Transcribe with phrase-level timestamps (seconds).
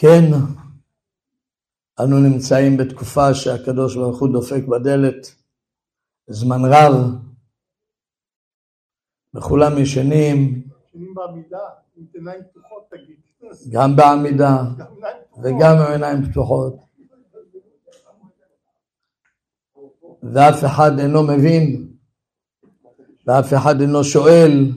[0.00, 0.24] כן,
[2.00, 5.34] אנו נמצאים בתקופה שהקדוש ברוך הוא דופק בדלת
[6.26, 6.94] זמן רב,
[9.34, 10.62] וכולם ישנים.
[10.88, 11.58] ישנים בעמידה,
[11.96, 13.16] עם עיניים פתוחות תגיד.
[13.70, 14.56] גם בעמידה
[15.42, 16.76] וגם עם עיניים פתוחות.
[20.22, 21.88] ואף אחד אינו מבין,
[23.26, 24.72] ואף אחד אינו שואל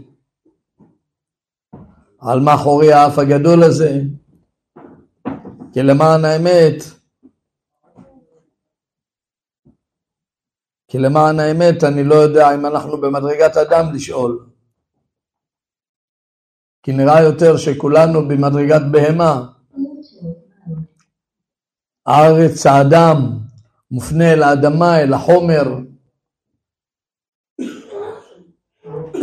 [2.19, 4.01] על מאחורי האף הגדול הזה,
[5.73, 6.83] כי למען האמת,
[10.87, 14.47] כי למען האמת אני לא יודע אם אנחנו במדרגת אדם לשאול.
[16.83, 19.47] כי נראה יותר שכולנו במדרגת בהמה.
[22.05, 23.17] הארץ האדם
[23.91, 25.63] מופנה אל האדמה, אל החומר.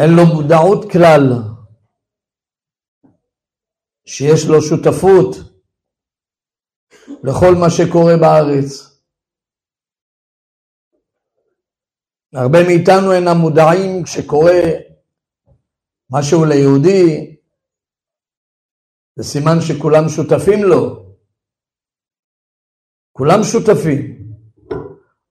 [0.00, 1.32] אין לו מודעות כלל
[4.06, 5.47] שיש לו שותפות
[7.25, 8.89] לכל מה שקורה בארץ.
[12.34, 14.61] הרבה מאיתנו אינם מודעים כשקורה
[16.11, 17.36] משהו ליהודי,
[19.17, 21.09] זה סימן שכולם שותפים לו.
[23.12, 24.19] כולם שותפים.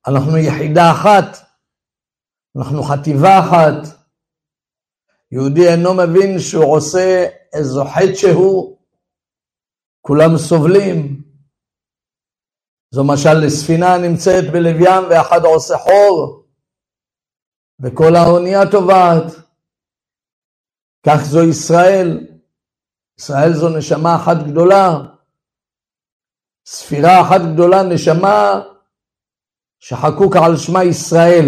[0.08, 1.38] אנחנו יחידה אחת,
[2.58, 3.98] אנחנו חטיבה אחת.
[5.32, 8.78] יהודי אינו מבין שהוא עושה איזו חטא שהוא,
[10.02, 11.27] כולם סובלים.
[12.92, 16.44] זו משל לספינה נמצאת בלב ים ואחד עושה חור,
[17.80, 19.24] וכל האונייה טובעת.
[21.06, 22.28] כך זו ישראל.
[23.20, 25.00] ישראל זו נשמה אחת גדולה,
[26.66, 28.62] ספירה אחת גדולה, נשמה
[29.80, 31.46] שחקוק על שמה ישראל.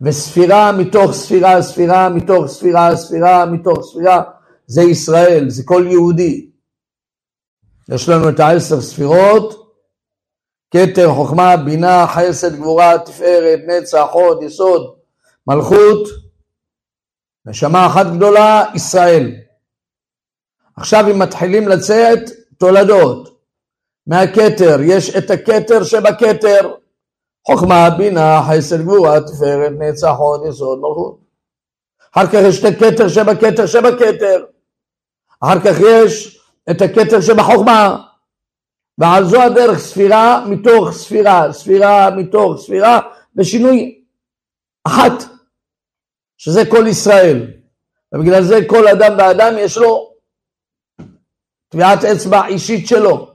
[0.00, 4.22] וספירה מתוך ספירה, ספירה מתוך ספירה, ספירה מתוך ספירה,
[4.66, 6.49] זה ישראל, זה כל יהודי.
[7.90, 9.74] יש לנו את העשר ספירות,
[10.70, 14.94] כתר, חוכמה, בינה, חסד, גבורה, תפארת, נצח, הוד, יסוד,
[15.46, 16.08] מלכות,
[17.46, 19.32] נשמה אחת גדולה, ישראל.
[20.76, 22.18] עכשיו אם מתחילים לצאת
[22.58, 23.40] תולדות.
[24.06, 26.74] מהכתר, יש את הכתר שבכתר,
[27.46, 31.18] חוכמה, בינה, חסד, גבורה, תפארת, נצח, הוד, יסוד, מלכות.
[32.12, 34.44] אחר כך יש את הכתר שבכתר שבכתר,
[35.40, 36.39] אחר כך יש
[36.70, 38.02] את הכתר שבחוכמה,
[38.98, 43.00] ועל זו הדרך ספירה מתוך ספירה, ספירה מתוך ספירה,
[43.34, 44.04] בשינוי
[44.84, 45.24] אחת,
[46.36, 47.46] שזה כל ישראל.
[48.14, 50.12] ובגלל זה כל אדם ואדם יש לו
[51.68, 53.30] טביעת אצבע אישית שלו.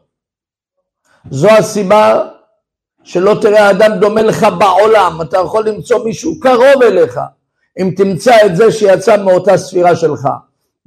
[1.32, 2.30] זו הסיבה
[3.04, 7.20] שלא תראה אדם דומה לך בעולם, אתה יכול למצוא מישהו קרוב אליך,
[7.82, 10.28] אם תמצא את זה שיצא מאותה ספירה שלך,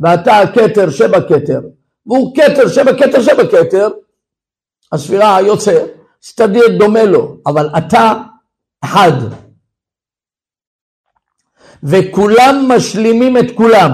[0.00, 1.60] ואתה הכתר שבכתר,
[2.08, 3.88] והוא כתר שבכתר שבכתר,
[4.92, 5.84] הספירה היוצא,
[6.24, 8.12] אז תדיר דומה לו, אבל אתה
[8.84, 9.12] אחד.
[11.82, 13.90] וכולם משלימים את כולם.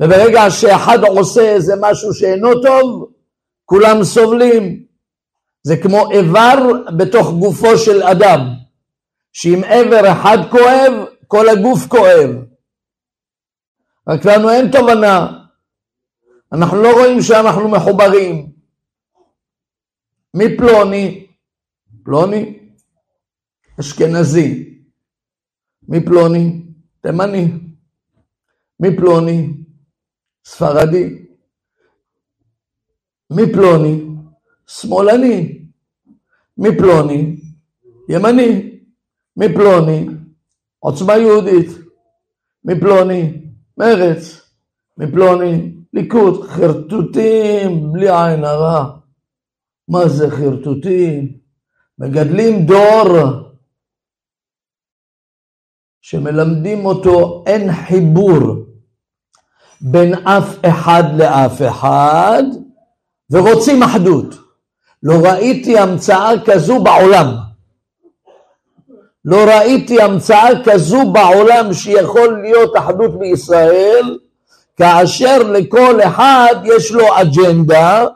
[0.00, 3.12] וברגע שאחד עושה איזה משהו שאינו טוב,
[3.64, 4.84] כולם סובלים.
[5.62, 6.54] זה כמו איבר
[6.98, 8.40] בתוך גופו של אדם,
[9.32, 10.92] שאם איבר אחד כואב,
[11.28, 12.30] כל הגוף כואב.
[14.08, 15.43] רק לנו אין תובנה,
[16.52, 18.52] אנחנו לא רואים שאנחנו מחוברים.
[20.34, 21.26] מי פלוני?
[22.04, 22.58] פלוני?
[23.80, 24.78] אשכנזי.
[25.88, 26.62] מי פלוני?
[27.00, 27.52] תימני.
[28.80, 29.50] מי פלוני?
[30.44, 31.24] ספרדי.
[33.30, 34.04] מפלוני,
[34.66, 35.64] שמאלני.
[36.58, 37.36] מפלוני,
[38.08, 38.70] ימני.
[39.36, 40.06] מפלוני,
[40.78, 41.70] עוצמה יהודית.
[42.64, 44.50] מפלוני, מרץ.
[44.98, 46.48] מפלוני, ליכוד.
[46.48, 48.84] חרטוטים, בלי עין הרע.
[49.88, 51.32] מה זה חרטוטים?
[51.98, 53.18] מגדלים דור
[56.00, 58.40] שמלמדים אותו אין חיבור
[59.80, 62.42] בין אף אחד לאף אחד,
[63.30, 64.34] ורוצים אחדות.
[65.02, 67.26] לא ראיתי המצאה כזו בעולם.
[69.24, 74.18] לא ראיתי המצאה כזו בעולם שיכול להיות אחדות בישראל,
[74.76, 78.06] כאשר לכל אחד יש לו אג'נדה,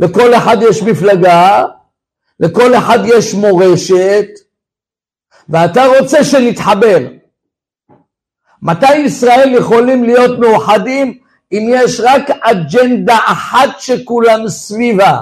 [0.00, 1.64] לכל אחד יש מפלגה,
[2.40, 4.26] לכל אחד יש מורשת,
[5.48, 6.98] ואתה רוצה שנתחבר.
[8.62, 11.18] מתי ישראל יכולים להיות מאוחדים
[11.52, 15.20] אם יש רק אג'נדה אחת שכולם סביבה?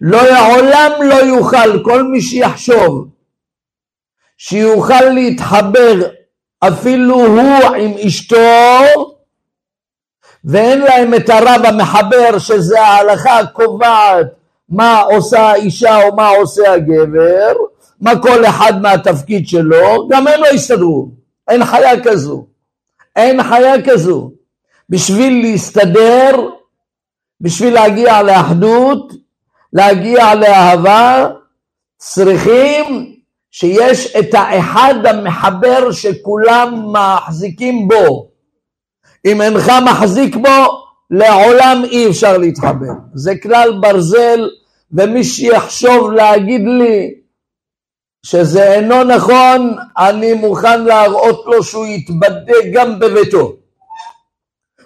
[0.00, 3.08] לא לעולם לא יוכל כל מי שיחשוב
[4.38, 5.94] שיוכל להתחבר
[6.68, 9.16] אפילו הוא עם אשתו
[10.44, 14.26] ואין להם את הרב המחבר שזה ההלכה הקובעת
[14.68, 17.52] מה עושה האישה או מה עושה הגבר,
[18.00, 21.08] מה כל אחד מהתפקיד שלו, גם הם לא יסתדרו,
[21.48, 22.46] אין חיה כזו,
[23.16, 24.30] אין חיה כזו.
[24.88, 26.48] בשביל להסתדר,
[27.40, 29.12] בשביל להגיע לאחדות,
[29.72, 31.28] להגיע לאהבה,
[31.96, 33.15] צריכים
[33.58, 38.28] שיש את האחד המחבר שכולם מחזיקים בו.
[39.26, 42.92] אם אינך מחזיק בו, לעולם אי אפשר להתחבר.
[43.14, 44.48] זה כלל ברזל,
[44.92, 47.14] ומי שיחשוב להגיד לי
[48.26, 53.56] שזה אינו נכון, אני מוכן להראות לו שהוא יתבדה גם בביתו.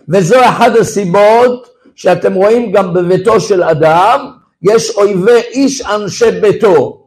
[0.08, 4.30] וזו אחת הסיבות שאתם רואים גם בביתו של אדם,
[4.62, 6.99] יש אויבי איש אנשי ביתו.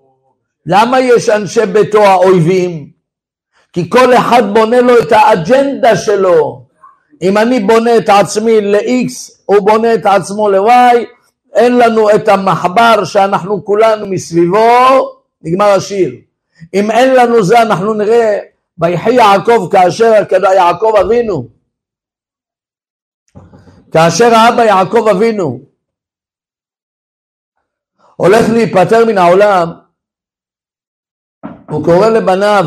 [0.65, 2.89] למה יש אנשי ביתו האויבים?
[3.74, 6.65] כי כל אחד בונה לו את האג'נדה שלו.
[7.21, 10.98] אם אני בונה את עצמי ל-X, הוא בונה את עצמו ל-Y,
[11.54, 14.57] אין לנו את המחבר שאנחנו כולנו מסביבו,
[15.42, 16.15] נגמר השיר.
[16.74, 18.39] אם אין לנו זה, אנחנו נראה,
[18.77, 20.13] ויחי יעקב כאשר
[20.56, 21.48] יעקב אבינו,
[23.92, 25.59] כאשר האבא יעקב אבינו
[28.16, 29.71] הולך להיפטר מן העולם,
[31.73, 32.63] הוא קורא לבניו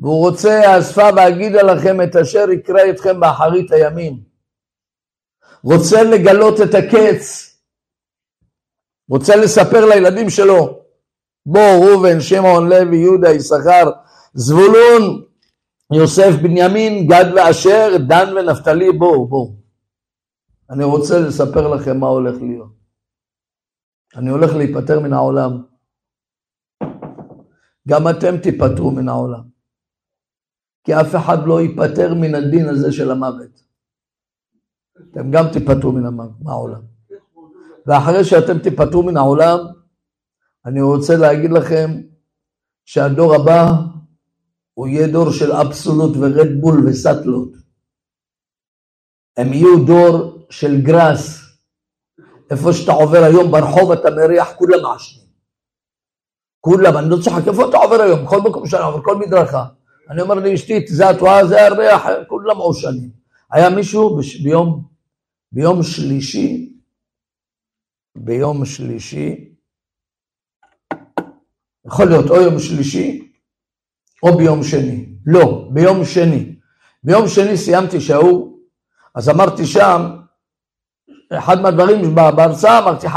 [0.00, 4.20] והוא רוצה אספה ואגידה לכם את אשר יקרא אתכם באחרית הימים.
[5.64, 7.56] רוצה לגלות את הקץ,
[9.10, 10.80] רוצה לספר לילדים שלו,
[11.46, 13.90] בוא ראובן, שמעון, לוי, יהודה, יששכר,
[14.34, 15.22] זבולון,
[15.92, 19.56] יוסף, בנימין, גד ואשר, דן ונפתלי, בואו, בואו.
[20.70, 22.72] אני רוצה לספר לכם מה הולך להיות.
[24.16, 25.75] אני הולך להיפטר מן העולם.
[27.88, 29.42] גם אתם תיפטרו מן העולם.
[30.84, 33.62] כי אף אחד לא ייפטר מן הדין הזה של המוות.
[35.10, 36.80] אתם גם תיפטרו מן העולם.
[37.86, 39.58] ואחרי שאתם תיפטרו מן העולם,
[40.66, 41.90] אני רוצה להגיד לכם
[42.84, 43.70] שהדור הבא
[44.74, 47.52] הוא יהיה דור של אבסולוט ורדבול וסאטלות.
[49.36, 51.42] הם יהיו דור של גראס.
[52.50, 55.25] איפה שאתה עובר היום ברחוב אתה מריח כולם מעשנים.
[56.66, 58.24] כולם, אני לא צוחק, איפה אתה עובר היום?
[58.24, 59.64] בכל מקום שאני עובר, כל מדרכה.
[60.10, 63.10] אני אומר לאשתי, זה התרועה, זה הריח, כולם מעושנים.
[63.52, 64.84] היה מישהו ביום,
[65.52, 66.72] ביום שלישי,
[68.16, 69.54] ביום שלישי,
[71.86, 73.32] יכול להיות או יום שלישי
[74.22, 75.06] או ביום שני.
[75.26, 76.56] לא, ביום שני.
[77.04, 78.58] ביום שני סיימתי שיעור,
[79.14, 80.16] אז אמרתי שם,
[81.32, 83.10] אחד מהדברים בהרצאה, אמרתי 50%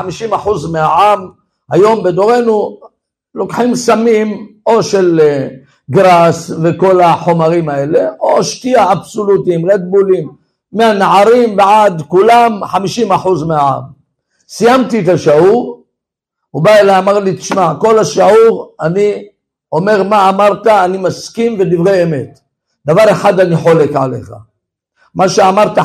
[0.71, 1.31] מהעם
[1.71, 2.88] היום בדורנו
[3.35, 5.47] לוקחים סמים או של אה,
[5.91, 10.29] גראס וכל החומרים האלה, או שתייה אבסולוטים, רדבולים,
[10.73, 13.83] מהנערים ועד כולם 50% מהעם.
[14.49, 15.83] סיימתי את השיעור,
[16.51, 19.27] הוא בא אליי, אמר לי, תשמע, כל השיעור אני
[19.71, 22.39] אומר מה אמרת, אני מסכים ודברי אמת.
[22.85, 24.31] דבר אחד אני חולק עליך.
[25.15, 25.81] מה שאמרת 50%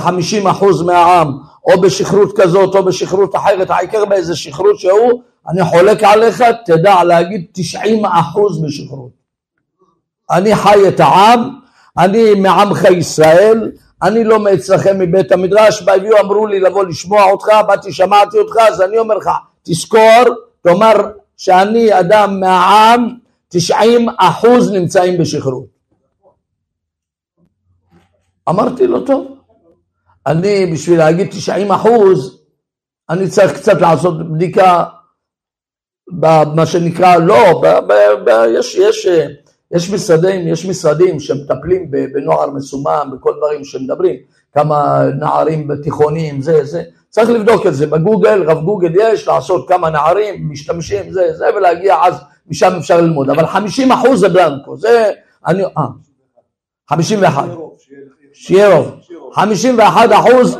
[0.86, 7.04] מהעם, או בשכרות כזאת או בשכרות אחרת, העיקר באיזה שכרות שהוא, אני חולק עליך, תדע
[7.04, 7.62] להגיד 90%
[8.64, 9.10] בשכרות.
[10.30, 11.58] אני חי את העם,
[11.98, 13.72] אני מעמך ישראל,
[14.02, 18.82] אני לא מאצלכם מבית המדרש, והביאו אמרו לי לבוא לשמוע אותך, באתי שמעתי אותך, אז
[18.82, 19.30] אני אומר לך,
[19.62, 20.24] תזכור,
[20.62, 20.94] תאמר
[21.36, 25.66] שאני אדם מהעם, 90 אחוז נמצאים בשחרור.
[28.48, 29.36] אמרתי לו, טוב,
[30.26, 32.40] אני בשביל להגיד 90 אחוז,
[33.10, 34.84] אני צריך קצת לעשות בדיקה
[36.20, 37.92] במה שנקרא, לא, ב, ב,
[38.24, 39.08] ב, יש, יש,
[39.70, 44.16] יש משרדים, יש משרדים שמטפלים בנוער מסומם, בכל דברים שמדברים,
[44.54, 47.86] כמה נערים בתיכונים, זה, זה, צריך לבדוק את זה.
[47.86, 52.14] בגוגל, רב גוגל יש, לעשות כמה נערים, משתמשים, זה, זה, ולהגיע אז,
[52.48, 55.10] משם אפשר ללמוד, אבל 50 אחוז זה בלנקו, זה,
[55.46, 55.86] אני, אה,
[56.90, 57.44] 51,
[58.32, 58.94] שיהיה רוב,
[59.32, 60.58] 51 אחוז,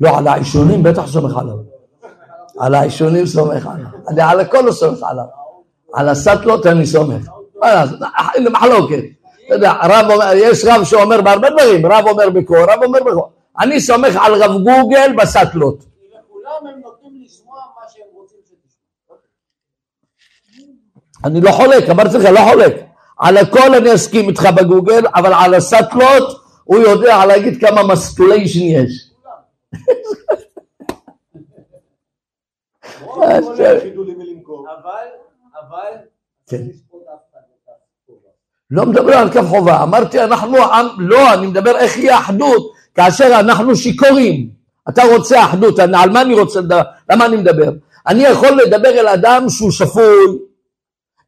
[0.00, 1.56] לא, על העישונים בטח סומך עליו.
[2.58, 3.86] על העישונים סומך עליו.
[4.08, 5.24] אני על הכל לא סומך עליו.
[5.94, 7.28] על הסטלות אני סומך.
[8.50, 9.02] מחלוקת.
[9.46, 9.72] אתה יודע,
[10.34, 13.30] יש רב שאומר בהרבה דברים, רב אומר בקור, רב אומר בקור.
[13.60, 15.84] אני סומך על רב גוגל בסטלות.
[21.24, 22.86] אני לא חולק, אמרתי לך, לא חולק.
[23.18, 29.05] על הכל אני אסכים איתך בגוגל, אבל על הסטלות הוא יודע להגיד כמה מסטוליישן יש.
[36.46, 36.62] כן.
[38.70, 43.40] לא מדבר על כף חובה, אמרתי אנחנו עם, לא, אני מדבר איך יהיה אחדות כאשר
[43.40, 44.48] אנחנו שיכורים.
[44.88, 47.70] אתה רוצה אחדות, על מה אני רוצה לדבר, למה אני מדבר?
[48.06, 50.38] אני יכול לדבר אל אדם שהוא שפוי,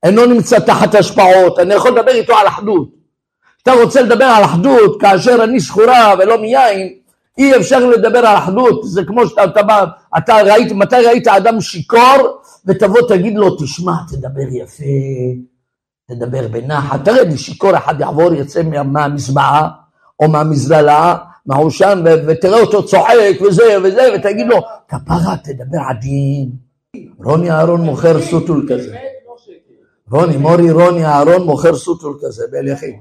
[0.02, 2.88] אינו נמצא תחת השפעות, אני יכול לדבר איתו על אחדות.
[3.62, 6.95] אתה רוצה לדבר על אחדות כאשר אני שחורה ולא מיין,
[7.38, 9.85] אי אפשר לדבר על אחדות, זה כמו שאתה אתה, בא,
[10.18, 14.85] אתה ראית, מתי ראית אדם שיכור ותבוא תגיד לו תשמע תדבר יפה,
[16.09, 19.68] תדבר בנחת, תראה לי שיכור אחד יעבור יצא מהמזבעה
[20.21, 21.16] או מהמזללה,
[21.47, 24.57] מעושן ותראה אותו צוחק וזה וזה ותגיד לו
[24.88, 26.50] כפרה תדבר עדין,
[27.25, 28.97] רוני אהרון מוכר סוטול כזה,
[30.11, 33.00] רוני מורי רוני אהרון מוכר סוטול כזה באליכין,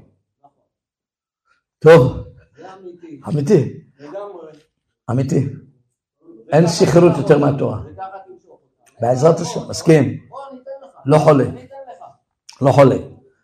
[1.80, 2.24] טוב,
[3.28, 3.87] אמיתי.
[5.12, 5.48] אמיתי.
[6.52, 7.80] אין שכרות יותר מהתורה.
[9.02, 10.20] בעזרת השם, מסכים.
[11.06, 11.46] לא חולה.
[12.62, 12.96] לא חולה.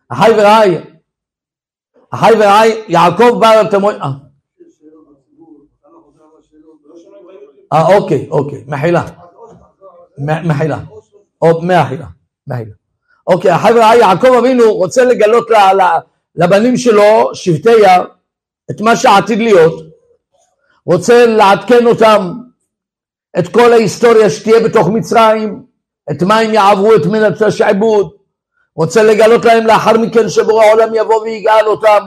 [0.10, 0.78] אחי ורעי,
[2.10, 3.94] אחי ורעי, יעקב בא לתמוי...
[3.94, 4.12] אה.
[7.74, 9.04] אה, אוקיי, אוקיי, מחילה.
[10.18, 10.80] מחילה.
[11.42, 12.08] או מחילה.
[12.48, 12.72] מחילה.
[13.28, 15.48] אוקיי, אחי ורעי, יעקב אבינו רוצה לגלות
[16.36, 18.04] לבנים שלו, שבטיה,
[18.72, 19.93] את מה שעתיד להיות.
[20.86, 22.34] רוצה לעדכן אותם
[23.40, 25.64] את כל ההיסטוריה שתהיה בתוך מצרים,
[26.12, 28.10] את מה הם יעברו את מנת השעבוד,
[28.76, 32.04] רוצה לגלות להם לאחר מכן שבורא העולם יבוא ויגאל אותם,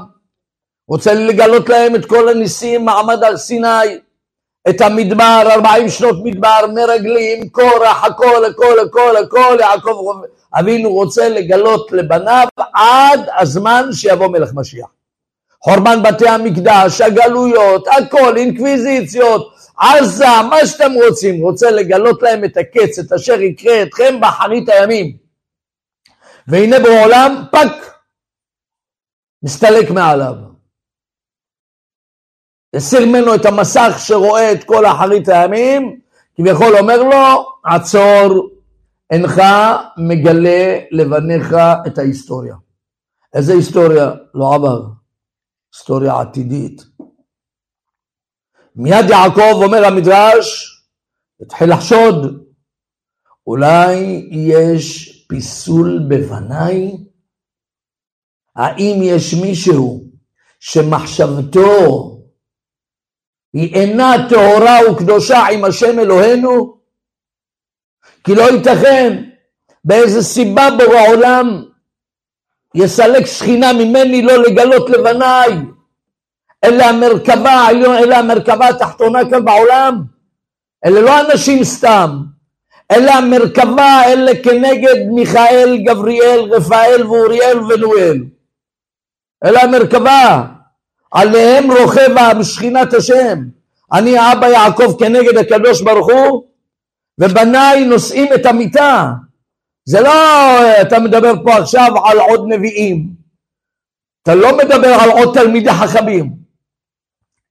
[0.88, 3.98] רוצה לגלות להם את כל הניסים, מעמד הר סיני,
[4.68, 10.22] את המדבר, ארבעים שנות מדבר, מרגלים, קורח, הכל, הכל, הכל, הכל, יעקב
[10.60, 14.95] אבינו רוצה לגלות לבניו עד הזמן שיבוא מלך משיח.
[15.66, 22.98] חורבן בתי המקדש, הגלויות, הכל, אינקוויזיציות, עזה, מה שאתם רוצים, רוצה לגלות להם את הקץ,
[22.98, 25.16] את אשר יקרה אתכם באחרית הימים.
[26.48, 27.94] והנה בעולם פק,
[29.42, 30.34] מסתלק מעליו.
[32.76, 36.00] הסיר ממנו את המסך שרואה את כל אחרית הימים,
[36.36, 38.50] כביכול אומר לו, עצור,
[39.10, 39.42] אינך
[39.98, 41.54] מגלה לבניך
[41.86, 42.54] את ההיסטוריה.
[43.34, 44.10] איזה היסטוריה?
[44.34, 45.05] לא עבר.
[45.74, 46.82] היסטוריה עתידית.
[48.76, 50.72] מיד יעקב אומר המדרש,
[51.40, 52.46] התחיל לחשוד,
[53.46, 53.94] אולי
[54.30, 56.92] יש פיסול בבניי?
[58.56, 60.04] האם יש מישהו
[60.60, 62.12] שמחשבתו
[63.52, 66.80] היא אינה טהורה וקדושה עם השם אלוהינו?
[68.24, 69.30] כי לא ייתכן
[69.84, 71.64] באיזה סיבה בורא עולם
[72.76, 75.50] יסלק שכינה ממני לא לגלות לבניי,
[76.64, 80.02] אלה המרכבה העליון, אלה המרכבה התחתונה כאן בעולם,
[80.86, 82.22] אלה לא אנשים סתם,
[82.90, 88.24] אלה המרכבה, אלה כנגד מיכאל, גבריאל, רפאל ואוריאל ונואל.
[89.44, 90.44] אלה המרכבה,
[91.12, 93.38] עליהם רוכב שכינת השם.
[93.92, 96.44] אני האבא יעקב כנגד הקדוש ברוך הוא,
[97.20, 99.12] ובניי נושאים את המיטה.
[99.86, 100.10] זה לא,
[100.80, 103.08] אתה מדבר פה עכשיו על עוד נביאים,
[104.22, 106.32] אתה לא מדבר על עוד תלמידי חכמים,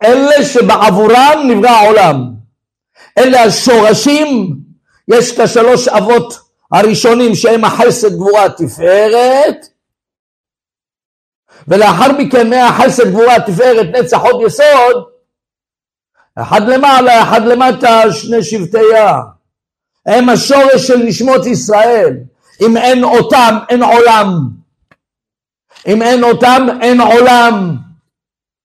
[0.04, 2.34] אלה שבעבורם נברא העולם,
[3.18, 4.58] אלה השורשים,
[5.08, 6.34] יש את השלוש אבות
[6.72, 9.68] הראשונים שהם החסד גבורה תפארת,
[11.68, 15.04] ולאחר מכן מהחסד גבורה תפארת נצח עוד יסוד,
[16.36, 19.35] אחד למעלה, אחד למטה, שני שבטיה.
[20.06, 22.18] הם השורש של נשמות ישראל.
[22.62, 24.50] אם אין אותם, אין עולם.
[25.88, 27.76] אם אין אותם, אין עולם.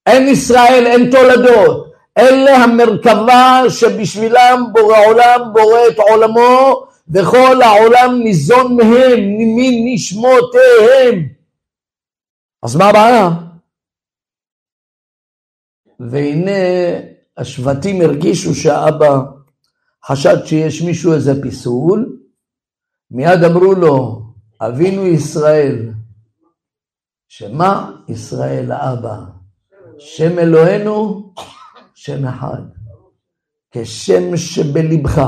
[0.07, 1.93] אין ישראל, אין תולדות.
[2.19, 11.29] אלה המרכבה שבשבילם בורא עולם בורא את עולמו וכל העולם ניזון מהם, מנשמותיהם.
[12.63, 13.29] אז מה הבעיה?
[16.01, 16.51] והנה
[17.37, 19.21] השבטים הרגישו שהאבא
[20.05, 22.21] חשד שיש מישהו איזה פיסול,
[23.11, 24.23] מיד אמרו לו,
[24.61, 25.93] אבינו ישראל,
[27.29, 29.25] שמה ישראל האבא?
[29.99, 31.33] שם אלוהינו,
[31.95, 32.63] שם אחד.
[33.71, 35.21] כשם שבלבך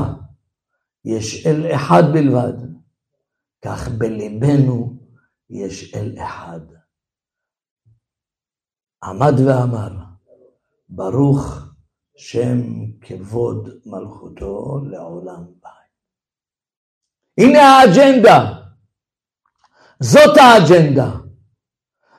[1.05, 2.53] יש אל אחד בלבד,
[3.61, 4.99] כך בלבנו
[5.49, 6.59] יש אל אחד.
[9.03, 9.91] עמד ואמר,
[10.89, 11.59] ברוך
[12.15, 12.59] שם
[13.03, 15.73] כבוד מלכותו לעולם בית.
[17.37, 18.53] הנה האג'נדה,
[19.99, 21.09] זאת האג'נדה.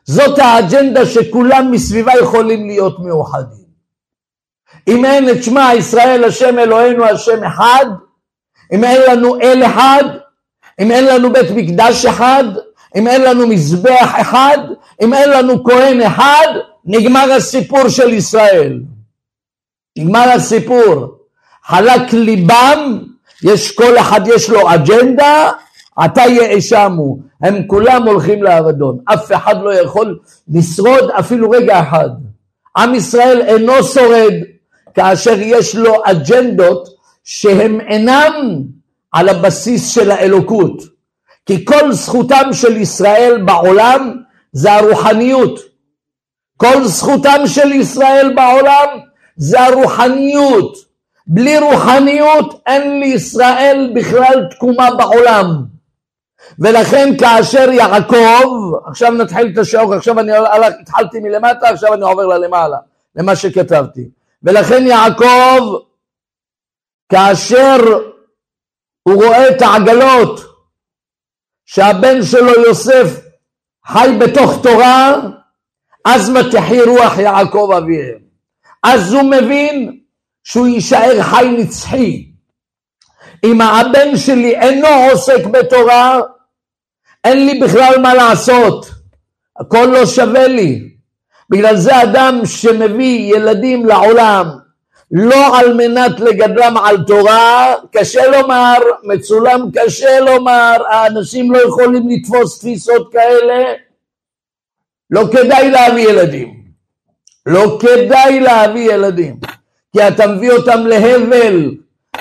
[0.05, 3.65] זאת האג'נדה שכולם מסביבה יכולים להיות מאוחדים.
[4.89, 7.87] אם אין את שמע ישראל השם אלוהינו השם אחד,
[8.73, 10.05] אם אין לנו אל אחד,
[10.81, 12.45] אם אין לנו בית מקדש אחד,
[12.97, 14.59] אם אין לנו מזבח אחד,
[15.03, 16.47] אם אין לנו כהן אחד,
[16.85, 18.81] נגמר הסיפור של ישראל.
[19.99, 21.19] נגמר הסיפור.
[21.65, 22.99] חלק ליבם,
[23.43, 25.53] יש כל אחד יש לו אג'נדה,
[25.97, 27.19] עתה יאשמו.
[27.43, 28.99] הם כולם הולכים לאבדון.
[29.05, 32.09] אף אחד לא יכול לשרוד אפילו רגע אחד.
[32.77, 34.35] עם ישראל אינו שורד
[34.95, 36.89] כאשר יש לו אג'נדות
[37.25, 38.63] שהם אינם
[39.13, 40.83] על הבסיס של האלוקות.
[41.47, 44.17] כי כל זכותם של ישראל בעולם
[44.53, 45.61] זה הרוחניות.
[46.57, 48.89] כל זכותם של ישראל בעולם
[49.37, 50.77] זה הרוחניות.
[51.27, 55.65] בלי רוחניות אין לישראל בכלל תקומה בעולם.
[56.59, 62.27] ולכן כאשר יעקב, עכשיו נתחיל את השיעור, עכשיו אני הלך, התחלתי מלמטה, עכשיו אני עובר
[62.27, 62.79] ללמעלה,
[63.17, 64.09] למה שכתבתי.
[64.43, 65.79] ולכן יעקב,
[67.09, 67.77] כאשר
[69.03, 70.41] הוא רואה את העגלות
[71.67, 73.21] שהבן שלו יוסף
[73.87, 75.17] חי בתוך תורה,
[76.05, 78.25] אז מתחי רוח יעקב אביהם.
[78.85, 80.01] אז הוא מבין
[80.45, 82.27] שהוא יישאר חי נצחי.
[83.45, 86.21] אם הבן שלי אינו עוסק בתורה,
[87.25, 88.91] אין לי בכלל מה לעשות,
[89.61, 90.91] הכל לא שווה לי.
[91.51, 94.47] בגלל זה אדם שמביא ילדים לעולם
[95.11, 102.59] לא על מנת לגדלם על תורה, קשה לומר, מצולם קשה לומר, האנשים לא יכולים לתפוס
[102.59, 103.65] תפיסות כאלה,
[105.11, 106.64] לא כדאי להביא ילדים.
[107.47, 109.37] לא כדאי להביא ילדים,
[109.93, 111.71] כי אתה מביא אותם להבל,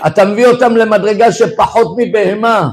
[0.07, 2.69] אתה מביא אותם למדרגה שפחות מבהמה.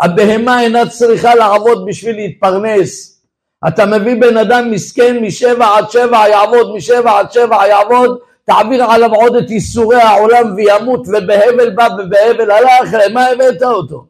[0.00, 3.20] הבהמה אינה צריכה לעבוד בשביל להתפרנס.
[3.68, 9.14] אתה מביא בן אדם מסכן משבע עד שבע יעבוד, משבע עד שבע יעבוד, תעביר עליו
[9.14, 14.06] עוד את ייסורי העולם וימות, ובהבל בא ובהבל הלך, למה הבאת אותו?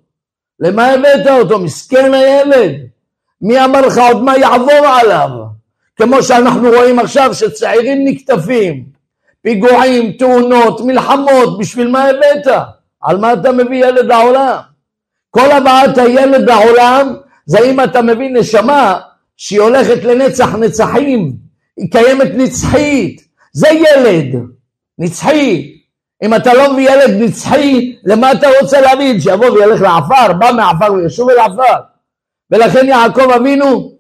[0.61, 1.59] למה הבאת אותו?
[1.59, 2.75] מסכן הילד.
[3.43, 5.31] מי אמר לך עוד מה יעבור עליו?
[5.99, 8.85] כמו שאנחנו רואים עכשיו שצעירים נקטפים,
[9.43, 12.47] פיגועים, תאונות, מלחמות, בשביל מה הבאת?
[13.03, 14.57] על מה אתה מביא ילד לעולם?
[15.31, 19.01] כל הבאת הילד לעולם זה אם אתה מביא נשמה
[19.37, 21.33] שהיא הולכת לנצח נצחים,
[21.77, 23.21] היא קיימת נצחית,
[23.53, 24.43] זה ילד
[24.99, 25.75] נצחי.
[26.23, 29.21] אם אתה לא מביא ילד נצחי, למה אתה רוצה להבין?
[29.21, 31.81] שיבוא וילך לעפר, בא מעפר וישוב אל עפר.
[32.51, 33.98] ולכן יעקב אבינו,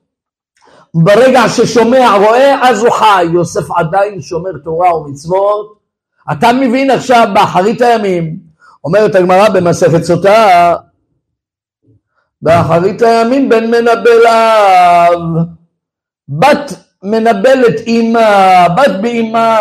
[0.94, 3.24] ברגע ששומע, רואה, אז הוא חי.
[3.32, 5.78] יוסף עדיין שומר תורה ומצוות.
[6.32, 8.36] אתה מבין עכשיו באחרית הימים,
[8.84, 10.74] אומרת הגמרא במסכת סוטה,
[12.42, 15.20] באחרית הימים בן מנבל אב,
[16.28, 16.72] בת
[17.02, 19.60] מנבלת אימה, בת באימה,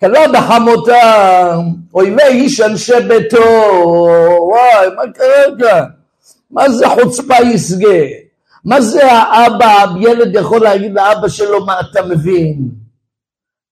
[0.00, 1.58] כלה בחמותה,
[1.94, 3.44] אויבי איש אנשי ביתו,
[4.40, 5.84] וואי, מה קרה כאן?
[6.50, 8.25] מה זה חוצפה יסגה?
[8.66, 12.68] מה זה האבא, ילד יכול להגיד לאבא שלו מה אתה מבין?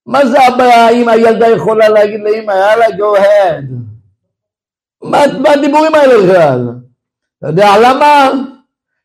[0.06, 3.64] מה זה אבא, אם הילדה יכולה להגיד לאמא, יאללה, go ahead.
[5.02, 6.68] מה, מה הדיבורים האלה בכלל?
[7.38, 8.30] אתה יודע למה?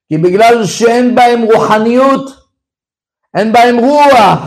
[0.09, 2.31] כי בגלל שאין בהם רוחניות,
[3.35, 4.39] אין בהם רוח,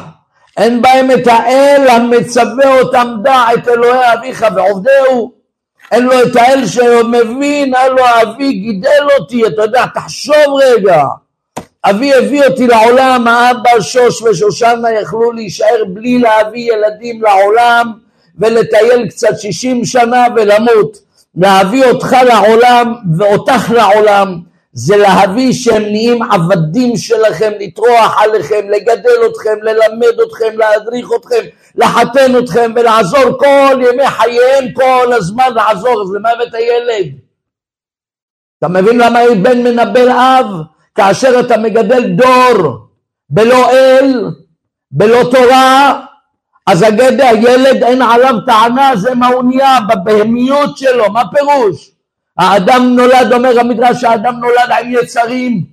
[0.56, 5.32] אין בהם את האל המצווה אותם דע את אלוהי אביך ועובדהו,
[5.92, 11.02] אין לו את האל שמבין, הלו אבי גידל אותי, אתה יודע, תחשוב רגע,
[11.84, 17.92] אבי הביא אותי לעולם, האבא שוש ושושנה יכלו להישאר בלי להביא ילדים לעולם
[18.38, 20.98] ולטייל קצת שישים שנה ולמות.
[21.34, 24.38] להביא אותך לעולם ואותך לעולם
[24.72, 32.38] זה להביא שהם נהיים עבדים שלכם, לטרוח עליכם, לגדל אתכם, ללמד אתכם, להדריך אתכם, לחתן
[32.38, 37.12] אתכם ולעזור כל ימי חייהם כל הזמן לעזור, אז למה הבאת ילד?
[38.58, 40.46] אתה מבין למה בן מנבל אב?
[40.94, 42.86] כאשר אתה מגדל דור
[43.30, 44.30] בלא אל,
[44.90, 46.00] בלא תורה,
[46.66, 51.90] אז הגדה, הילד אין עליו טענה, זה מה הוא נהיה בבהמיות שלו, מה פירוש?
[52.38, 55.64] האדם נולד, אומר המדרש, האדם נולד עם יצרים,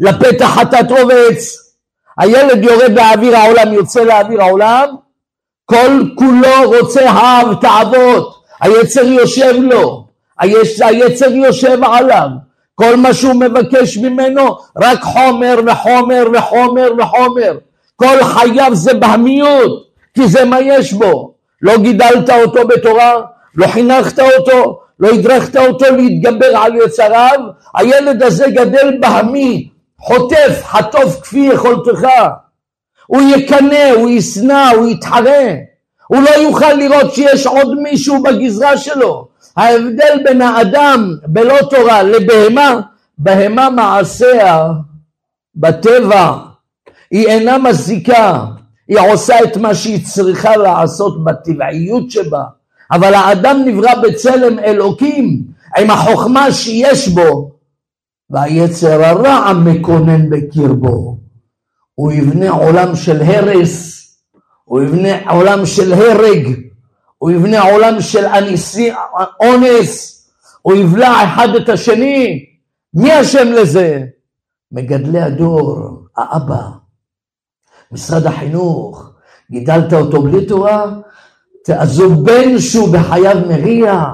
[0.00, 1.72] לפתח חטאת רובץ,
[2.18, 4.88] הילד יורד לאוויר העולם, יוצא לאוויר העולם,
[5.64, 10.06] כל כולו רוצה אב תאוות, היצר יושב לו,
[10.38, 12.28] היצר יושב עליו,
[12.74, 17.58] כל מה שהוא מבקש ממנו רק חומר וחומר וחומר וחומר.
[17.96, 21.34] כל חייו זה בהמיות, כי זה מה יש בו.
[21.62, 23.20] לא גידלת אותו בתורה,
[23.54, 27.40] לא חינכת אותו, לא הדרכת אותו להתגבר על יצריו,
[27.74, 32.08] הילד הזה גדל בהמי, חוטף, חטוף כפי יכולתך.
[33.06, 35.48] הוא יקנא, הוא ישנא, הוא יתחרה.
[36.06, 39.31] הוא לא יוכל לראות שיש עוד מישהו בגזרה שלו.
[39.56, 42.80] ההבדל בין האדם בלא תורה לבהמה,
[43.18, 44.68] בהמה מעשיה
[45.54, 46.38] בטבע,
[47.10, 48.44] היא אינה מזיקה,
[48.88, 52.42] היא עושה את מה שהיא צריכה לעשות בטבעיות שבה,
[52.92, 55.42] אבל האדם נברא בצלם אלוקים
[55.78, 57.50] עם החוכמה שיש בו,
[58.30, 61.18] והיצר הרע מקונן בקרבו.
[61.94, 64.02] הוא יבנה עולם של הרס,
[64.64, 66.46] הוא יבנה עולם של הרג,
[67.22, 68.24] הוא יבנה עולם של
[69.40, 70.22] אונס,
[70.62, 72.46] הוא יבלע אחד את השני.
[72.94, 74.00] מי אשם לזה?
[74.72, 75.78] מגדלי הדור,
[76.16, 76.62] האבא,
[77.92, 79.10] משרד החינוך,
[79.50, 80.86] גידלת אותו בלי תורה,
[81.76, 84.04] אז הוא בן שהוא בחייו מריע.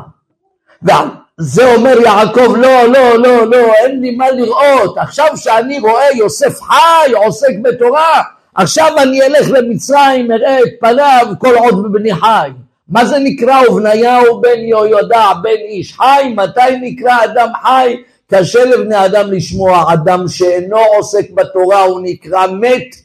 [0.82, 4.98] וזה אומר יעקב, לא, לא, לא, לא, אין לי מה לראות.
[4.98, 8.22] עכשיו שאני רואה יוסף חי, עוסק בתורה,
[8.54, 12.50] עכשיו אני אלך למצרים, אראה את פניו כל עוד בבני חי.
[12.88, 16.34] מה זה נקרא ובניהו בן יהוידע בן איש חי?
[16.36, 17.96] מתי נקרא אדם חי?
[18.30, 22.96] קשה לבני אדם לשמוע, אדם שאינו עוסק בתורה הוא נקרא מת,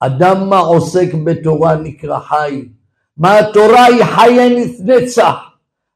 [0.00, 2.64] אדם מה עוסק בתורה נקרא חי.
[3.18, 5.34] מה התורה היא חיי נצח,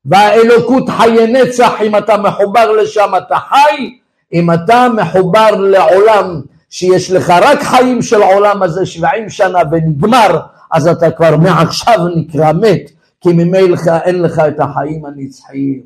[0.04, 3.98] והאלוקות חיי נצח, אם אתה מחובר לשם אתה חי,
[4.32, 10.38] אם אתה מחובר לעולם שיש לך רק חיים של עולם הזה שבעים שנה ונגמר,
[10.72, 15.82] אז אתה כבר מעכשיו נקרא מת, כי ממילא אין לך את החיים הנצחיים.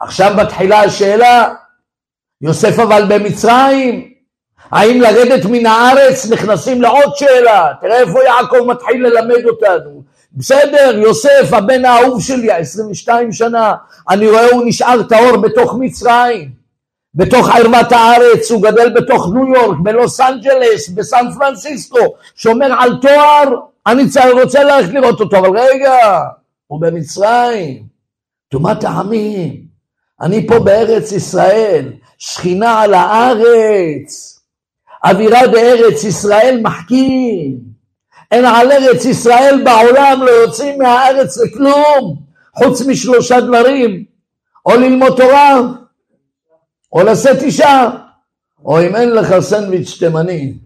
[0.00, 1.54] עכשיו מתחילה השאלה,
[2.40, 4.08] יוסף אבל במצרים,
[4.70, 10.02] האם לרדת מן הארץ נכנסים לעוד שאלה, תראה איפה יעקב מתחיל ללמד אותנו.
[10.32, 13.74] בסדר, יוסף הבן האהוב שלי, ה-22 שנה,
[14.10, 16.50] אני רואה הוא נשאר טהור בתוך מצרים.
[17.14, 23.54] בתוך ערמת הארץ, הוא גדל בתוך ניו יורק, בלוס אנג'לס, בסן פרנסיסקו, שומר על תואר,
[23.86, 24.02] אני
[24.32, 26.20] רוצה ללכת לראות אותו, אבל רגע,
[26.66, 27.86] הוא במצרים,
[28.48, 29.66] טומאת העמים,
[30.20, 34.40] אני פה בארץ ישראל, שכינה על הארץ,
[35.04, 37.58] אווירה בארץ ישראל מחכים,
[38.30, 42.22] אין על ארץ ישראל בעולם לא יוצאים מהארץ לכלום,
[42.54, 44.04] חוץ משלושה דברים,
[44.66, 45.60] או ללמוד תורה,
[46.92, 47.90] או לשאת אישה,
[48.64, 50.58] או אם אין לך סנדוויץ' תימני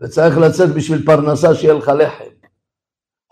[0.00, 2.39] וצריך לצאת בשביל פרנסה שיהיה לך לחם.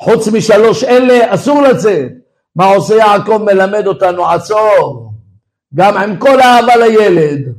[0.02, 2.12] חוץ משלוש אלה אסור לצאת.
[2.56, 5.12] מה עושה יעקב מלמד אותנו עצור.
[5.74, 7.54] גם עם כל האהבה לילד.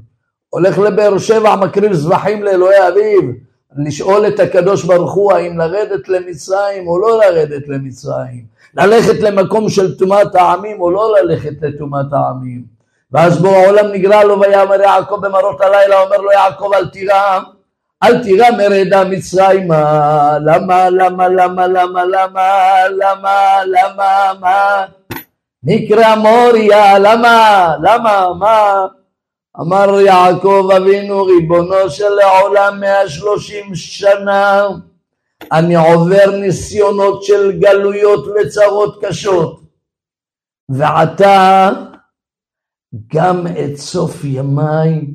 [0.50, 3.32] הולך לבאר שבע מקריב זבחים לאלוהי אביו.
[3.78, 8.44] לשאול את הקדוש ברוך הוא האם לרדת למצרים או לא לרדת למצרים.
[8.76, 12.64] ללכת למקום של טומאת העמים או לא ללכת לטומאת העמים.
[13.12, 17.40] ואז בו העולם נגרע לו ויאמר יעקב במראות הלילה, אומר לו יעקב אל תירא,
[18.04, 24.86] אל תירא מרדה מצרימה, למה, למה, למה, למה, למה, למה, למה, מה?
[25.64, 28.86] נקרא מוריה, למה, למה, מה?
[29.62, 34.68] אמר יעקב אבינו ריבונו של העולם מאה שלושים שנה
[35.52, 39.62] אני עובר ניסיונות של גלויות וצרות קשות
[40.70, 41.70] ועתה
[43.14, 45.06] גם את סוף ימיי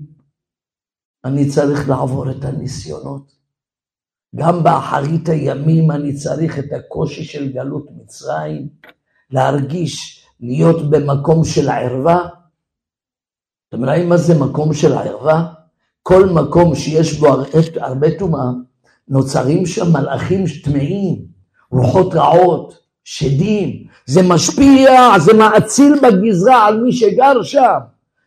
[1.25, 3.33] אני צריך לעבור את הניסיונות.
[4.37, 8.69] גם באחרית הימים אני צריך את הקושי של גלות מצרים,
[9.31, 12.29] להרגיש, להיות במקום של ערווה.
[13.69, 15.53] אתם רואים מה זה מקום של ערווה?
[16.03, 17.27] כל מקום שיש בו
[17.77, 18.51] הרבה טומאה,
[19.09, 21.25] נוצרים שם מלאכים טמאים,
[21.71, 27.79] רוחות רעות, שדים, זה משפיע, זה מאציל בגזרה על מי שגר שם.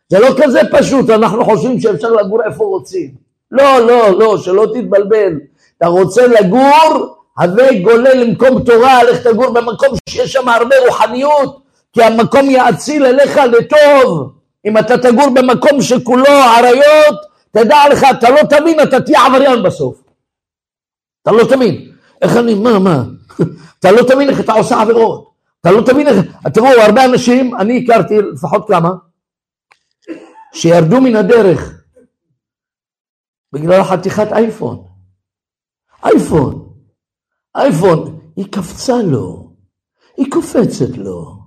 [0.08, 3.10] זה לא כזה פשוט, אנחנו חושבים שאפשר לגור איפה רוצים.
[3.50, 5.32] לא, לא, לא, שלא תתבלבל.
[5.78, 12.02] אתה רוצה לגור, הווה גולה למקום תורה, לך תגור במקום שיש שם הרבה רוחניות, כי
[12.02, 14.32] המקום יאציל אליך לטוב.
[14.66, 17.16] אם אתה תגור במקום שכולו עריות,
[17.50, 20.02] תדע לך, אתה לא תבין, אתה תהיה עבריין בסוף.
[21.22, 21.90] אתה לא תבין.
[22.22, 23.02] איך אני, מה, מה?
[23.80, 25.28] אתה לא תבין איך אתה עושה עבירות.
[25.60, 26.16] אתה לא תבין איך...
[26.54, 28.90] תראו, הרבה אנשים, אני הכרתי לפחות כמה,
[30.58, 31.82] שירדו מן הדרך
[33.52, 34.88] בגלל חתיכת אייפון.
[36.04, 36.74] אייפון.
[37.56, 39.52] אייפון, היא קפצה לו,
[40.16, 41.38] היא קופצת לו.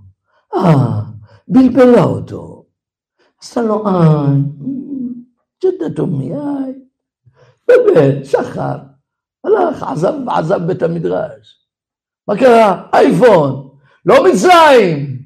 [0.56, 1.02] אה,
[1.48, 2.66] בלבלה אותו.
[3.42, 4.42] עשתה לו איי,
[5.64, 6.74] ג'דתו מיי.
[7.68, 8.78] באמת, שחר.
[9.44, 11.68] הלך, עזב, עזב בית המדרש.
[12.28, 12.90] מה קרה?
[12.94, 13.70] אייפון,
[14.06, 15.20] לא מצרים.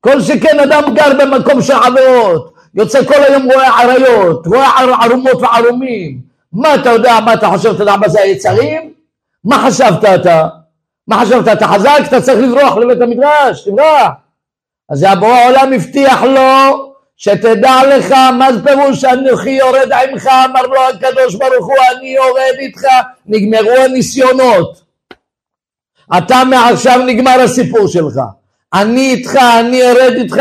[0.00, 4.70] כל שכן אדם גר במקום של עבירות, יוצא כל היום רואה עריות, רואה
[5.02, 6.20] ערומות וערומים.
[6.52, 8.92] מה אתה יודע, מה אתה חושב, אתה יודע מה זה היצרים?
[9.44, 10.48] מה חשבת אתה?
[11.08, 14.10] מה חשבת, אתה חזק, אתה צריך לברוח לבית המדרש, תברח.
[14.90, 20.80] אז הבורא העולם הבטיח לו שתדע לך מה זה פירוש אנוכי יורד עמך, אמר לו
[20.88, 22.82] הקדוש ברוך הוא אני יורד איתך,
[23.26, 24.82] נגמרו הניסיונות.
[26.18, 28.20] אתה מעכשיו נגמר הסיפור שלך.
[28.74, 30.36] אני איתך, אני ארד איתך,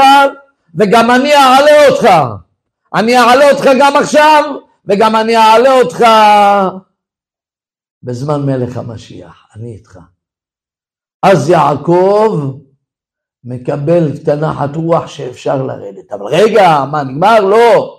[0.75, 2.07] וגם אני אעלה אותך.
[2.95, 4.43] אני אעלה אותך גם עכשיו,
[4.85, 6.05] וגם אני אעלה אותך
[8.03, 9.99] בזמן מלך המשיח, אני איתך.
[11.23, 12.57] אז יעקב
[13.43, 16.11] מקבל את הנחת רוח שאפשר לרדת.
[16.11, 17.39] אבל רגע, מה נגמר?
[17.39, 17.97] לא.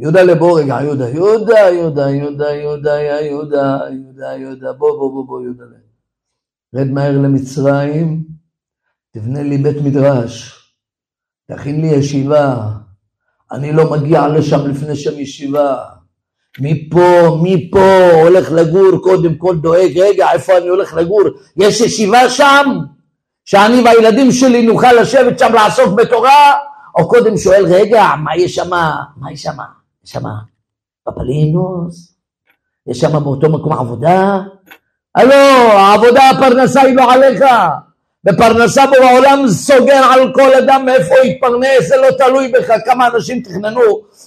[0.00, 5.42] יהודה לבוא רגע, יהודה, יהודה, יהודה, יהודה, יהודה, יהודה, יהודה, יהודה, בוא, בוא, בוא, בוא,
[5.42, 5.64] יהודה.
[6.74, 8.24] רד מהר למצרים,
[9.10, 10.61] תבנה לי בית מדרש,
[11.50, 12.56] תכין לי ישיבה,
[13.52, 15.76] אני לא מגיע לשם לפני שם ישיבה.
[16.60, 21.22] מפה, מפה, הולך לגור, קודם כל דואג, רגע, איפה אני הולך לגור?
[21.56, 22.78] יש ישיבה שם?
[23.44, 26.52] שאני והילדים שלי נוכל לשבת שם לעסוק בתורה?
[26.98, 28.70] או קודם שואל, רגע, מה יש שם?
[29.16, 29.56] מה יש שם?
[30.04, 30.22] יש שם
[31.04, 32.14] פפלינוס?
[32.86, 34.40] יש שם באותו מקום עבודה?
[35.14, 35.34] הלו,
[35.72, 37.44] העבודה, הפרנסה היא לא עליך.
[38.28, 43.08] ופרנסה בו העולם סוגר על כל אדם מאיפה הוא יתפרנס, זה לא תלוי בך כמה
[43.08, 43.80] אנשים תכננו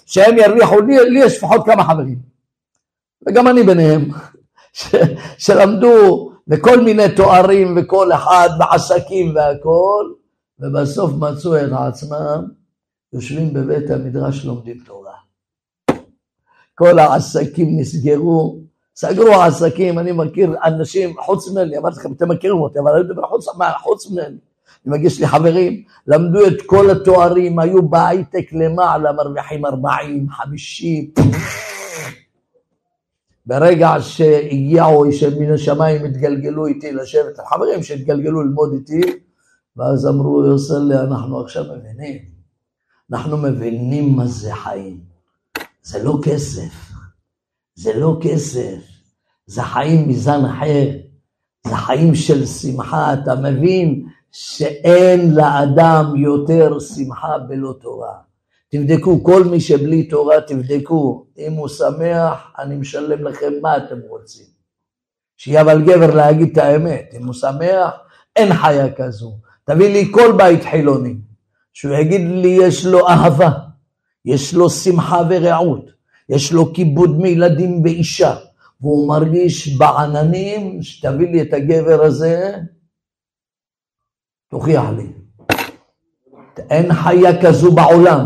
[0.05, 2.19] שהם ירוויחו, לי, לי יש לפחות כמה חברים,
[3.27, 4.09] וגם אני ביניהם,
[4.73, 4.95] ש,
[5.37, 10.11] שלמדו וכל מיני תוארים וכל אחד בעסקים והכל,
[10.59, 12.47] ובסוף מצאו את עצמם
[13.13, 15.13] יושבים בבית המדרש לומדים תורה.
[16.75, 18.59] כל העסקים נסגרו,
[18.95, 23.27] סגרו עסקים, אני מכיר אנשים, חוץ ממני, אמרתי לכם, אתם מכירים אותי, אבל אני מדבר
[23.27, 23.45] חוץ,
[23.81, 24.25] חוץ ממני.
[24.25, 31.11] אני מגיש לי חברים, למדו את כל התוארים, היו בהייטק למעלה, מרוויחים 40, 50.
[33.45, 35.05] ברגע שהגיעו
[35.39, 39.01] מן השמיים, התגלגלו איתי לשבת, חברים שהתגלגלו ללמוד איתי,
[39.77, 42.17] ואז אמרו, יוסלה, אנחנו עכשיו מבינים,
[43.11, 44.99] אנחנו מבינים מה זה חיים.
[45.83, 46.84] זה לא כסף,
[47.75, 48.79] זה לא כסף,
[49.45, 50.89] זה חיים מזן אחר,
[51.67, 58.13] זה חיים של שמחה, אתה מבין שאין לאדם יותר שמחה בלא תורה.
[58.71, 64.45] תבדקו, כל מי שבלי תורה, תבדקו, אם הוא שמח, אני משלם לכם מה אתם רוצים.
[65.37, 67.93] שיהיה אבל גבר להגיד את האמת, אם הוא שמח,
[68.35, 69.37] אין חיה כזו.
[69.63, 71.15] תביא לי כל בית חילוני,
[71.73, 73.49] שהוא יגיד לי יש לו אהבה,
[74.25, 75.94] יש לו שמחה ורעות,
[76.29, 78.35] יש לו כיבוד מילדים ואישה,
[78.81, 82.57] והוא מרגיש בעננים, שתביא לי את הגבר הזה,
[84.49, 85.07] תוכיח לי.
[86.69, 88.25] אין חיה כזו בעולם,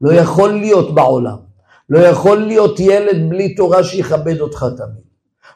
[0.00, 1.48] לא יכול להיות בעולם.
[1.88, 5.08] לא יכול להיות ילד בלי תורה שיכבד אותך תמיד.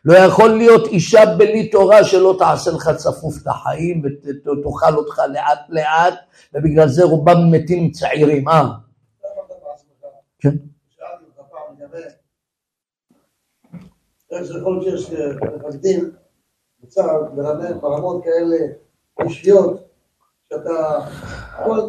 [0.04, 5.58] לא יכול להיות אישה בלי תורה שלא תעשה לך צפוף את החיים ותאכל אותך לאט
[5.68, 6.14] לאט,
[6.54, 8.68] ובגלל זה רובם מתים צעירים, אה?
[10.40, 10.56] כן.
[14.32, 15.18] איך זה יכול להיות שיש
[15.56, 16.10] מפקדים
[16.82, 18.56] בצה"ל ברמות כאלה
[19.20, 19.80] אישיות,
[20.48, 20.98] שאתה,
[21.64, 21.80] כל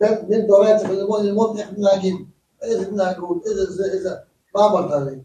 [0.00, 2.24] בן תורה צריך ללמוד, ללמוד איך מתנהגים,
[2.62, 4.10] איזה התנהגות, איזה זה, איזה,
[4.54, 5.18] מה אמרת לי?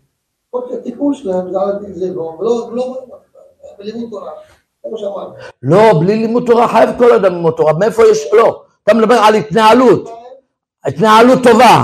[0.49, 3.05] כל הטיפול שלהם זה על זה לא, ולא
[3.77, 4.31] בלימוד תורה.
[5.61, 9.35] לא, בלי לימוד תורה חייב כל אדם ללמוד תורה, מאיפה יש, לא, אתה מדבר על
[9.35, 10.09] התנהלות,
[10.85, 11.83] התנהלות טובה.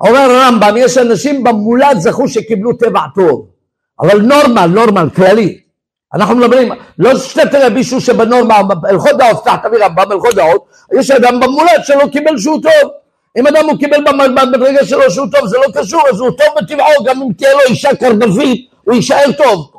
[0.00, 3.49] אומר הרמב"ם, יש אנשים במולד זכו שקיבלו טבע טוב.
[4.00, 5.60] אבל נורמל, נורמל, כללי.
[6.14, 10.64] אנחנו מדברים, לא שאתה תראה מישהו שבנורמה, הלכות דעות, תחת אבי רמב"ם, הלכות דעות,
[10.98, 12.90] יש אדם במולד שלא קיבל שהוא טוב.
[13.38, 14.04] אם אדם הוא קיבל
[14.58, 17.60] ברגע שלו שהוא טוב, זה לא קשור, אז הוא טוב בטבעו, גם אם תהיה לו
[17.68, 19.70] אישה קרנבית, הוא יישאר טוב.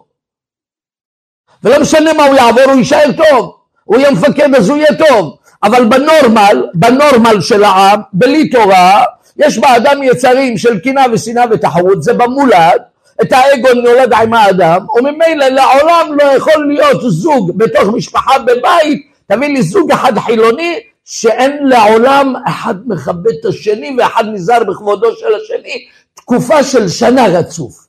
[1.63, 3.57] ולא משנה מה הוא יעבור, הוא יישאר טוב.
[3.83, 5.37] הוא יהיה מפקד, אז הוא יהיה טוב.
[5.63, 9.03] אבל בנורמל, בנורמל של העם, בלי תורה,
[9.37, 12.81] יש באדם יצרים של קנאה ושנאה ותחרות, זה במולד,
[13.21, 19.47] את האגו נולד עם האדם, וממילא לעולם לא יכול להיות זוג בתוך משפחה בבית, תביא
[19.47, 25.87] לי זוג אחד חילוני, שאין לעולם אחד מכבד את השני ואחד נזהר בכבודו של השני,
[26.13, 27.87] תקופה של שנה רצוף.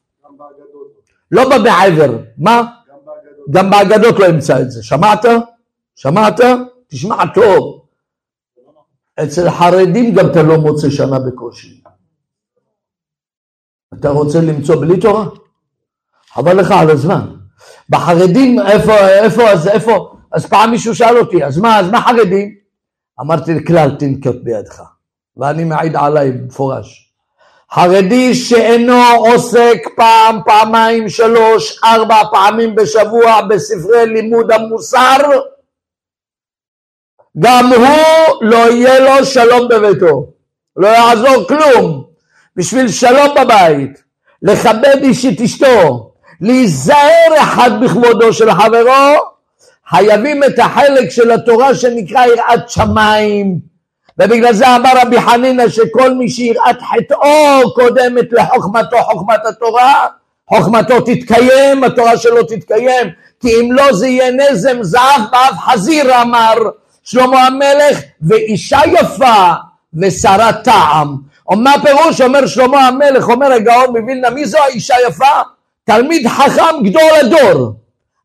[1.33, 2.63] לא בא מעבר, מה?
[3.51, 5.25] גם באגדות לא אמצא את זה, שמעת?
[5.97, 6.41] שמעת?
[6.89, 7.83] תשמע טוב.
[9.23, 11.82] אצל חרדים גם אתה לא מוצא שנה בקושי.
[13.95, 15.25] אתה רוצה למצוא בלי תורה?
[16.35, 17.27] חבל לך על הזמן.
[17.89, 22.55] בחרדים, איפה, איפה, אז איפה, אז פעם מישהו שאל אותי, אז מה, אז מה חרדים?
[23.21, 24.83] אמרתי, כלל תנקוט בידך,
[25.37, 27.13] ואני מעיד עליי במפורש.
[27.73, 35.19] חרדי שאינו עוסק פעם, פעמיים, שלוש, ארבע פעמים בשבוע בספרי לימוד המוסר,
[37.39, 40.27] גם הוא לא יהיה לו שלום בביתו.
[40.77, 42.02] לא יעזור כלום.
[42.57, 44.03] בשביל שלום בבית,
[44.43, 49.33] לכבד איש את אשתו, להיזהר אחד בכבודו של חברו,
[49.89, 53.73] חייבים את החלק של התורה שנקרא יראת שמיים.
[54.19, 60.07] ובגלל זה אמר רבי חנינא שכל מי שיראת חטאו קודמת לחוכמתו חוכמת התורה,
[60.49, 63.07] חוכמתו תתקיים, התורה שלו תתקיים,
[63.41, 66.55] כי אם לא זה יהיה נזם זהב באף חזיר אמר
[67.03, 69.53] שלמה המלך, ואישה יפה
[69.95, 71.32] ושרת טעם.
[71.51, 75.41] ומה פירוש אומר שלמה המלך, אומר הגאון מווילנה, מי זו האישה יפה?
[75.85, 77.75] תלמיד חכם גדול הדור,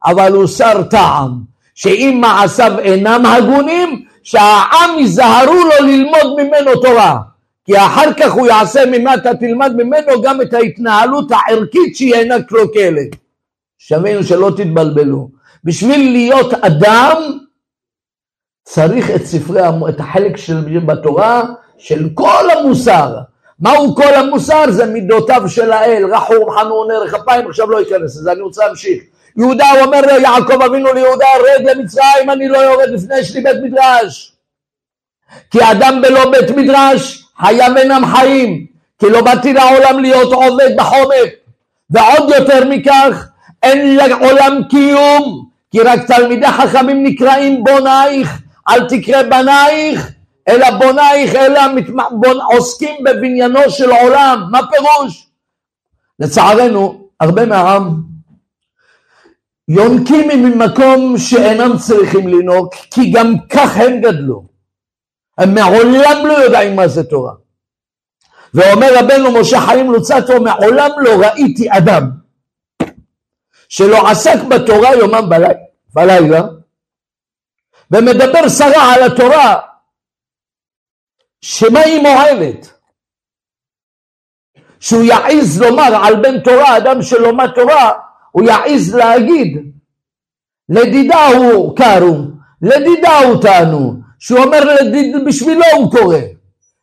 [0.06, 1.32] אבל הוא שר טעם,
[1.76, 7.18] שאם מעשיו אינם הגונים, שהעם ייזהרו לו ללמוד ממנו תורה.
[7.66, 13.16] כי אחר כך הוא יעשה ממטה, תלמד ממנו גם את ההתנהלות הערכית שהיא אינה קלוקלת.
[13.78, 15.30] שווינו שלא תתבלבלו.
[15.64, 17.22] בשביל להיות אדם
[18.64, 21.44] צריך את ספרי, את החלק של בתורה
[21.78, 23.18] של כל המוסר.
[23.60, 24.72] מהו כל המוסר?
[24.72, 29.04] זה מידותיו של האל, רחום, חנון, ערך אפיים, עכשיו לא אכנס לזה, אני רוצה להמשיך.
[29.38, 33.56] יהודה הוא אומר ליעקב אבינו ליהודה, רד למצרים, אני לא יורד לפני יש לי בית
[33.64, 34.34] מדרש.
[35.52, 38.66] כי אדם בלא בית מדרש, חייו אינם חיים,
[39.00, 41.30] כי לא באתי לעולם להיות עובד בחומק.
[41.90, 43.28] ועוד יותר מכך,
[43.64, 50.12] אין לעולם קיום, כי רק תלמידי חכמים נקראים בונייך, אל תקרא בנייך,
[50.48, 51.62] אלא בונייך, אלא
[52.12, 52.42] בונ...
[52.42, 54.48] עוסקים בבניינו של עולם.
[54.52, 55.28] מה פירוש?
[56.20, 58.04] לצערנו, הרבה מהעם
[59.68, 64.46] יונקים ממקום שאינם צריכים לנהוג, כי גם כך הם גדלו.
[65.38, 67.34] הם מעולם לא יודעים מה זה תורה.
[68.54, 72.10] ואומר רבנו משה חיים לוצטו, מעולם לא ראיתי אדם
[73.70, 75.30] שלא עסק בתורה יומם
[75.94, 76.42] בלילה,
[77.92, 79.56] ומדבר סרה על התורה,
[81.42, 82.74] שמה היא מועלת?
[84.80, 87.92] שהוא יעז לומר על בן תורה, אדם שלומד תורה,
[88.32, 89.58] הוא יעז להגיד,
[90.70, 92.18] לדידה הוא קרו,
[92.62, 96.20] לדידה הוא טענו, שהוא אומר לדיד, בשבילו הוא קורא,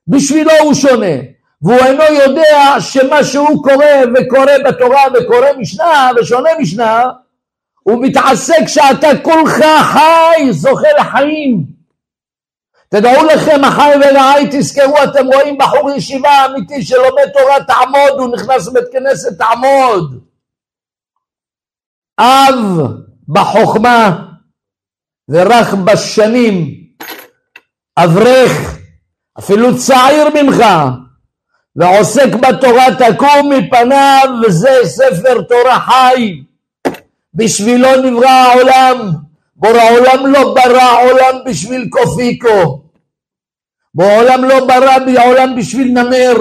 [0.08, 1.16] בשבילו הוא שונה,
[1.62, 7.04] והוא אינו יודע שמה שהוא קורא וקורא בתורה וקורא משנה ושונה משנה,
[7.82, 11.73] הוא מתעסק שאתה כולך חי, זוכה לחיים.
[12.94, 18.68] תדעו לכם, אחי ורעי, תזכרו, אתם רואים בחור ישיבה אמיתי שלומד תורה, תעמוד, הוא נכנס
[18.68, 20.20] לבית כנסת, תעמוד.
[22.20, 22.82] אב
[23.28, 24.26] בחוכמה
[25.28, 26.74] ורך בשנים,
[27.96, 28.78] אברך,
[29.38, 30.64] אפילו צעיר ממך,
[31.76, 36.42] ועוסק בתורה תקום מפניו, וזה ספר תורה חי.
[37.34, 39.10] בשבילו נברא העולם,
[39.56, 42.83] בורא עולם לא ברא עולם בשביל קופיקו,
[43.94, 46.36] בורא עולם לא ברא בעולם בשביל נמר,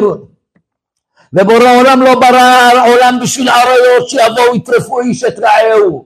[1.33, 6.05] ובורא עולם לא ברא עולם בשביל אריות שיבואו יטרפו איש את רעהו,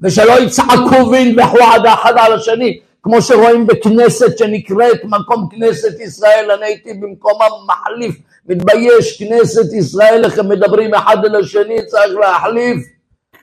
[0.00, 6.66] ושלא יצעקו וינבחו עד אחד על השני, כמו שרואים בכנסת שנקראת מקום כנסת ישראל, אני
[6.66, 8.14] הייתי במקום המחליף,
[8.46, 12.78] מתבייש, כנסת ישראל, איך הם מדברים אחד אל השני, צריך להחליף,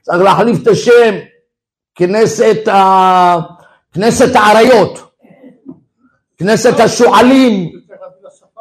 [0.02, 1.16] צריך להחליף את השם,
[1.96, 2.68] כנסת.
[3.94, 5.07] כנסת האריות,
[6.38, 7.72] כנסת השועלים,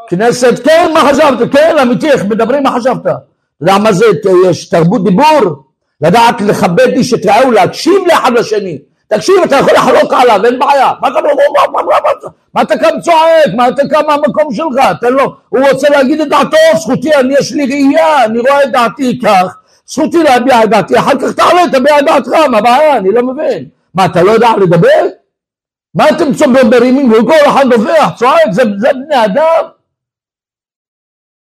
[0.08, 1.52] כנסת, כן, מה חשבת?
[1.52, 3.00] כן, אמיתי, איך מדברים, מה חשבת?
[3.00, 3.14] אתה
[3.60, 4.04] יודע מה זה,
[4.46, 5.62] יש תרבות דיבור,
[6.00, 8.78] לדעת לכבד איש את רעהו, להקשיב לאחד לשני.
[9.08, 10.92] תקשיב, אתה יכול לחלוק עליו, אין בעיה.
[12.54, 13.54] מה אתה, כאן צועק?
[13.56, 14.86] מה אתה כאן מהמקום שלך?
[15.00, 18.72] תן לו, הוא רוצה להגיד את דעתו, זכותי, אני יש לי ראייה, אני רואה את
[18.72, 22.96] דעתי כך, זכותי להביע את דעתי, אחר כך תעלה, תביע את דעתך, מה הבעיה?
[22.96, 23.64] אני לא מבין.
[23.94, 25.06] מה, אתה לא יודע לדבר?
[25.96, 29.64] מה אתם צומברים וכל אחד דופח, צועק, זה, זה בני אדם?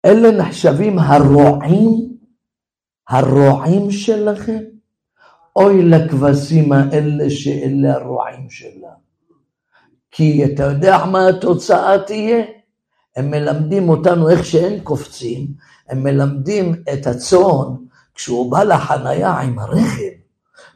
[0.06, 2.18] אלה נחשבים הרועים,
[3.10, 4.60] הרועים שלכם?
[5.56, 8.92] אוי לכבשים האלה שאלה הרועים שלה.
[10.12, 12.43] כי אתה יודע מה התוצאה תהיה?
[13.16, 15.47] הם מלמדים אותנו איך שהם קופצים,
[15.89, 17.76] הם מלמדים את הצאן,
[18.16, 20.14] כשהוא בא לחנייה עם הרכב,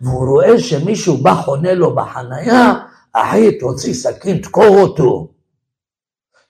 [0.02, 2.74] והוא רואה שמישהו בא חונה לו בחנייה,
[3.22, 5.28] אחי, תוציא סכין, תקור אותו.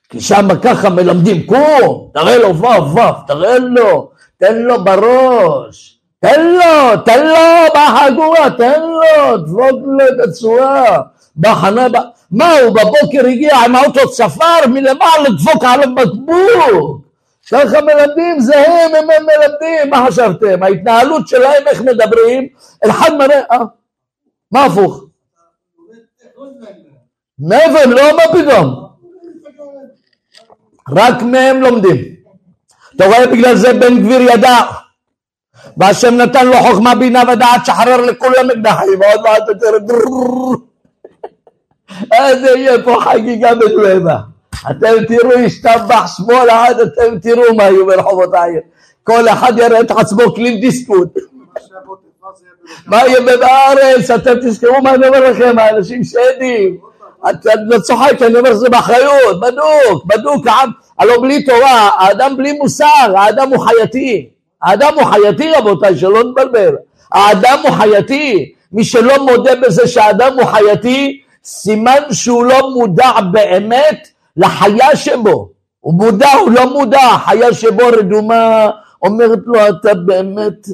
[0.08, 6.46] כי שם ככה מלמדים, קום, תראה לו וו וו, תראה לו, תן לו בראש, תן
[6.46, 11.00] לו, תן לו בחגורה, תן לו, דפוק לו את הצורה,
[11.36, 11.86] בחנה,
[12.30, 17.00] מה הוא בבוקר הגיע עם האוטו צפר מלמעלה לדפוק עליו בקבוק,
[17.50, 20.62] ככה מלמדים, זה הם, הם, הם מלמדים, מה חשבתם?
[20.62, 22.48] ההתנהלות שלהם, איך מדברים,
[22.84, 23.58] אחד מראה, אה,
[24.52, 25.07] מה הפוך?
[27.38, 28.88] מאיפה, לא, מה פתאום?
[30.96, 31.96] רק מהם לומדים.
[32.96, 34.56] אתה רואה בגלל זה בן גביר ידע
[35.76, 39.70] והשם נתן לו חוכמה בינה ודעת שחרר לכולם אקדחים ועוד מעט יותר.
[42.12, 44.18] אז יהיה פה חגיגה מדומה.
[44.70, 48.60] אתם תראו השתבח שמו לעד אתם תראו מה יהיו ברחובות העיר.
[49.04, 51.08] כל אחד יראה את עצמו קלין דיספוט.
[52.86, 56.78] מה יהיה בארץ, אתם תזכרו מה אני אומר לכם, האנשים שדים.
[57.30, 57.50] אתה
[57.82, 63.48] צוחק, אני אומר שזה באחריות, בדוק, בדוק, העם, הלא בלי תורה, האדם בלי מוסר, האדם
[63.48, 64.28] הוא חייתי.
[64.62, 66.74] האדם הוא חייתי רבותיי, שלא נתבלבל.
[67.12, 68.52] האדם הוא חייתי.
[68.72, 75.50] מי שלא מודה בזה שהאדם הוא חייתי, סימן שהוא לא מודע באמת לחיה שבו.
[75.80, 78.70] הוא מודע, הוא לא מודע, חיה שבו רדומה,
[79.02, 80.66] אומרת לו אתה באמת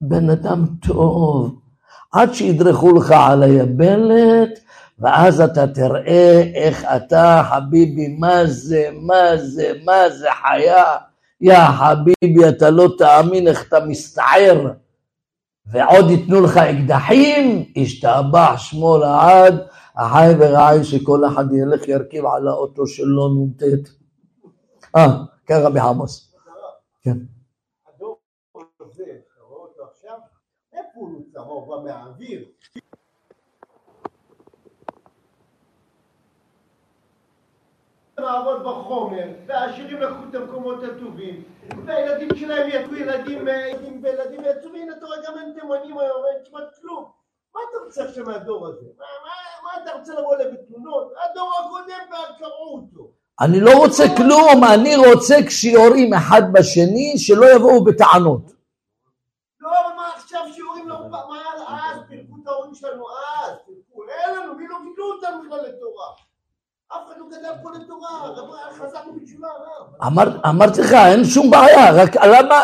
[0.00, 1.60] בן אדם טוב,
[2.12, 4.58] עד שידרכו לך על היבלת,
[4.98, 10.84] ואז אתה תראה איך אתה חביבי, מה זה, מה זה, מה זה חיה,
[11.40, 14.72] יא חביבי, אתה לא תאמין איך אתה מסתער,
[15.66, 19.66] ועוד ייתנו לך אקדחים, השתבח שמו לעד,
[19.96, 23.62] החי ורעי שכל אחד ילך ירכיב על האוטו שלו נ"ט.
[24.96, 25.06] אה,
[25.46, 26.34] כן רבי עמוס.
[27.02, 27.16] כן.
[27.88, 28.18] הדור
[28.80, 30.18] הזה, אתה רואה אותו עכשיו,
[30.96, 32.44] איפה הוא בא מהאוויר?
[38.18, 41.42] לעבוד בחומר, והעשירים לקחו את המקומות הטובים,
[41.86, 46.22] והילדים שלהם יצאו ילדים, אה, ילדים וילדים יצאו, והנה אתה רואה גם אין תימנים היום,
[46.26, 47.10] אין כמעט כלום.
[47.54, 48.86] מה אתה רוצה עכשיו מהדור הזה?
[49.64, 51.12] מה אתה רוצה לבוא אליו בתלונות?
[51.24, 53.10] הדור הקודם כבר קראו אותו.
[53.40, 58.52] אני לא רוצה כלום, אני רוצה כשיורים אחד בשני שלא יבואו בטענות.
[59.60, 61.08] לא, אבל מה עכשיו שיעורים לא...
[61.10, 61.18] מה
[61.68, 62.00] אז?
[62.08, 66.06] פירקו את ההורים שלנו אז, פירקו, אין לנו, מי לא גידלו אותנו בכלל לתורה?
[70.06, 72.62] אמר, אמרתי לך, אין שום בעיה, רק למה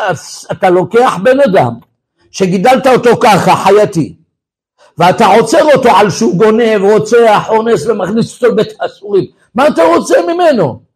[0.53, 1.73] אתה לוקח בן אדם
[2.31, 4.17] שגידלת אותו ככה, חייתי,
[4.99, 9.25] ואתה עוצר אותו על שהוא גונב, רוצח, אונס ומכניס אותו לבית האסורים,
[9.55, 10.93] מה אתה רוצה ממנו?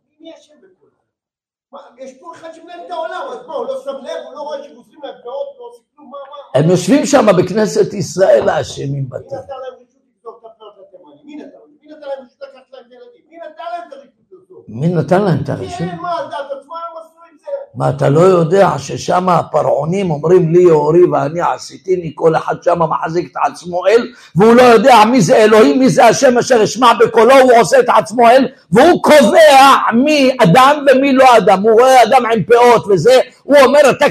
[1.98, 4.62] יש פה אחד שמנהל את העולם, אז מה, הוא לא שם לב, הוא לא רואה
[4.64, 6.60] שגוזרים להם פאות, לא עושים כלום, מה, מה?
[6.60, 9.32] הם יושבים שם בכנסת ישראל האשמים מי בטח.
[9.32, 11.26] נתן להם רשות לבדוק את הפאות לתימנים?
[11.26, 11.70] מי נתן להם?
[11.80, 13.22] מי נתן להם רשות לקחת להם את הילדים?
[13.30, 14.64] מי נתן להם את הרשות הזאת?
[14.68, 15.78] מי נתן להם את הרשות?
[15.78, 17.46] כן, מה, דעת עצמם הם עשו את זה?
[17.74, 23.32] מה, אתה לא יודע ששם הפרעונים אומרים לי אורי ואני עשיתיני, כל אחד שם מחזיק
[23.32, 27.34] את עצמו אל, והוא לא יודע מי זה אלוהים, מי זה השם אשר אשמע בקולו,
[27.34, 32.26] הוא עושה את עצמו אל, והוא קובע מי אדם ומי לא אדם, הוא רואה אדם
[32.26, 34.06] עם פאות וזה, הוא אומר אתה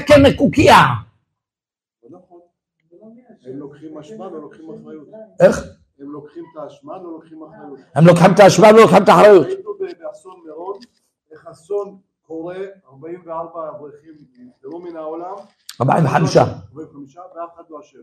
[4.80, 5.08] אחריות.
[5.40, 5.75] איך?
[5.98, 7.78] הם לוקחים את האשמה ולא לוקחים אחריות.
[7.94, 9.46] הם לוקחים את האשמה ולא לוקחים את האחריות.
[9.46, 10.78] ראינו באסון מירון,
[11.30, 15.34] איך אסון קורה, 44 אברכים נפטרו מן העולם.
[15.80, 16.36] 45.
[16.36, 17.98] 45 ואף אחד לא אשם.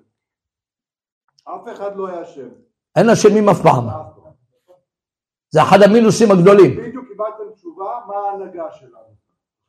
[1.45, 2.49] אף אחד לא היה אשם.
[2.95, 3.87] אין אשמים אף פעם.
[5.49, 6.77] זה אחד המינוסים הגדולים.
[6.77, 9.13] בדיוק קיבלתם תשובה מה ההנהגה שלנו.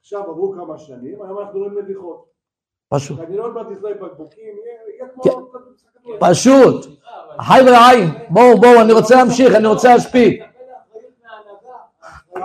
[0.00, 2.24] עכשיו עברו כמה שנים, היום אנחנו רואים נביחות.
[2.88, 3.18] פשוט.
[3.18, 5.14] כנראה עוד מעט תזרוק בקבוקים, יהיה כן.
[5.14, 5.22] כמו...
[5.22, 6.18] כדורגל.
[6.20, 6.86] פשוט.
[7.40, 10.42] חי ורעי, בואו בואו אני רוצה להמשיך, אני רוצה להספיק.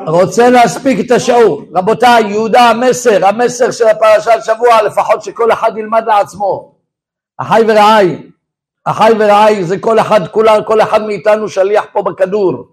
[0.07, 1.63] רוצה להספיק את השיעור.
[1.75, 6.71] רבותיי, יהודה המסר, המסר של הפרשת שבוע, לפחות שכל אחד ילמד לעצמו.
[7.37, 8.17] אחי ורעי,
[8.85, 12.67] אחי ורעי זה כל אחד, כולה, כל אחד מאיתנו שליח פה בכדור.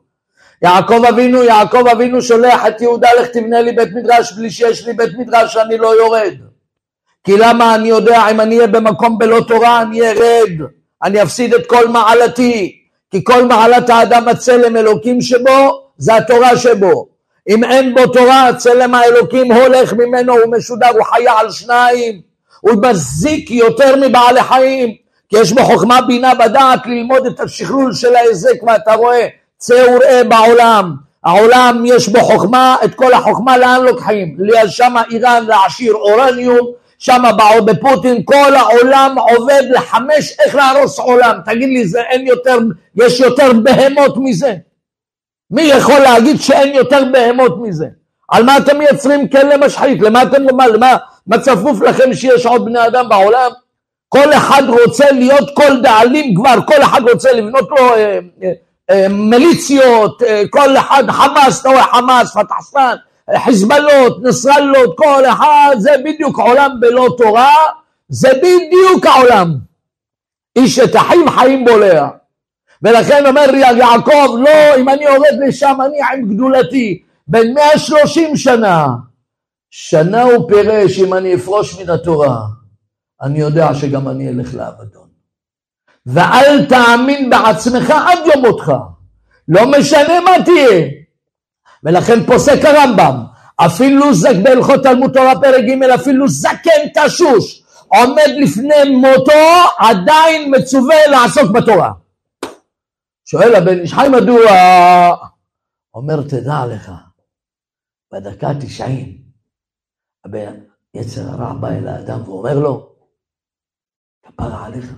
[0.63, 4.93] יעקב אבינו, יעקב אבינו שולח את יהודה, לך תבנה לי בית מדרש בלי שיש לי
[4.93, 6.35] בית מדרש אני לא יורד.
[7.25, 10.69] כי למה אני יודע אם אני אהיה במקום בלא תורה אני ארד,
[11.03, 12.77] אני אפסיד את כל מעלתי,
[13.11, 17.07] כי כל מעלת האדם הצלם אלוקים שבו זה התורה שבו.
[17.49, 22.21] אם אין בו תורה, צלם האלוקים הולך ממנו, הוא משודר, הוא חיה על שניים,
[22.61, 24.95] הוא מזיק יותר מבעלי חיים,
[25.29, 29.27] כי יש בו חוכמה בינה בדעת ללמוד את השכלול של ההיזק, ואתה רואה,
[29.59, 30.95] צא וראה בעולם,
[31.25, 34.37] העולם יש בו חוכמה, את כל החוכמה לאן לוקחים?
[34.69, 36.67] שמה איראן להעשיר אורניום,
[37.07, 42.59] שמה באו בפוטין, כל העולם עובד לחמש איך להרוס עולם, תגיד לי זה אין יותר,
[42.97, 44.55] יש יותר בהמות מזה?
[45.51, 47.87] מי יכול להגיד שאין יותר בהמות מזה?
[48.29, 50.01] על מה אתם מייצרים כלא משחית?
[50.01, 50.97] למה אתם, מה, למה,
[51.27, 53.51] מה צפוף לכם שיש עוד בני אדם בעולם?
[54.09, 58.53] כל אחד רוצה להיות כל דאלים כבר, כל אחד רוצה לבנות לו אה, אה,
[58.91, 62.97] אה, מיליציות, אה, כל אחד חמאס, אתה רואה חמאס, פתחסן,
[63.35, 67.55] חיזבאללות, נסראללות, כל אחד, זה בדיוק עולם בלא תורה,
[68.09, 69.55] זה בדיוק העולם.
[70.57, 72.09] איש את החיים חיים בולע.
[72.83, 77.03] ולכן אומר יעקב, לא, אם אני יורד לשם, אני עם גדולתי.
[77.29, 78.87] בן 130 שנה.
[79.71, 82.39] שנה הוא פירש, אם אני אפרוש מן התורה,
[83.23, 85.09] אני יודע שגם אני אלך לאבדון.
[86.07, 88.73] ואל תאמין בעצמך עד יום מותך.
[89.49, 90.89] לא משנה מה תהיה.
[91.87, 93.25] ולכן פוסק הרמב"ם,
[93.57, 99.33] אפילו זק בהלכות תלמוד תורה פרק ג', אפילו זקן תשוש עומד לפני מותו,
[99.79, 101.93] עדיין מצווה לעסוק בתורה.
[103.25, 104.51] שואל הבן איש חי מדוע?
[105.95, 106.93] אומר תדע לך,
[108.13, 109.19] בדקה תשעים,
[110.95, 112.97] יצר הרע בא אל האדם ואומר לו,
[114.23, 114.93] כפרה עליך,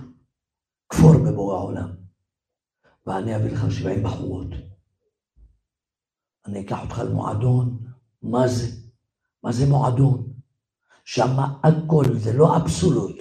[0.89, 1.89] כפור בבורא העולם,
[3.07, 4.68] ואני אביא לך שבעים בחורות.
[6.49, 7.77] אני אקח אותך למועדון,
[8.21, 8.67] מה זה?
[9.43, 10.27] מה זה מועדון?
[11.05, 13.15] שם הכל, זה לא אבסולוט.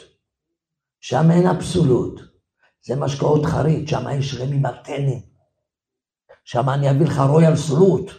[1.01, 2.21] שם אין אבסולוט.
[2.87, 5.21] זה משקאות חריט, שם יש רמי מרטנים.
[6.45, 8.11] שם אני אביא לך רויאל סלוט.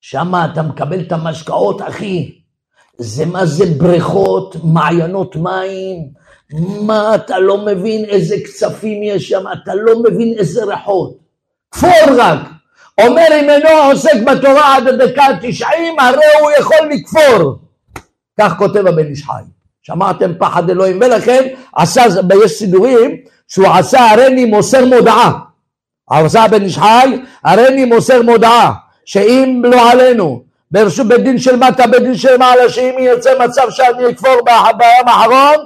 [0.00, 2.42] שם אתה מקבל את המשקאות, אחי.
[2.98, 6.12] זה מה זה בריכות, מעיינות מים,
[6.86, 11.18] מה אתה לא מבין איזה קצפים יש שם, אתה לא מבין איזה ריחות.
[11.70, 12.59] כפור רק.
[13.06, 17.58] אומר אם אינו עוסק בתורה עד הדקה התשעים, הרי הוא יכול לכפור.
[18.40, 19.42] כך כותב הבן איש חי.
[19.82, 22.02] שמעתם פחד אלוהים, ולכן עשה,
[22.44, 23.16] יש סידורים
[23.48, 25.32] שהוא עשה הריני מוסר מודעה.
[26.10, 28.72] עשה הבן איש חי, הריני מוסר מודעה,
[29.04, 33.70] שאם לא עלינו, ברשות בית דין של מטה, בית דין של מעלה, שאם יוצא מצב
[33.70, 35.64] שאני אכפור ביום האחרון,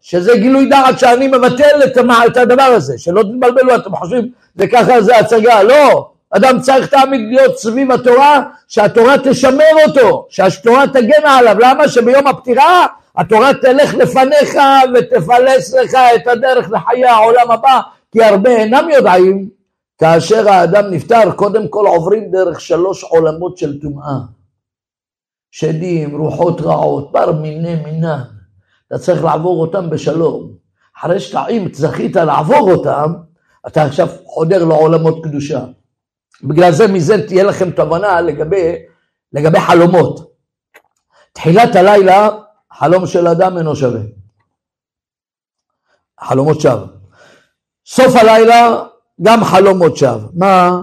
[0.00, 1.82] שזה גילוי דעת שאני מבטל
[2.26, 7.20] את הדבר הזה, שלא תתבלבלו, אתם חושבים, זה ככה זה הצגה, לא, אדם צריך תמיד
[7.28, 11.56] להיות סביב התורה, שהתורה תשמר אותו, שהתורה תגן עליו.
[11.58, 11.88] למה?
[11.88, 14.56] שביום הפטירה התורה תלך לפניך
[14.94, 17.80] ותפלס לך את הדרך לחיי העולם הבא,
[18.12, 19.48] כי הרבה אינם יודעים,
[19.98, 24.18] כאשר האדם נפטר, קודם כל עוברים דרך שלוש עולמות של טומאה.
[25.50, 28.22] שדים, רוחות רעות, בר מיני מינן.
[28.86, 30.50] אתה צריך לעבור אותם בשלום.
[30.98, 33.12] אחרי שאם זכית לעבור אותם,
[33.66, 35.64] אתה עכשיו חודר לעולמות קדושה.
[36.42, 38.76] בגלל זה מזה תהיה לכם תובנה לגבי,
[39.32, 40.32] לגבי חלומות.
[41.32, 42.28] תחילת הלילה,
[42.72, 44.00] חלום של אדם אינו שווה.
[46.20, 46.86] חלומות שווא.
[47.86, 48.82] סוף הלילה,
[49.22, 50.28] גם חלומות שווא.
[50.34, 50.80] מה?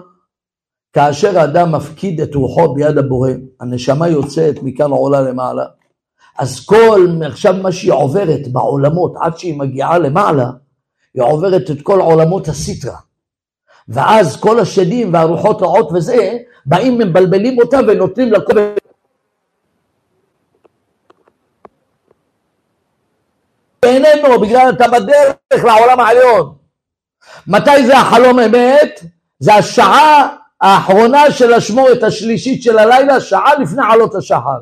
[0.94, 5.66] כאשר אדם מפקיד את רוחו ביד הבורא, הנשמה יוצאת מכאן עולה למעלה,
[6.38, 10.50] אז כל, עכשיו מה שהיא עוברת בעולמות עד שהיא מגיעה למעלה,
[11.14, 12.98] היא עוברת את כל עולמות הסיטרה.
[13.90, 18.54] ואז כל השדים והרוחות רעות וזה, באים מבלבלים אותה ונותנים כל...
[23.84, 26.54] איננו, בגלל אתה בדרך לעולם העליון.
[27.48, 29.04] מתי זה החלום אמת?
[29.40, 34.60] זה השעה האחרונה של השמורת השלישית של הלילה, שעה לפני עלות השחר.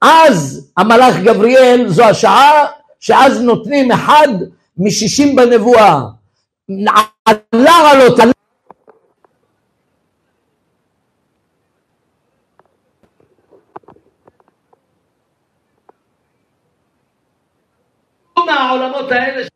[0.00, 2.66] אז המלאך גבריאל, זו השעה
[3.00, 4.28] שאז נותנים אחד
[4.78, 6.00] משישים בנבואה.
[7.24, 8.18] עלה עלות
[18.46, 19.46] מהעולמות האלה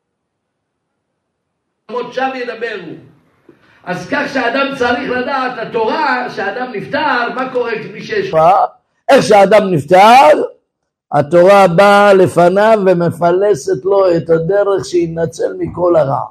[1.87, 2.93] עולמות שם ידברו.
[3.85, 8.35] אז כך שאדם צריך לדעת, התורה, שאדם נפטר, מה קורה מי שיש...
[9.09, 10.43] איך שאדם נפטר,
[11.13, 16.25] התורה באה לפניו ומפלסת לו את הדרך שינצל מכל הרע.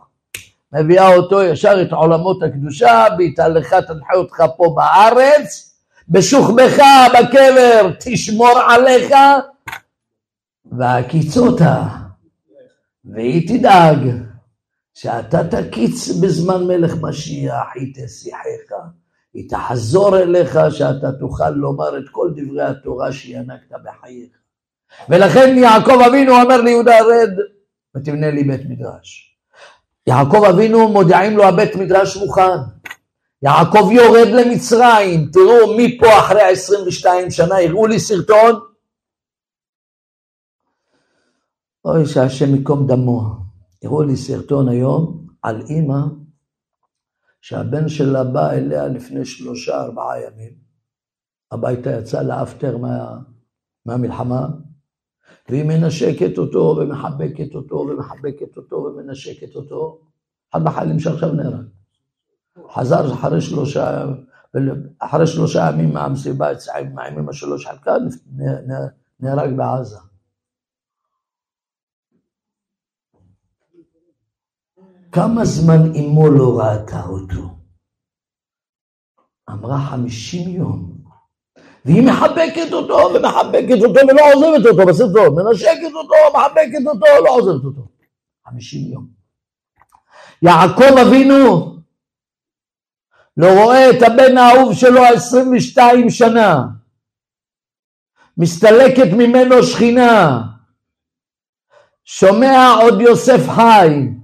[0.74, 5.76] מביאה אותו ישר את עולמות הקדושה, בהתהלכה תנחה אותך פה בארץ,
[6.10, 6.84] בשוכבך
[7.14, 9.16] בקבר תשמור עליך,
[10.72, 11.82] והקיצותה
[13.06, 13.98] והיא תדאג
[14.94, 18.76] שאתה תקיץ בזמן מלך משיח, היא תשיחך,
[19.34, 24.30] היא תחזור אליך שאתה תוכל לומר את כל דברי התורה שינקת בחייך.
[25.10, 27.34] ולכן יעקב אבינו אומר ליהודה רד
[27.96, 29.38] ותבנה לי בית מדרש.
[30.08, 32.58] יעקב אבינו מודיעים לו הבית מדרש מוכן.
[33.44, 38.60] יעקב יורד למצרים, תראו מפה אחרי 22 שנה, הראו לי סרטון,
[41.86, 43.22] אוי שהשם ייקום דמו.
[43.84, 46.00] הראו לי סרטון היום על אימא
[47.42, 50.54] שהבן שלה בא אליה לפני שלושה ארבעה ימים.
[51.52, 53.18] הביתה יצא לאפטר מה,
[53.86, 54.48] מהמלחמה,
[55.50, 60.00] והיא מנשקת אותו ומחבקת אותו ומחבקת אותו ומנשקת אותו.
[60.52, 61.66] אחד בחיילים שעכשיו נהרג.
[62.74, 64.06] חזר אחרי שלושה,
[65.00, 66.72] אחרי שלושה ימים מהמסיבה אצל
[67.18, 67.96] אמא שלו שחלקה,
[69.20, 70.11] נהרג בעזה.
[75.12, 77.56] כמה זמן אמו לא ראתה אותו?
[79.50, 80.92] אמרה חמישים יום.
[81.86, 87.66] והיא מחבקת אותו ומחבקת אותו ולא עוזבת אותו בסרטון, מנשקת אותו, מחבקת אותו, לא עוזבת
[87.66, 87.88] אותו.
[88.48, 89.08] חמישים יום.
[90.42, 91.76] יעקב אבינו
[93.38, 96.64] לא רואה את הבן האהוב שלו עשרים ושתיים שנה.
[98.38, 100.42] מסתלקת ממנו שכינה.
[102.04, 104.21] שומע עוד יוסף חי.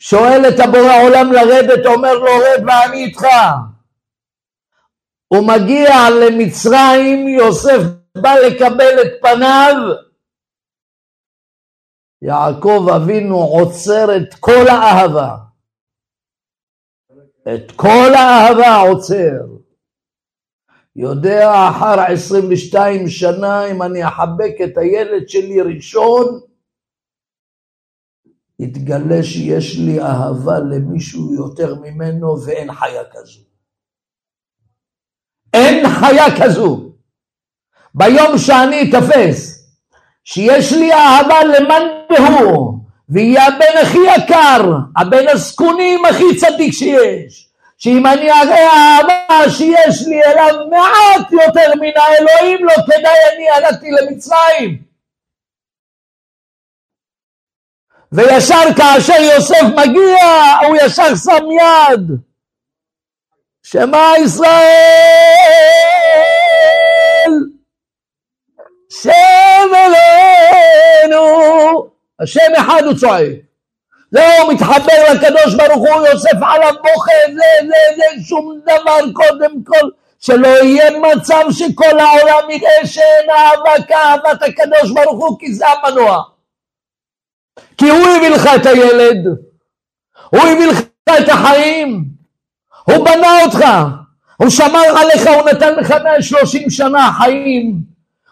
[0.00, 3.26] שואל את הבורא עולם לרדת, אומר לו רד ואני איתך.
[5.28, 7.80] הוא מגיע למצרים, יוסף
[8.22, 9.74] בא לקבל את פניו,
[12.22, 15.36] יעקב אבינו עוצר את כל האהבה.
[17.54, 19.60] את כל האהבה עוצר.
[20.96, 26.40] יודע אחר 22 שנה אם אני אחבק את הילד שלי ראשון,
[28.60, 33.40] יתגלה שיש לי אהבה למישהו יותר ממנו ואין חיה כזו.
[35.54, 36.92] אין חיה כזו.
[37.94, 39.66] ביום שאני אתפס
[40.24, 41.82] שיש לי אהבה למאן
[42.12, 47.48] דהוא ויהיה הבן הכי יקר, הבן הזקונים הכי צדיק שיש
[47.78, 53.86] שאם אני אראה אהבה שיש לי אליו מעט יותר מן האלוהים לא כדאי אני הלכתי
[53.90, 54.89] למצרים
[58.12, 60.26] וישר כאשר יוסף מגיע
[60.66, 62.10] הוא ישר שם יד.
[63.62, 64.80] שמע ישראל
[69.02, 71.26] שם אלינו.
[72.20, 73.32] השם אחד הוא צועק.
[74.10, 79.64] זהו הוא מתחבר לקדוש ברוך הוא יוסף עליו בוכה זה זה זה שום דבר קודם
[79.64, 79.88] כל.
[80.20, 86.22] שלא יהיה מצב שכל העולם יראה שאין אהבה כאהבת הקדוש ברוך הוא כי זה המנוע
[87.78, 89.26] כי הוא הביא לך את הילד
[90.30, 90.80] הוא הביא לך
[91.18, 92.10] את החיים
[92.84, 93.64] הוא בנה אותך,
[94.36, 97.82] הוא שמר עליך, הוא נתן לך 130 שנה חיים,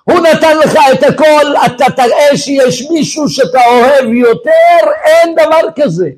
[0.04, 6.10] הוא נתן לך את הכל, אתה תראה שיש מישהו שאתה אוהב יותר, אין דבר כזה.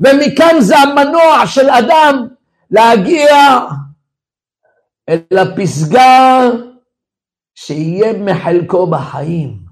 [0.00, 2.28] ומכאן זה המנוע של אדם
[2.70, 3.58] להגיע
[5.08, 6.40] אל הפסגה
[7.54, 9.67] שיהיה מחלקו בחיים.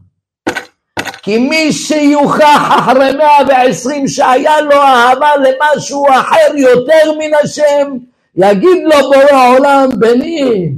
[1.26, 7.96] כי מי שיוכח אחרי 120 שהיה לו אהבה למשהו אחר יותר מן השם,
[8.36, 10.72] יגיד לו בורא העולם, בני,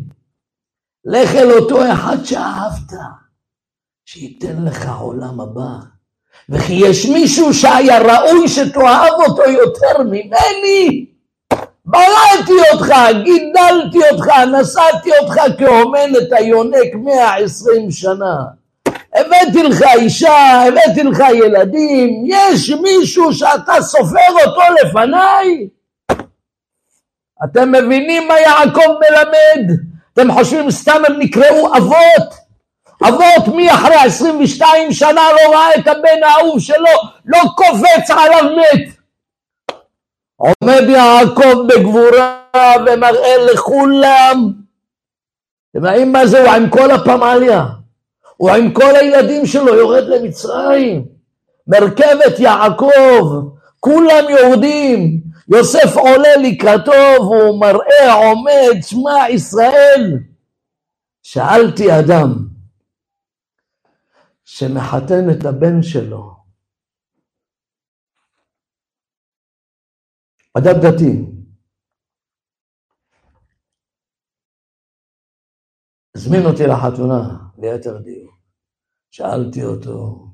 [1.05, 2.93] לך אל אותו אחד שאהבת,
[4.05, 5.69] שייתן לך עולם הבא.
[6.49, 11.07] וכי יש מישהו שהיה ראוי שתאהב אותו יותר ממני?
[11.85, 12.95] בראתי אותך,
[13.25, 18.59] גידלתי אותך, נשאתי אותך כאומנת היונק 120 שנה.
[19.15, 25.69] הבאתי לך אישה, הבאתי לך ילדים, יש מישהו שאתה סופר אותו לפניי?
[27.45, 29.79] אתם מבינים מה יעקב מלמד?
[30.13, 32.49] אתם חושבים סתם הם נקראו אבות?
[33.09, 36.91] אבות מי אחרי 22 שנה לא ראה את הבן האהוב שלו,
[37.25, 38.99] לא קופץ עליו מת.
[40.37, 42.43] עומד יעקב בגבורה
[42.87, 44.53] ומראה לכולם.
[45.71, 46.41] אתם יודעים מה זה?
[46.41, 47.65] הוא עם כל הפמליה.
[48.39, 51.09] הוא עם כל הילדים שלו יורד למצרים.
[51.67, 53.49] מרכבת יעקב,
[53.81, 60.19] כולם יורדים, יוסף עולה לקראתו והוא מראה, עומד, שמע ישראל.
[61.23, 62.49] שאלתי אדם
[64.45, 66.37] שמחתן את הבן שלו,
[70.59, 71.25] אדם דתי,
[76.17, 78.35] הזמין אותי לחתונה, ליתר דיוק.
[79.11, 80.29] שאלתי אותו,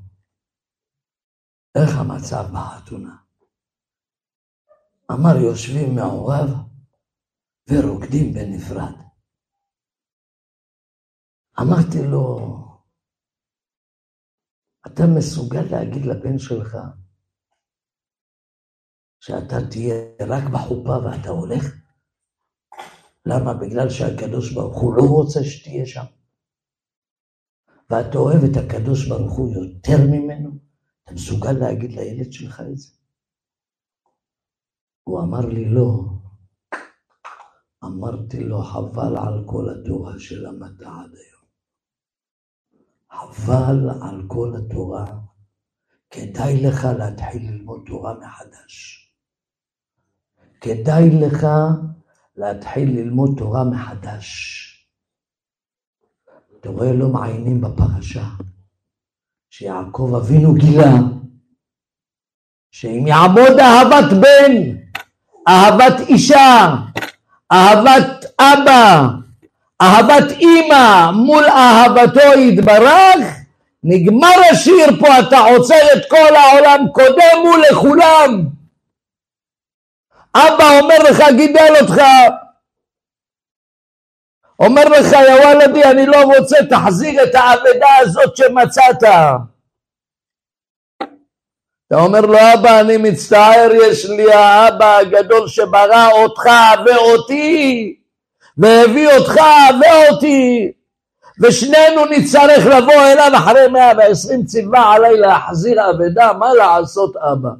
[1.78, 3.16] איך המצב בחתונה?
[5.12, 6.48] אמר, יושבים מעורב
[7.70, 8.94] ורוקדים בנפרד.
[11.60, 12.38] אמרתי לו,
[14.86, 16.76] אתה מסוגל להגיד לבן שלך
[19.20, 19.94] שאתה תהיה
[20.28, 21.64] רק בחופה ואתה הולך?
[23.26, 23.54] למה?
[23.54, 26.23] בגלל שהקדוש ברוך הוא לא רוצה שתהיה שם.
[27.94, 30.50] ואתה אוהב את הקדוש ברוך הוא יותר ממנו,
[31.04, 32.88] אתה מסוגל להגיד לילד שלך את זה?
[35.04, 36.04] הוא אמר לי לא.
[37.84, 41.44] אמרתי לו, חבל על כל התורה שלמדת עד היום.
[43.10, 45.04] חבל על כל התורה.
[46.10, 49.04] כדאי לך להתחיל ללמוד תורה מחדש.
[50.60, 51.46] כדאי לך
[52.36, 54.60] להתחיל ללמוד תורה מחדש.
[56.64, 58.24] אתה רואה, לא מעיינים בפרשה,
[59.50, 60.92] שיעקב אבינו גילה
[62.70, 64.76] שאם יעמוד אהבת בן,
[65.48, 66.74] אהבת אישה,
[67.52, 69.08] אהבת אבא,
[69.82, 73.36] אהבת אימא מול אהבתו יתברך,
[73.84, 78.46] נגמר השיר פה, אתה עוצר את כל העולם, קודם הוא לכולם.
[80.36, 82.02] אבא אומר לך, גידל אותך,
[84.64, 89.02] אומר לך, יא וולדי, אני לא רוצה, תחזיר את האבדה הזאת שמצאת.
[91.86, 96.42] אתה אומר לו, אבא, אני מצטער, יש לי האבא הגדול שברא אותך
[96.86, 97.96] ואותי,
[98.58, 99.40] והביא אותך
[99.80, 100.72] ואותי,
[101.40, 107.50] ושנינו נצטרך לבוא אליו אחרי מאה ועשרים ציווה עליי להחזיר אבדה, מה לעשות אבא?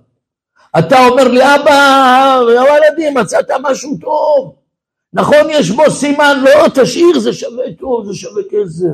[0.79, 4.64] אתה אומר לי, אבא, ילדי, מצאת משהו טוב.
[5.15, 8.87] נכון, יש בו סימן, לא, תשאיר, זה שווה טוב, זה שווה כסף.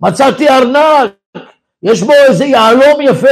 [0.00, 1.12] מצאתי ארנק,
[1.82, 3.28] יש בו איזה יהלום יפה,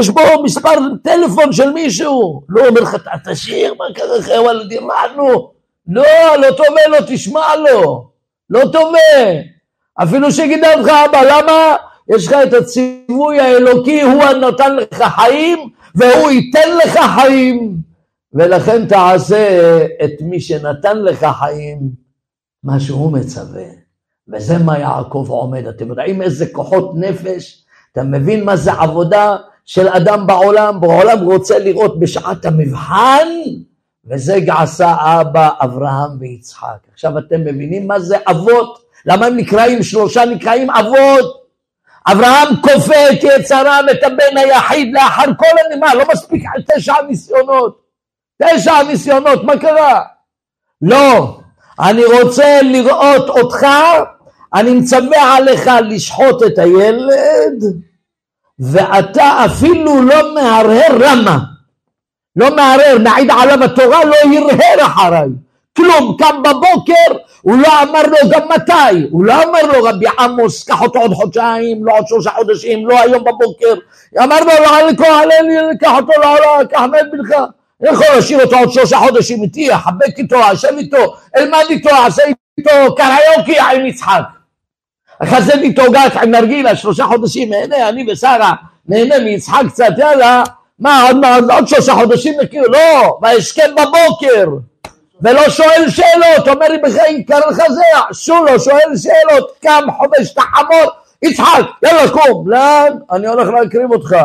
[0.00, 2.42] יש בו מספר טלפון של מישהו.
[2.48, 5.50] לא אומר לך, תשאיר, מה קרה לך, ילדי, מה נו?
[5.88, 6.02] לא,
[6.38, 8.08] לא טובה לו, תשמע לו.
[8.50, 8.98] לא טובה.
[10.02, 11.76] אפילו שגידל לך אבא, למה?
[12.14, 17.76] יש לך את הציווי האלוקי, הוא הנותן לך חיים, והוא ייתן לך חיים,
[18.34, 21.90] ולכן תעשה את מי שנתן לך חיים,
[22.64, 23.64] מה שהוא מצווה.
[24.28, 25.66] וזה מה יעקב עומד.
[25.66, 27.64] אתם יודעים איזה כוחות נפש?
[27.92, 30.80] אתה מבין מה זה עבודה של אדם בעולם?
[30.80, 33.28] בעולם רוצה לראות בשעת המבחן,
[34.04, 36.78] וזה עשה אבא אברהם ויצחק.
[36.92, 38.78] עכשיו אתם מבינים מה זה אבות?
[39.06, 41.44] למה הם נקראים, שלושה נקראים אבות?
[42.12, 46.44] אברהם כופה את יצרה ואת הבן היחיד לאחר כל הנמה, לא מספיק
[46.76, 47.83] תשע ניסיונות.
[48.42, 50.00] תשע ניסיונות, מה קרה?
[50.82, 51.38] לא,
[51.80, 53.66] אני רוצה לראות אותך,
[54.54, 57.64] אני מצווה עליך לשחוט את הילד,
[58.58, 61.38] ואתה אפילו לא מהרהר רמה.
[62.36, 65.28] לא מהרהר, נעיד עליו התורה, לא הרהר אחריי.
[65.76, 70.64] כלום, קם בבוקר, הוא לא אמר לו גם מתי, הוא לא אמר לו רבי עמוס,
[70.64, 73.74] קח אותו עוד חודשיים, לא עוד שלושה חודשים, לא היום בבוקר,
[74.22, 77.36] אמר לו לא קח אותו לעולם, קח מת בנך,
[77.88, 82.22] יכול להשאיר אותו עוד שלושה חודשים איתי, אחבק איתו, אשב איתו, אלמד איתו, אעשה
[82.58, 84.22] איתו קריוקי עם יצחק.
[85.18, 88.52] אחזד איתו גת עם נרגילה, שלושה חודשים, נהנה, אני ושרה,
[88.88, 90.42] נהנה מיצחק קצת, יאללה,
[90.78, 94.48] מה, עוד, עוד, עוד שלושה חודשים נכיר, לא, בהשכם בבוקר.
[95.20, 100.32] ולא שואל שאלות, אומר לי בחיים קרא לך זה, אסור לו, שואל שאלות, קם חובש
[100.32, 100.90] את החמור,
[101.22, 102.92] יצחק, יאללה קום, לאן?
[103.10, 104.16] אני הולך להקריב אותך.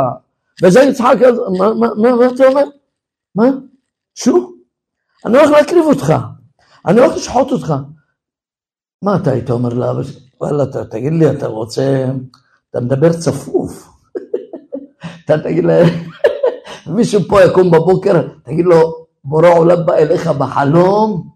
[0.63, 1.15] וזה יצחק,
[1.57, 2.63] מה, מה, מה, מה אתה אומר?
[3.39, 3.45] מה?
[4.15, 4.53] שוב?
[5.25, 6.13] אני הולך להקריב אותך,
[6.85, 7.73] אני הולך לשחוט אותך.
[9.01, 10.19] מה אתה היית אומר לאבא שלי?
[10.41, 12.05] וואלה, אתה, תגיד לי, אתה רוצה,
[12.69, 13.89] אתה מדבר צפוף.
[15.25, 15.87] אתה תגיד להם,
[16.95, 21.29] מישהו פה יקום בבוקר, תגיד לו, בורא עולם בא אליך בחלום,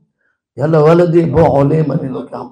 [0.57, 2.47] יאללה וולדי בוא עולים, אני קם.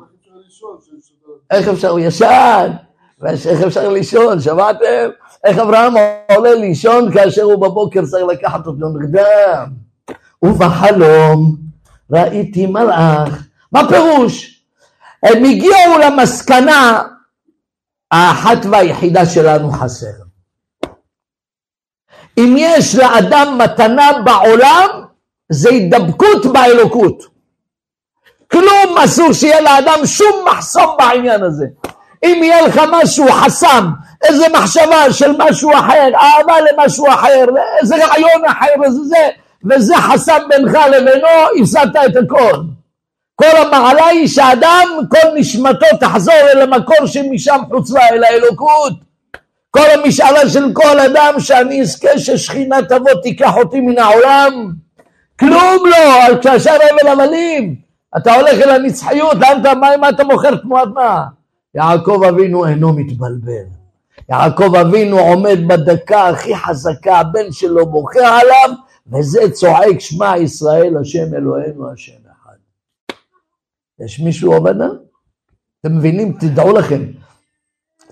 [1.52, 2.72] איך אפשר, הוא ישן,
[3.26, 5.10] איך אפשר לישון, שמעתם?
[5.44, 5.94] איך אברהם
[6.36, 9.66] עולה לישון כאשר הוא בבוקר צריך לקחת אותו נרדם?
[10.44, 11.56] ובחלום
[12.12, 13.48] ראיתי מלאך.
[13.72, 14.64] מה פירוש?
[15.24, 17.04] הם הגיעו למסקנה
[18.12, 20.08] האחת והיחידה שלנו חסר.
[22.38, 24.88] אם יש לאדם מתנה בעולם,
[25.52, 27.24] זה הידבקות באלוקות.
[28.52, 31.66] כלום אסור שיהיה לאדם שום מחסום בעניין הזה.
[32.26, 33.90] אם יהיה לך משהו חסם,
[34.24, 37.46] איזה מחשבה של משהו אחר, אהבה למשהו אחר,
[37.82, 39.30] איזה רעיון אחר, איזה זה,
[39.70, 41.28] וזה חסם בינך לבינו,
[41.62, 42.62] הפסדת את הכל.
[43.36, 48.94] כל המעלה היא שאדם, כל נשמתו תחזור אל המקור שמשם חוצבה, אל האלוקות.
[49.72, 54.72] כל המשאלה של כל אדם שאני אזכה ששכינה תבוא תיקח אותי מן העולם.
[55.40, 57.76] כלום לא, כאשר הבל הבלים.
[58.18, 61.24] אתה הולך אל הנצחיות, לאן אתה, מה, מה אתה מוכר תמורת מה?
[61.76, 63.66] יעקב אבינו אינו מתבלבל.
[64.30, 71.34] יעקב אבינו עומד בדקה הכי חזקה, הבן שלו בוכה עליו, וזה צועק שמע ישראל השם
[71.34, 72.56] אלוהינו השם אחד.
[74.00, 74.88] יש מישהו עובדה?
[75.82, 76.38] אתם מבינים?
[76.40, 77.02] תדעו לכם,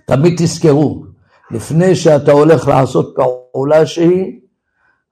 [0.05, 1.03] תמיד תזכרו,
[1.51, 4.39] לפני שאתה הולך לעשות פעולה שהיא,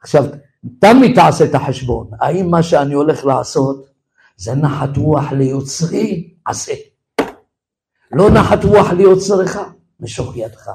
[0.01, 0.25] עכשיו
[0.79, 3.85] תמיד תעשה את החשבון, האם מה שאני הולך לעשות
[4.37, 6.73] זה נחת רוח ליוצרי, עשה.
[8.11, 9.57] לא נחת רוח ליוצרך,
[9.99, 10.69] משוך ידך.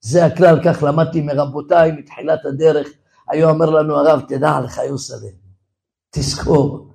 [0.00, 2.88] זה הכלל, כך למדתי מרבותיי מתחילת הדרך.
[3.30, 5.36] היו אומר לנו הרב, תדע לך יוסלם,
[6.10, 6.90] תזכור,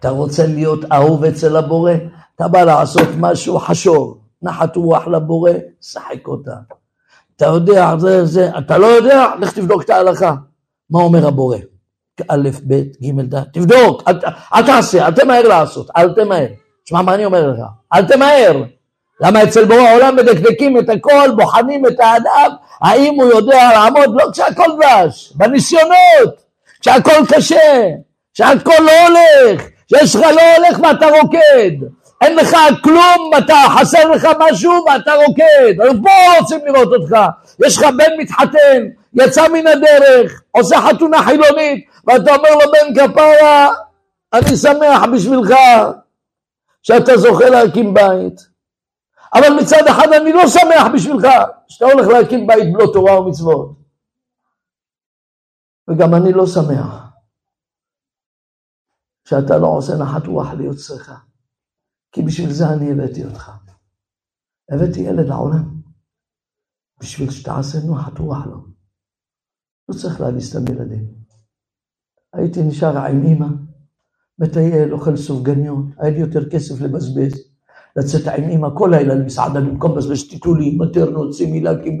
[0.00, 1.92] אתה רוצה להיות אהוב אצל הבורא,
[2.36, 6.54] אתה בא לעשות משהו חשוב, נחת רוח לבורא, שחק אותה.
[7.36, 10.34] אתה יודע, זה, זה, אתה לא יודע, לך תבדוק את ההלכה.
[10.90, 11.58] מה אומר הבורא?
[12.28, 14.02] א', ב', ג', ד', תבדוק,
[14.54, 16.46] אל תעשה, אל תמהר לעשות, אל תמהר.
[16.84, 17.58] תשמע מה אני אומר לך,
[17.94, 18.62] אל תמהר.
[19.24, 22.50] למה אצל בורא העולם מדקדקים את הכל, בוחנים את האדם,
[22.80, 26.44] האם הוא יודע לעמוד, לא כשהכל דבש, בניסיונות,
[26.80, 27.82] כשהכל קשה,
[28.34, 31.86] כשהכל לא הולך, כשיש לך לא הולך ואתה רוקד,
[32.20, 36.10] אין לך כלום, אתה חסר לך משהו ואתה רוקד, אבל פה
[36.40, 37.16] רוצים לראות אותך,
[37.66, 38.82] יש לך בן מתחתן,
[39.14, 43.68] יצא מן הדרך, עושה חתונה חילונית, ואתה אומר לו בן כפרה,
[44.32, 45.54] אני שמח בשבילך
[46.82, 48.53] שאתה זוכה להקים בית.
[49.34, 51.26] אבל מצד אחד אני לא שמח בשבילך
[51.68, 53.78] שאתה הולך להקים בית בלא תורה ומצוות.
[55.90, 57.04] וגם אני לא שמח
[59.28, 61.12] שאתה לא עושה נחת רוח ליוצריך,
[62.12, 63.50] כי בשביל זה אני הבאתי אותך.
[64.70, 65.80] הבאתי ילד לעולם,
[67.00, 68.64] בשביל שתעשה נחת רוח לו.
[69.88, 71.14] לא צריך להביא סתם ילדים.
[72.32, 73.46] הייתי נשאר עם אמא,
[74.38, 77.53] מטייל, אוכל סופגניות, היה לי יותר כסף לבזבז.
[77.96, 81.98] לצאת עם אמא כל לילה למסעדה במקום לבזבז טיטולים, מטרנות, סימילקים,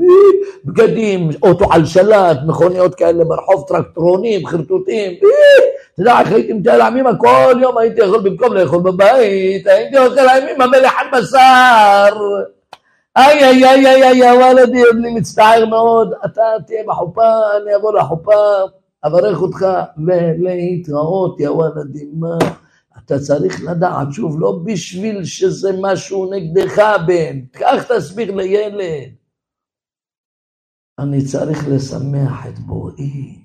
[0.64, 5.12] בגדים, אוטו על שלט, מכוניות כאלה ברחוב, טרקטרונים, חרטוטים,
[5.94, 9.98] אתה יודע איך הייתי מטייל עם אמא כל יום הייתי יכול במקום לאכול בבית, הייתי
[9.98, 12.16] אוכל עם אמא מלח על בשר.
[13.16, 17.22] איי איי איי איי איי וואלדי, אני מצטער מאוד, אתה תהיה בחופה,
[17.62, 18.32] אני אבוא לחופה,
[19.06, 19.66] אברך אותך
[20.06, 22.38] ולהתראות, יא וואלדי, מה?
[23.04, 27.40] אתה צריך לדעת, שוב, לא בשביל שזה משהו נגדך, בן.
[27.52, 29.10] קח תסביר לילד.
[30.98, 33.44] אני צריך לשמח את בוראי.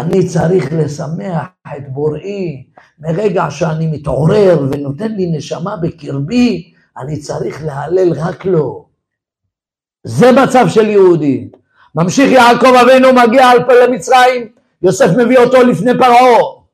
[0.00, 1.46] אני צריך לשמח
[1.76, 2.66] את בוראי.
[2.98, 8.88] מרגע שאני מתעורר ונותן לי נשמה בקרבי, אני צריך להלל רק לו.
[10.06, 11.48] זה מצב של יהודי.
[11.94, 14.52] ממשיך יעקב אבינו, מגיע על פלא מצרים,
[14.82, 16.65] יוסף מביא אותו לפני פרעה.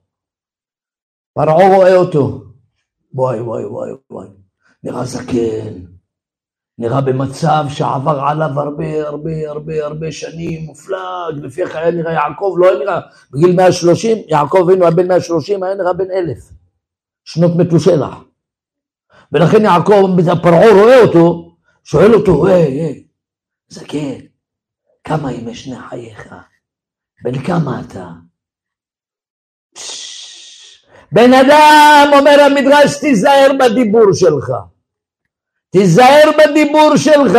[1.35, 2.45] פרעה רואה אותו,
[3.15, 4.29] וואי וואי וואי וואי,
[4.83, 5.93] נראה זקן,
[6.79, 12.55] נראה במצב שעבר עליו הרבה הרבה הרבה הרבה שנים, מופלג, לפי איך היה נראה יעקב,
[12.59, 16.39] לא היה נראה, בגיל 130, יעקב אבינו היה בן 130, היה נראה בן אלף,
[17.25, 18.15] שנות מתושלח.
[19.33, 23.05] ולכן יעקב, פרעה רואה אותו, שואל אותו, היי, היי,
[23.69, 24.19] זקן,
[25.05, 26.35] כמה ימי שני חייך?
[27.25, 28.11] בן כמה אתה?
[31.13, 34.53] בן אדם, אומר המדרש, תיזהר בדיבור שלך.
[35.71, 37.39] תיזהר בדיבור שלך.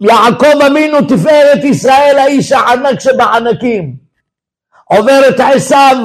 [0.00, 3.96] יעקב אבינו תפארת ישראל האיש הענק שבענקים.
[4.84, 5.96] עובר את עשיו,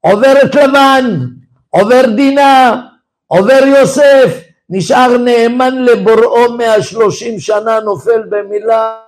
[0.00, 1.26] עובר את לבן,
[1.68, 2.82] עובר דינה,
[3.26, 9.02] עובר יוסף, נשאר נאמן לבוראו מאה שלושים שנה נופל במילה.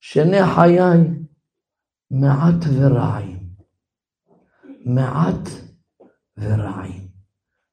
[0.00, 0.78] שני חיי
[2.10, 3.47] מעט ורעים.
[4.88, 5.48] מעט
[6.38, 7.08] ורעים.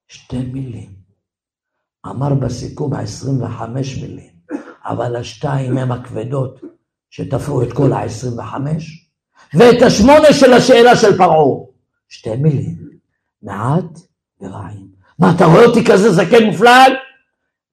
[0.08, 0.90] שתי מילים.
[2.06, 4.32] אמר בסיכום 25 מילים,
[4.86, 6.62] אבל השתיים הם הכבדות
[7.10, 8.42] שתפרו את כל ה-25,
[9.54, 11.66] ואת השמונה של השאלה של פרעה.
[12.10, 12.90] שתי מילים,
[13.42, 14.00] מעט
[14.42, 14.88] ורעים.
[15.20, 16.92] מה, אתה רואה אותי כזה זקן מופלג?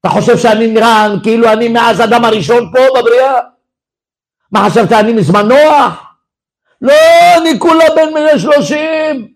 [0.01, 3.40] אתה חושב שאני נראה כאילו אני מאז אדם הראשון פה בבריאה?
[4.53, 6.12] מה חשבת, אני מזמן נוח?
[6.83, 6.95] לא,
[7.37, 9.28] אני כולה בן מאה שלושים,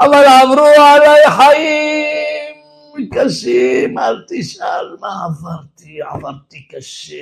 [0.00, 7.16] אבל עברו עליי חיים קשים, אל תשאל מה עברתי, עברתי קשה.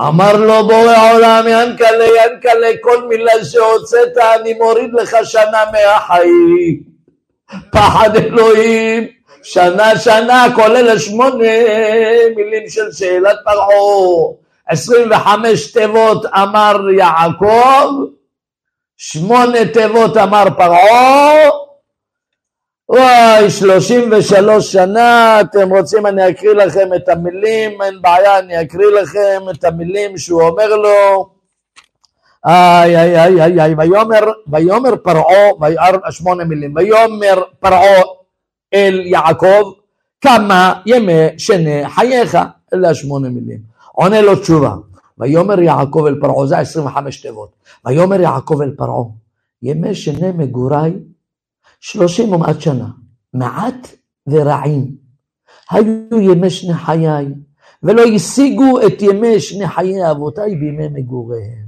[0.00, 6.82] אמר לו בורא עולם, ינקלה, ינקלה, כל מילה שהוצאת אני מוריד לך שנה מהחיים.
[7.72, 9.06] פחד אלוהים,
[9.42, 11.48] שנה שנה, כולל שמונה
[12.36, 14.45] מילים של שאלת פרעה.
[14.66, 17.92] עשרים וחמש תיבות אמר יעקב,
[18.96, 21.50] שמונה תיבות אמר פרעה,
[22.88, 28.86] וואי, שלושים ושלוש שנה, אתם רוצים אני אקריא לכם את המילים, אין בעיה, אני אקריא
[28.86, 31.30] לכם את המילים שהוא אומר לו,
[32.46, 38.02] איי איי איי איי ויאמר, ויאמר פרעה, שמונה מילים, ויאמר פרעה
[38.74, 39.72] אל יעקב,
[40.20, 42.38] כמה ימי שני חייך,
[42.74, 43.75] אלה השמונה מילים.
[43.98, 44.74] עונה לו תשובה.
[45.18, 47.50] ויאמר יעקב אל פרעה, זה 25 תיבות.
[47.84, 49.04] ויאמר יעקב אל פרעה,
[49.62, 50.92] ימי שני מגוריי
[51.80, 52.88] שלושים ומעט שנה,
[53.34, 53.88] מעט
[54.26, 54.86] ורעים.
[55.70, 57.26] היו ימי שני חיי,
[57.82, 61.66] ולא השיגו את ימי שני חיי אבותיי בימי מגוריהם.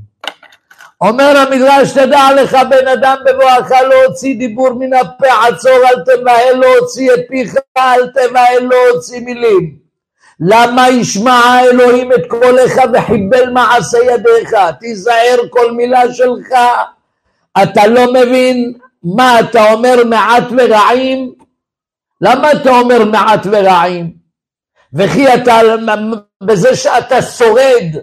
[1.01, 7.15] אומר המדרש, תדע לך בן אדם בבואך להוציא דיבור מן הפה, עצור אל תבהל להוציא
[7.15, 9.88] את פיך, אל תבהל להוציא מילים.
[10.41, 14.57] למה ישמע אלוהים את קולך וחיבל מעשה ידיך?
[14.81, 16.49] תיזהר כל מילה שלך.
[17.63, 18.73] אתה לא מבין,
[19.05, 21.33] מה אתה אומר מעט ורעים?
[22.21, 24.13] למה אתה אומר מעט ורעים?
[24.95, 25.61] וכי אתה,
[26.43, 27.97] בזה שאתה שורד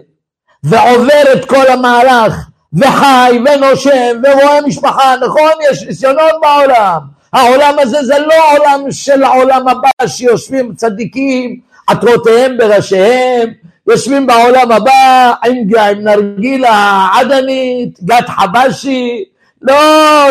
[0.64, 2.34] ועובר את כל המהלך
[2.72, 5.52] וחי ונושם ורואה משפחה, נכון?
[5.70, 7.00] יש ניסיונות בעולם.
[7.32, 13.52] העולם הזה זה לא עולם של העולם הבא שיושבים צדיקים, עטרותיהם בראשיהם,
[13.88, 19.24] יושבים בעולם הבא עם, עם נרגילה עדנית, גת חבשי,
[19.62, 19.74] לא,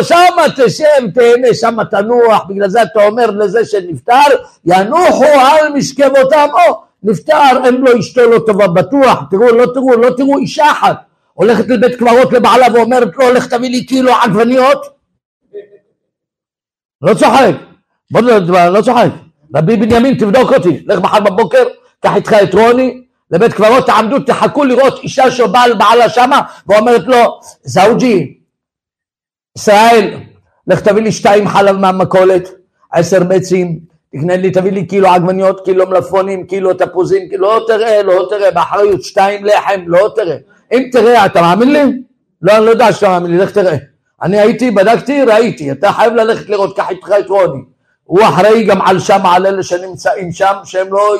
[0.03, 4.35] שמה תשב, תהנה, שמה תנוח, בגלל זה אתה אומר לזה שנפטר,
[4.65, 10.09] ינוחו על משכבותם, או, נפטר, אין לו אשתו לא טובה, בטוח, תראו, לא תראו, לא
[10.17, 10.97] תראו אישה אחת,
[11.33, 14.85] הולכת לבית קברות לבעלה ואומרת לו, לך תביא לי קילו עגבניות,
[17.01, 17.55] לא צוחק,
[18.11, 19.09] בוא נדבר, לא צוחק,
[19.55, 21.63] רבי בנימין תבדוק אותי, לך מחר בבוקר,
[21.99, 27.39] קח איתך את רוני, לבית קברות, תעמדו, תחכו לראות אישה שבעל בעלה שמה, ואומרת לו,
[27.63, 28.37] זאוג'י,
[29.57, 30.17] ישראל,
[30.67, 32.51] לך תביא לי שתיים חלב מהמכולת,
[32.91, 33.79] עשר ביצים,
[34.11, 39.03] תקנה לי, תביא לי קילו עגבניות, קילו מלפונים, קילו תפוזים, לא תראה, לא תראה, באחריות,
[39.03, 40.37] שתיים לחם, לא תראה.
[40.73, 41.83] אם תראה, אתה מאמין לי?
[42.41, 43.75] לא, אני לא יודע שאתה מאמין לי, לך תראה.
[44.21, 47.74] אני הייתי, בדקתי, ראיתי, אתה חייב ללכת לראות, קח איתך את רוני.
[48.05, 51.15] הוא אחראי גם על שם, על אלה שנמצאים שם, שהם לא,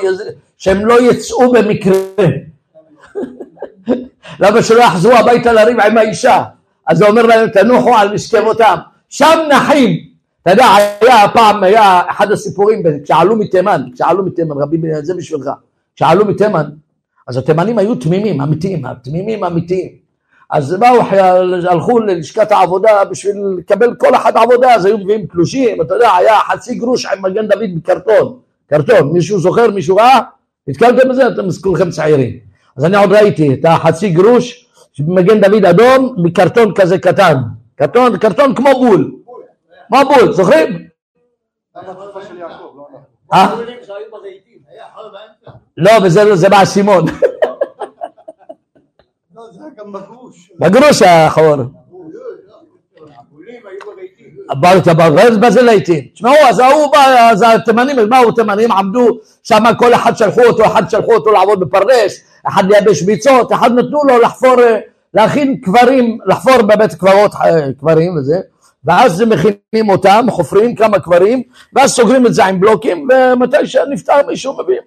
[0.58, 1.98] שהם לא יצאו במקרה.
[4.40, 6.44] למה שלא יחזרו הביתה לריב עם האישה?
[6.88, 8.76] אז הוא אומר להם תנוחו על משכבותם,
[9.10, 10.00] שם נחים.
[10.42, 10.66] אתה יודע,
[11.02, 15.50] היה פעם, היה אחד הסיפורים, כשעלו מתימן, כשעלו מתימן, רבי בן זה בשבילך,
[15.96, 16.66] כשעלו מתימן,
[17.28, 20.05] אז התימנים היו תמימים, אמיתיים, תמימים אמיתיים.
[20.50, 21.02] אז באו,
[21.70, 26.40] הלכו ללשכת העבודה בשביל לקבל כל אחד עבודה, אז היו מביאים תלושים, אתה יודע, היה
[26.40, 28.38] חצי גרוש עם מגן דוד בקרטון,
[28.70, 30.20] קרטון, מישהו זוכר, מישהו ראה?
[30.68, 31.28] נתקלתם בזה?
[31.28, 32.40] אתם כולכם צעירים.
[32.78, 34.68] אז אני עוד ראיתי את החצי גרוש,
[35.00, 37.36] מגן דוד אדום מקרטון כזה קטן,
[37.76, 39.12] קרטון, קרטון כמו בול,
[39.88, 40.88] כמו בול, זוכרים?
[43.34, 43.56] אה?
[45.78, 47.06] לא, זה באסימון.
[50.60, 51.72] בגרוש האחרון.
[55.42, 56.04] מה זה להיטים?
[56.14, 58.72] תשמעו, אז ההוא בא, אז התימנים, מה הוא תימנים?
[58.72, 59.08] עמדו
[59.44, 64.04] שם כל אחד שלחו אותו, אחד שלחו אותו לעבוד בפרדס, אחד לייבש ביצות, אחד נתנו
[64.04, 64.80] לו לחפור, אה,
[65.14, 68.40] להכין קברים, לחפור בבית קברות אה, קברים וזה,
[68.86, 71.44] ואז מכינים אותם, חופרים כמה קברים,
[71.74, 74.82] ואז סוגרים את זה עם בלוקים, ומתי שנפטר מישהו מבין.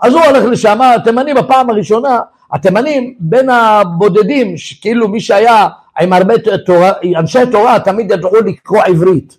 [0.00, 2.20] אז הוא הולך לשם, התימנים בפעם הראשונה,
[2.54, 5.68] התימנים בין הבודדים, כאילו מי שהיה
[6.00, 6.34] עם הרבה
[6.66, 9.38] תורה, אנשי תורה תמיד ידעו לקרוא עברית.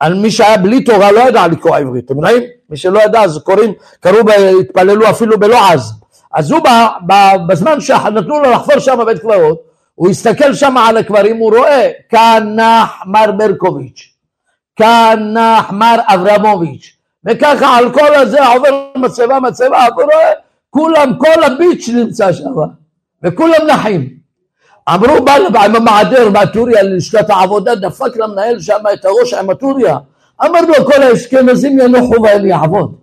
[0.00, 2.42] על מי שהיה בלי תורה לא ידע לקרוא עברית, אתם יודעים?
[2.70, 4.18] מי שלא ידע אז קוראים, קראו,
[4.60, 5.92] התפללו אפילו בלועז.
[6.34, 6.60] אז הוא
[7.48, 9.62] בזמן שנתנו לו לחפור שם בבית קברות,
[9.94, 14.08] הוא הסתכל שם על הקברים, הוא רואה, כאן נח מר ברקוביץ',
[14.76, 20.32] כאן נח מר אברמוביץ', וככה על כל הזה עובר מצבה מצבה, הוא רואה,
[20.72, 22.44] כולם, כל הביץ' נמצא שם,
[23.22, 24.08] וכולם נחים.
[24.88, 29.98] אמרו, בא עם המעדר מהטוריה ללשכת העבודה, דפק למנהל שם את הראש עם הטוריה,
[30.44, 32.98] אמר לו, כל האשכנזים ינוחו ואני אעבוד.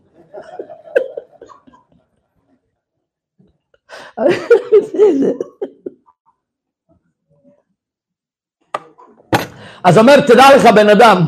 [9.84, 11.28] אז אומר, תדע לך בן אדם,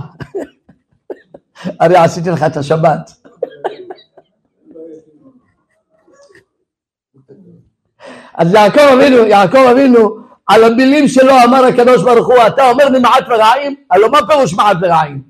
[1.80, 3.21] הרי עשיתי לך את השבת.
[8.38, 10.18] אז יעקב אבינו, יעקב אבינו,
[10.48, 13.76] על המילים שלו אמר הקדוש ברוך הוא, אתה אומר לי מעט ורעים?
[13.92, 15.22] הלוא מה פירוש מעט ורעים?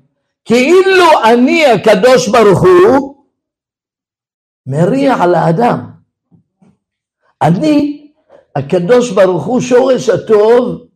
[0.44, 3.14] כאילו אני הקדוש ברוך הוא
[4.66, 5.90] מריע לאדם.
[7.42, 8.06] אני,
[8.56, 10.86] הקדוש ברוך הוא, שורש הטוב,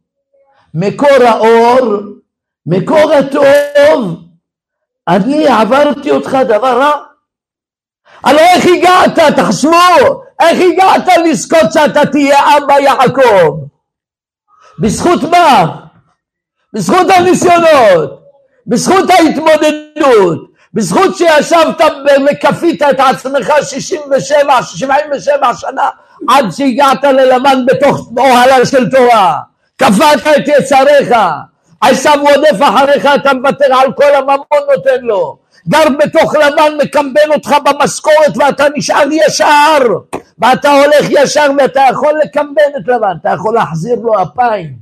[0.75, 1.97] מקור האור,
[2.67, 4.23] מקור הטוב,
[5.09, 6.93] אני עברתי אותך דבר רע.
[8.23, 13.67] הלוא איך הגעת, תחשבו, איך הגעת לזכות שאתה תהיה אבא יעקב?
[14.79, 15.77] בזכות מה?
[16.73, 18.23] בזכות הניסיונות,
[18.67, 21.81] בזכות ההתמודדות, בזכות שישבת
[22.31, 25.89] וכפית את עצמך 67, 77 שנה
[26.29, 29.39] עד שהגעת ללבן בתוך אוהלה של תורה,
[29.79, 31.17] כפת את יצריך,
[31.81, 37.57] עשיו רודף אחריך, אתה מוותר על כל הממון נותן לו, גר בתוך לבן, מקמבן אותך
[37.65, 39.79] במשכורת ואתה נשאר ישר,
[40.39, 44.73] ואתה הולך ישר ואתה יכול לקמבן את לבן, אתה יכול להחזיר לו אפיים,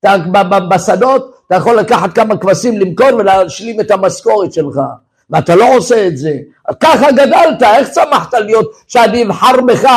[0.00, 0.16] אתה,
[0.70, 4.80] בשדות אתה יכול לקחת כמה כבשים למכור ולהשלים את המשכורת שלך.
[5.30, 6.32] ואתה לא עושה את זה.
[6.80, 9.90] ככה גדלת, איך צמחת להיות שאני אבחר בך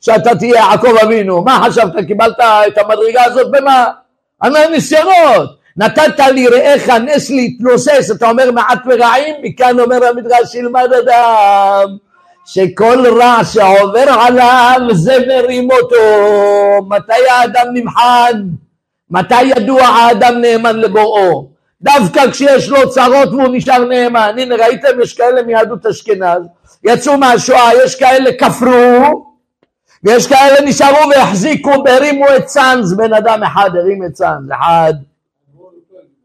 [0.00, 1.42] שאתה תהיה יעקב אבינו?
[1.44, 3.86] מה חשבת, קיבלת את המדרגה הזאת במה?
[4.40, 5.59] על הניסיונות.
[5.76, 11.96] נתת לי רעך נס להתנוסס, אתה אומר מעט ורעים, מכאן אומר המדרש ילמד אדם,
[12.44, 15.96] שכל רע שעובר עליו זה מרים אותו.
[16.88, 18.42] מתי האדם נמחן?
[19.10, 21.48] מתי ידוע האדם נאמן לבוראו?
[21.82, 24.34] דווקא כשיש לו צרות והוא נשאר נאמן.
[24.38, 26.42] הנה ראיתם יש כאלה מיהדות אשכנז,
[26.84, 29.30] יצאו מהשואה, יש כאלה כפרו,
[30.04, 34.94] ויש כאלה נשארו והחזיקו והרימו את צאנז, בן אדם אחד הרים את צאנז, אחד,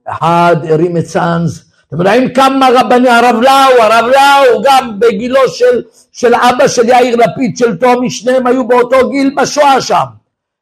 [0.07, 1.63] אחד הרים את צאנז.
[1.87, 5.81] אתם יודעים כמה רבני הרב לאו, הרב לאו גם בגילו של,
[6.11, 10.03] של אבא של יאיר לפיד של טומי, שניהם היו באותו גיל בשואה שם,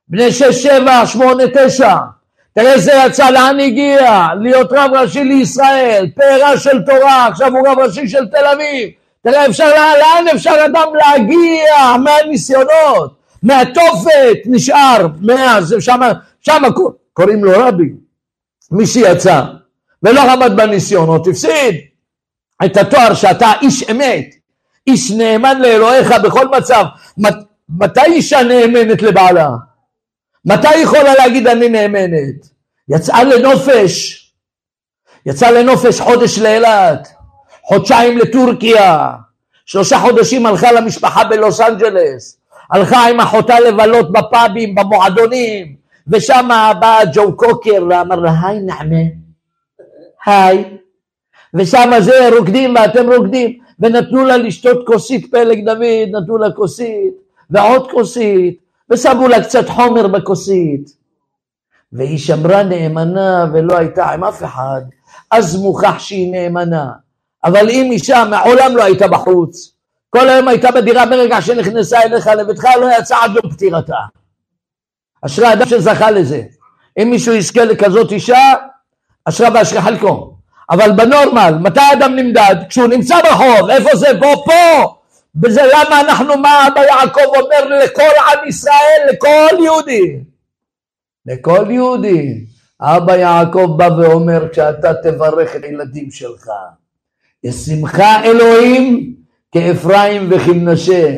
[0.07, 1.95] בני שש, שבע, שמונה, תשע.
[2.55, 4.27] תראה איזה יצא, לאן הגיע?
[4.41, 8.89] להיות רב ראשי לישראל, פארה של תורה, עכשיו הוא רב ראשי של תל אביב.
[9.23, 13.13] תראה, אפשר, לאן אפשר אדם להגיע מהניסיונות,
[13.43, 16.67] מהתופת נשאר, מאז, שמה, שמה
[17.13, 17.89] קוראים לו רבי,
[18.71, 19.41] מי שיצא
[20.03, 21.75] ולא עמד בניסיונות, הפסיד
[22.65, 24.35] את התואר שאתה איש אמת,
[24.87, 26.85] איש נאמן לאלוהיך בכל מצב.
[27.17, 27.33] מת,
[27.69, 29.49] מתי אישה נאמנת לבעלה?
[30.45, 32.49] מתי היא יכולה להגיד אני נאמנת?
[32.89, 34.19] יצאה לנופש,
[35.25, 37.07] יצאה לנופש חודש לאילת,
[37.61, 39.09] חודשיים לטורקיה,
[39.65, 42.37] שלושה חודשים הלכה למשפחה בלוס אנג'לס,
[42.71, 46.49] הלכה עם אחותה לבלות בפאבים, במועדונים, ושם
[46.79, 49.05] בא ג'ו קוקר ואמר לה היי נעמה,
[50.25, 50.77] היי,
[51.53, 57.13] ושם זה רוקדים ואתם רוקדים, ונתנו לה לשתות כוסית פלג דוד, נתנו לה כוסית,
[57.49, 60.89] ועוד כוסית, ושמו לה קצת חומר בכוסית.
[61.93, 64.81] והיא שמרה נאמנה ולא הייתה עם אף אחד,
[65.31, 66.91] אז מוכח שהיא נאמנה.
[67.43, 69.73] אבל אם אישה מעולם לא הייתה בחוץ,
[70.09, 73.95] כל היום הייתה בדירה ברגע שנכנסה אליך לביתך, לא יצאה עד יום פטירתה.
[75.25, 76.41] אשרי אדם שזכה לזה.
[77.01, 78.53] אם מישהו יזכה לכזאת אישה,
[79.25, 80.33] אשרה ואשרי חלקו.
[80.69, 82.55] אבל בנורמל, מתי אדם נמדד?
[82.69, 84.07] כשהוא נמצא ברחוב, איפה זה?
[84.19, 84.93] פה, פה.
[85.43, 90.19] וזה למה אנחנו, מה אבא יעקב אומר לכל עם ישראל, לכל יהודי.
[91.25, 92.45] לכל יהודי.
[92.81, 96.47] אבא יעקב בא ואומר, כשאתה תברך את הילדים שלך,
[97.43, 99.13] ישמחה אלוהים
[99.51, 101.15] כאפרים וכמנשה.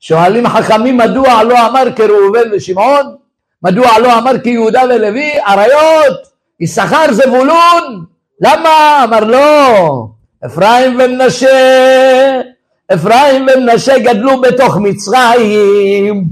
[0.00, 3.17] שואלים חכמים מדוע לא אמר כראובן ושמעון?
[3.62, 5.32] מדוע לא אמר כיהודה ולוי?
[5.48, 6.16] אריות,
[6.60, 8.04] יששכר זבולון,
[8.40, 9.00] למה?
[9.04, 10.06] אמר לא,
[10.46, 12.40] אפרים ומנשה,
[12.94, 16.24] אפרים ומנשה גדלו בתוך מצרים,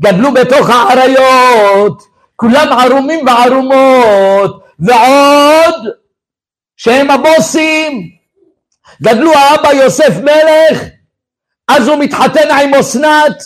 [0.00, 2.02] גדלו בתוך האריות,
[2.36, 5.74] כולם ערומים וערומות, ועוד
[6.76, 8.10] שהם הבוסים,
[9.02, 10.82] גדלו האבא יוסף מלך,
[11.68, 13.42] אז הוא מתחתן עם אסנת,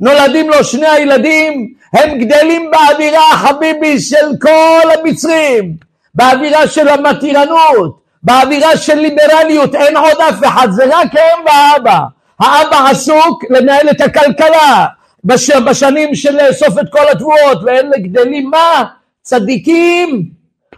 [0.00, 5.76] נולדים לו שני הילדים, הם גדלים באווירה החביבי של כל המצרים,
[6.14, 11.98] באווירה של המתירנות, באווירה של ליברליות, אין עוד אף אחד, זה רק הם והאבא.
[12.40, 14.86] האבא עסוק לנהל את הכלכלה
[15.24, 18.84] בש, בשנים של לאסוף את כל התבואות, ואלה גדלים מה?
[19.22, 20.22] צדיקים,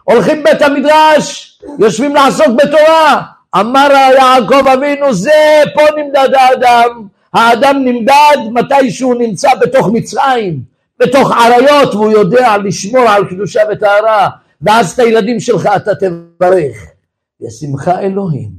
[0.05, 3.23] הולכים בית המדרש, יושבים לעסוק בתורה,
[3.57, 3.89] אמר
[4.19, 11.95] יעקב אבינו זה פה נמדד האדם, האדם נמדד מתי שהוא נמצא בתוך מצרים, בתוך עריות
[11.95, 14.29] והוא יודע לשמור על קדושה וטהרה
[14.61, 16.77] ואז את הילדים שלך אתה תברך.
[17.41, 18.53] ישמחה אלוהים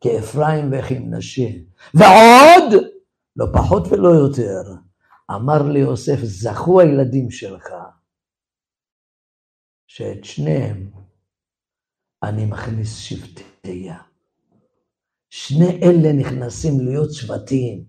[0.00, 1.48] כאפרים וכמנשה
[1.94, 2.84] ועוד
[3.36, 4.62] לא פחות ולא יותר
[5.30, 7.68] אמר ליוסף זכו הילדים שלך
[9.86, 10.90] שאת שניהם
[12.22, 13.96] אני מכניס שבטיה
[15.30, 17.84] שני אלה נכנסים להיות שבטים.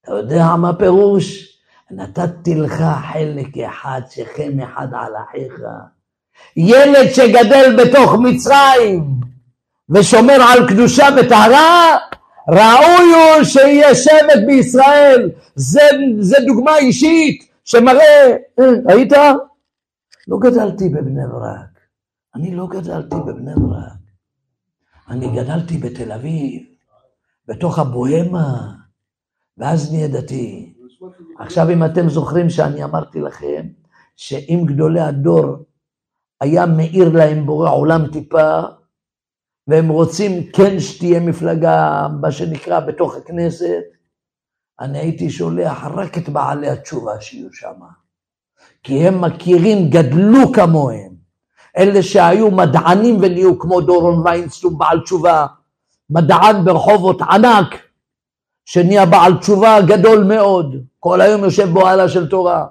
[0.00, 1.57] אתה יודע מה פירוש?
[1.90, 2.82] נתתי לך
[3.12, 5.60] חלק אחד, שכם אחד על אחיך.
[6.56, 9.20] ילד שגדל בתוך מצרים
[9.90, 11.96] ושומר על קדושה וטהרה,
[12.48, 15.30] ראוי הוא שיהיה שבט בישראל.
[15.54, 15.80] זה,
[16.20, 19.12] זה דוגמה אישית שמראה, אה, ראית?
[20.28, 21.78] לא גדלתי בבני ברק.
[22.34, 23.98] אני לא גדלתי בבני ברק.
[25.08, 26.62] אני גדלתי בתל אביב,
[27.48, 28.72] בתוך הבוהמה,
[29.58, 30.67] ואז נהיה דתי.
[31.38, 33.66] עכשיו אם אתם זוכרים שאני אמרתי לכם,
[34.16, 35.56] שאם גדולי הדור
[36.40, 38.60] היה מאיר להם בורא עולם טיפה,
[39.66, 43.82] והם רוצים כן שתהיה מפלגה, מה שנקרא, בתוך הכנסת,
[44.80, 47.80] אני הייתי שולח רק את בעלי התשובה שיהיו שם.
[48.82, 51.14] כי הם מכירים, גדלו כמוהם.
[51.76, 55.46] אלה שהיו מדענים ונהיו כמו דורון ויינסטון בעל תשובה,
[56.10, 57.87] מדען ברחובות ענק,
[58.68, 62.64] שנהיה בעל תשובה גדול מאוד, כל היום יושב באוהלה של תורה.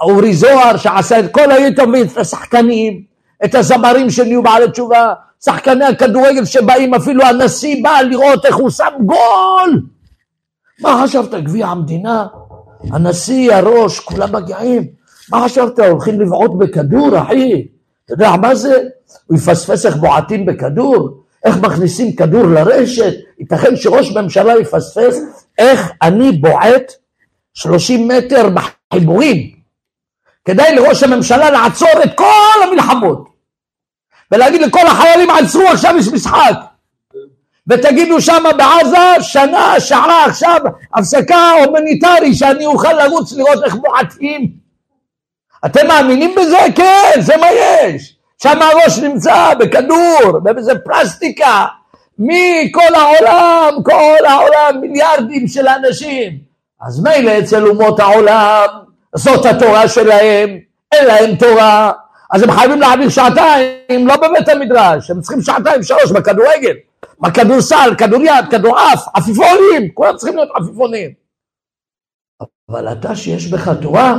[0.00, 3.02] אורי זוהר שעשה את כל היתומים, את השחקנים,
[3.44, 5.12] את הזמרים שנהיו בעלי תשובה,
[5.44, 9.82] שחקני הכדורגל שבאים, אפילו הנשיא בא לראות איך הוא שם גול.
[10.80, 12.26] מה חשבת, גביע המדינה?
[12.90, 14.86] הנשיא, הראש, כולם מגיעים.
[15.30, 17.66] מה חשבת, הולכים לבעוט בכדור, אחי?
[18.04, 18.82] אתה יודע מה זה?
[19.26, 21.22] הוא יפספס איך בועטים בכדור?
[21.44, 23.27] איך מכניסים כדור לרשת?
[23.38, 25.20] ייתכן שראש ממשלה יפספס
[25.58, 26.92] איך אני בועט
[27.54, 29.58] 30 מטר בחיבורים.
[30.44, 33.28] כדאי לראש הממשלה לעצור את כל המלחמות
[34.32, 36.54] ולהגיד לכל החיילים עצרו עכשיו יש משחק
[37.66, 40.60] ותגידו שם בעזה שנה, שעה עכשיו
[40.94, 44.50] הפסקה הומניטרי שאני אוכל לרוץ לראות איך בועטים
[45.66, 46.58] אתם מאמינים בזה?
[46.76, 51.66] כן, זה מה יש שם הראש נמצא בכדור, באיזה פלסטיקה
[52.18, 56.38] מכל העולם, כל העולם, מיליארדים של אנשים.
[56.80, 58.66] אז מילא אצל אומות העולם
[59.14, 60.58] זאת התורה שלהם,
[60.92, 61.92] אין להם תורה,
[62.30, 66.74] אז הם חייבים להעביר שעתיים, לא בבית המדרש, הם צריכים שעתיים, שלוש, בכדורגל,
[67.20, 71.10] בכדורסל, כדוריד, כדורעף, עפיפונים, כולם צריכים להיות עפיפונים.
[72.70, 74.14] אבל אתה שיש בך תורה,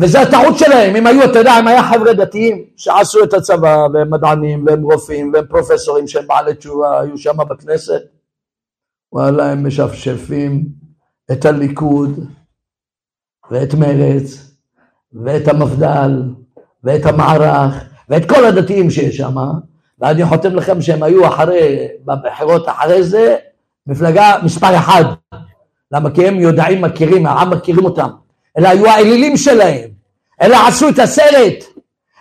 [0.00, 4.10] וזה הטעות שלהם, אם היו, אתה יודע, אם היה חבר'ה דתיים שעשו את הצבא, והם
[4.10, 8.02] מדענים, והם רופאים, והם פרופסורים שהם בעלי תשובה, היו שם בכנסת,
[9.12, 10.64] וואלה, הם משפשפים
[11.32, 12.26] את הליכוד,
[13.50, 14.54] ואת מרץ,
[15.12, 16.22] ואת המפד"ל,
[16.84, 19.36] ואת המערך, ואת כל הדתיים שיש שם,
[19.98, 23.36] ואני חותם לכם שהם היו אחרי, בבחירות אחרי זה,
[23.86, 25.04] מפלגה מספר אחד.
[25.92, 26.10] למה?
[26.10, 28.10] כי הם יודעים, מכירים, העם מכירים אותם.
[28.58, 29.88] אלה היו האלילים שלהם.
[30.42, 31.64] אלה עשו את הסרט.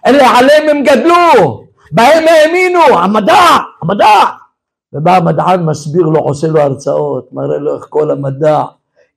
[0.06, 1.64] אלה עליהם הם גדלו.
[1.92, 3.00] בהם האמינו.
[3.00, 4.40] המדע, המדע.
[4.94, 8.64] ובא המדען מסביר לו, עושה לו הרצאות, מראה לו איך כל המדע,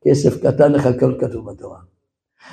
[0.05, 1.79] כסף קטן לך, הכל כתוב בתורה.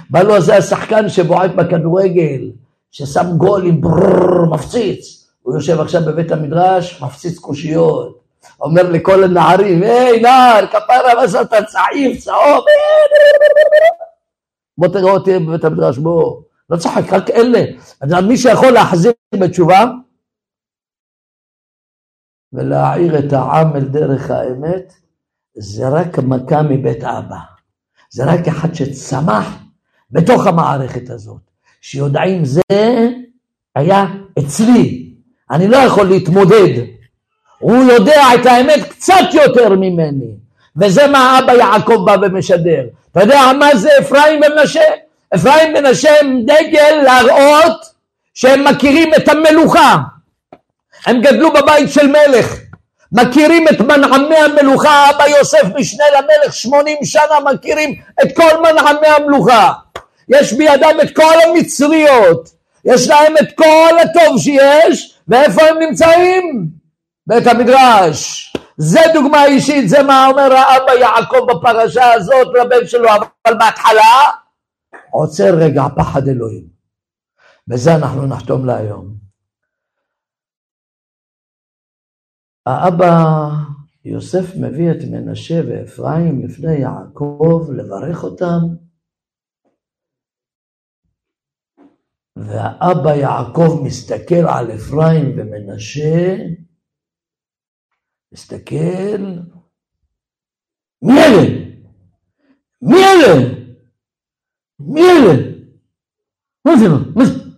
[0.10, 2.52] בא לו זה השחקן שבועט בכדורגל,
[2.92, 5.30] ששם גול עם ברררר, מפציץ.
[5.42, 8.20] הוא יושב עכשיו בבית המדרש, מפציץ קושיות.
[8.62, 12.66] אומר לכל הנערים, היי נער, כפרה, מה זה אתה צעיף, צהוב,
[14.80, 16.42] בוא תראה אותי בבית המדרש, בוא.
[16.70, 17.64] לא צוחק, רק אלה.
[18.02, 19.86] אז מי שיכול להחזיר בתשובה
[22.54, 24.94] ולהעיר את העם אל דרך האמת,
[25.58, 27.38] זה רק מכה מבית אבא.
[28.12, 29.46] זה רק אחד שצמח
[30.12, 31.42] בתוך המערכת הזאת,
[31.82, 32.62] שיודעים זה
[33.76, 34.06] היה
[34.40, 35.14] אצלי,
[35.52, 36.86] אני לא יכול להתמודד,
[37.60, 40.36] הוא יודע את האמת קצת יותר ממני,
[40.80, 42.84] וזה מה אבא יעקב בא ומשדר.
[43.12, 44.84] אתה יודע מה זה אפרים ומנשה?
[45.36, 47.86] אפרים ומנשה הם דגל להראות
[48.34, 49.98] שהם מכירים את המלוכה.
[51.06, 52.56] הם גדלו בבית של מלך,
[53.12, 59.72] מכירים את מנעמי המלוכה, אבא יוסף משנה למלך שמונים שנה מכירים את כל מנעמי המלוכה.
[60.30, 62.50] יש בידם את כל המצריות,
[62.86, 66.66] יש להם את כל הטוב שיש, ואיפה הם נמצאים?
[67.28, 68.49] בית המדרש.
[68.82, 74.32] זה דוגמה אישית, זה מה אומר האבא יעקב בפרשה הזאת לבן שלו, אבל בהתחלה
[75.12, 76.68] עוצר רגע פחד אלוהים.
[77.68, 79.18] בזה אנחנו נחתום להיום.
[82.66, 83.16] האבא
[84.06, 88.60] יוסף מביא את מנשה ואפרים לפני יעקב לברך אותם
[92.36, 96.36] והאבא יעקב מסתכל על אפרים ומנשה,
[98.32, 99.22] מסתכל,
[101.02, 101.48] מי אלה?
[102.82, 103.60] מי אלה?
[104.80, 105.50] מי אלה?
[106.66, 106.86] מה זה?
[107.16, 107.50] מה זה?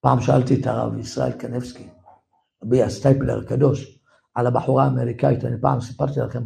[0.00, 1.88] פעם שאלתי את הרב ישראל קנבסקי,
[2.62, 3.98] רבי הסטייפלר הקדוש,
[4.34, 6.42] על הבחורה האמריקאית, אני פעם סיפרתי לכם,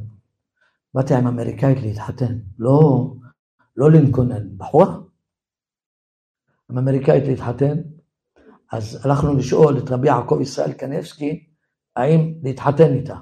[0.94, 3.06] באתי עם אמריקאית להתחתן, לא,
[3.76, 4.96] לא לינקונן, בחורה.
[6.70, 7.80] עם אמריקאית להתחתן,
[8.72, 11.46] אז הלכנו לשאול את רבי יעקב ישראל קניבסקי,
[11.96, 13.16] האם להתחתן איתה.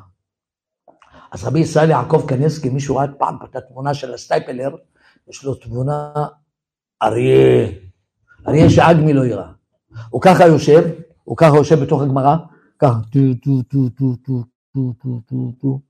[1.33, 4.77] אז רבי ישראל יעקב קניבסקי, מישהו ראה פעם את התמונה של הסטייפלר,
[5.29, 6.13] יש לו תמונה
[7.03, 7.69] אריה,
[8.49, 9.49] אריה שאג מי לא יירא.
[10.11, 10.83] הוא ככה יושב,
[11.25, 12.37] הוא ככה יושב בתוך הגמרא,
[12.79, 14.45] ככה, טו טו טו טו טו
[14.75, 15.81] טו טו טו טו.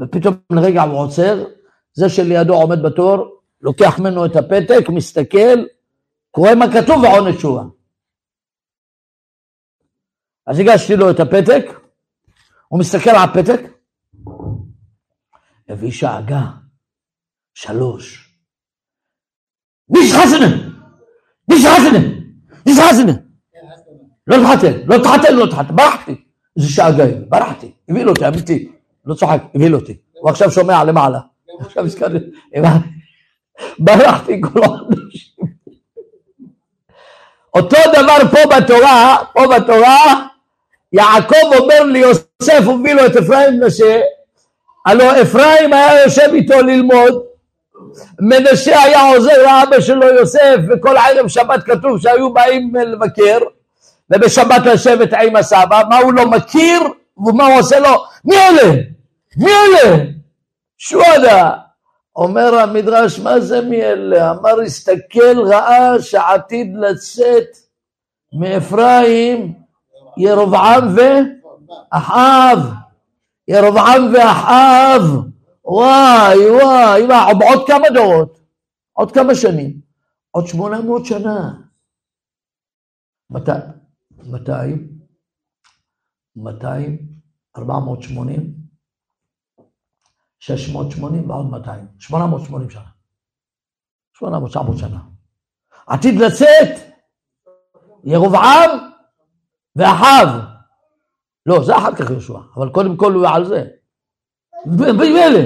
[0.00, 1.44] ופתאום לרגע הוא עוצר,
[1.92, 5.64] זה שלידו עומד בתור, לוקח ממנו את הפתק, מסתכל,
[6.38, 7.62] קורא מה כתוב ועונה תשובה.
[10.46, 11.64] אז הגשתי לו את הפתק,
[12.68, 13.60] הוא מסתכל על הפתק,
[15.68, 16.42] הביא שאגה,
[17.54, 18.34] שלוש.
[19.88, 20.46] ניש חסנה,
[21.48, 21.98] ניש חסנה,
[22.66, 23.12] ניש חסנה.
[24.26, 26.24] לא תחתן, לא תחתן, לא תחתן, ברחתי.
[26.56, 28.72] איזה שאגה, ברחתי, הביא לו אותי, אמיתי,
[29.04, 29.96] לא צוחק, הביא לו אותי.
[30.12, 31.20] הוא עכשיו שומע למעלה.
[31.60, 32.18] עכשיו הזכרתי,
[33.78, 35.57] ברחתי כל החודשים.
[37.58, 40.26] אותו דבר פה בתורה, פה בתורה,
[40.92, 44.00] יעקב אומר ליוסף, הוביל לו את אפרים מנשה,
[44.86, 47.22] הלא אפרים היה יושב איתו ללמוד,
[48.20, 53.38] מנשה היה עוזר לאבא שלו יוסף, וכל ערב שבת כתוב שהיו באים לבקר,
[54.10, 56.80] ובשבת לשבת עם הסבא, מה הוא לא מכיר,
[57.26, 58.04] ומה הוא עושה לו?
[58.24, 58.72] מי אלה?
[59.36, 59.96] מי אלה?
[60.78, 61.50] שואדה.
[62.18, 64.30] אומר המדרש, מה זה מי אלה?
[64.30, 67.48] אמר, הסתכל, ראה שעתיד לצאת
[68.40, 69.54] מאפרים
[70.16, 72.58] ירבעם ואחאב.
[73.48, 75.02] ירבעם ואחאב.
[75.64, 78.40] וואי, וואי, וואי, עוד כמה דורות,
[78.92, 79.80] עוד כמה שנים,
[80.30, 81.54] עוד שמונה מאות שנה.
[83.30, 83.50] מתי?
[84.18, 84.52] מתי?
[86.36, 86.98] מתי?
[87.56, 87.78] ארבע
[90.38, 90.66] מאות שמונים?
[90.66, 91.86] שש מאות שמונים ועוד מאתיים.
[91.98, 92.90] שמונה מאות שמונים שנה.
[94.18, 95.00] שמונה מאות, תשע מאות שנה.
[95.86, 96.94] עתיד לצאת
[98.04, 98.70] ירבעם
[99.76, 100.40] ואחיו.
[101.46, 103.64] לא, זה אחר כך יהושע, אבל קודם כל הוא על זה.
[104.66, 105.40] במילא.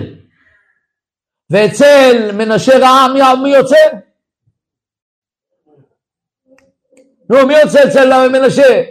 [1.51, 3.77] ואצל מנשה רעה מי יוצא?
[7.31, 8.83] נו, מי יוצא אצל מנשה?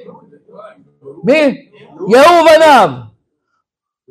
[1.24, 1.72] מי?
[2.10, 3.11] יהוא בניו.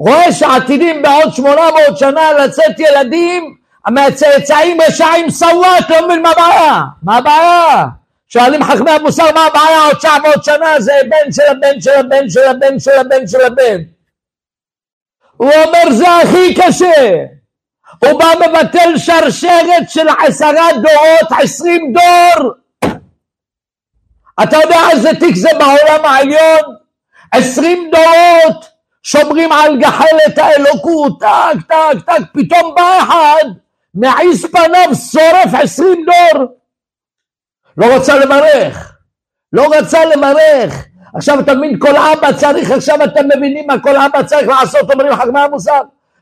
[0.01, 3.57] רואה שעתידים בעוד שמונה מאות שנה לצאת ילדים
[3.89, 6.83] מהצאצאים רשעים סוואט, לא מבין מה הבעיה?
[7.03, 7.87] מה הבעיה?
[8.29, 10.81] שואלים חכמי המוסר מה הבעיה עוד תשע מאות שנה?
[10.81, 13.83] זה בן של הבן של הבן של הבן של הבן של הבן.
[15.37, 17.15] הוא אומר זה הכי קשה.
[18.05, 22.53] הוא בא מבטל שרשרת של עשרה דורות עשרים דור.
[24.43, 26.75] אתה יודע איזה תיק זה בעולם העליון?
[27.33, 33.45] עשרים דורות שומרים על גחלת האלוקות טק טק טק פתאום בא אחד
[33.95, 36.45] מעיז פניו שורף עשרים דור.
[37.77, 38.91] לא רצה לברך
[39.53, 40.87] לא רצה לברך.
[41.15, 45.17] עכשיו אתה מבין כל אבא צריך עכשיו אתם מבינים מה כל אבא צריך לעשות אומרים
[45.17, 45.81] חכמי המוסר?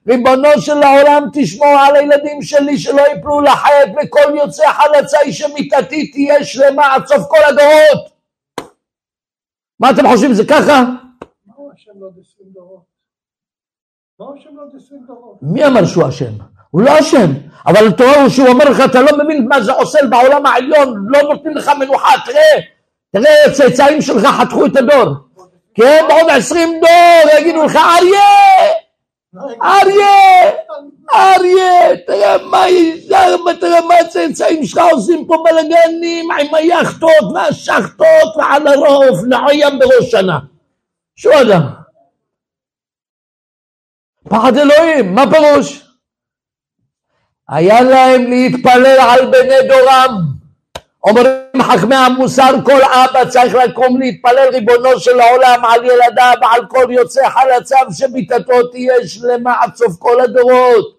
[0.08, 6.44] ריבונו של העולם תשמור על הילדים שלי שלא יפלו לחטא וכל יוצא חלצי שמיתתי תהיה
[6.44, 8.10] שלמה עד סוף כל הדורות.
[9.80, 10.82] מה אתם חושבים זה ככה?
[15.42, 16.32] מי אמר שהוא אשם?
[16.70, 17.30] הוא לא אשם,
[17.66, 21.22] אבל התורה הוא שהוא אומר לך אתה לא מבין מה זה עושה בעולם העליון, לא
[21.22, 22.60] נותנים לך מנוחה, תראה,
[23.12, 25.14] תראה הצאצאים שלך חתכו את הדור,
[25.74, 28.20] כן בעוד עשרים דור יגידו לך אריה,
[29.62, 30.50] אריה,
[31.14, 38.66] אריה, תראה מה יזהר, תראה מה הצאצאים שלך עושים פה בלגנים עם היאכטות והשחטות ועל
[38.66, 40.38] הרוב, לעוים בראש שנה.
[41.18, 41.62] שו אדם?
[44.28, 45.84] פחד אלוהים, מה פירוש?
[47.48, 50.22] היה להם להתפלל על בני דורם.
[51.04, 56.86] אומרים חכמי המוסר, כל אבא צריך לקום להתפלל ריבונו של העולם על ילדיו ועל כל
[56.90, 60.97] יוצא חלציו שמיתתו תהיה שלמה עד סוף כל הדורות.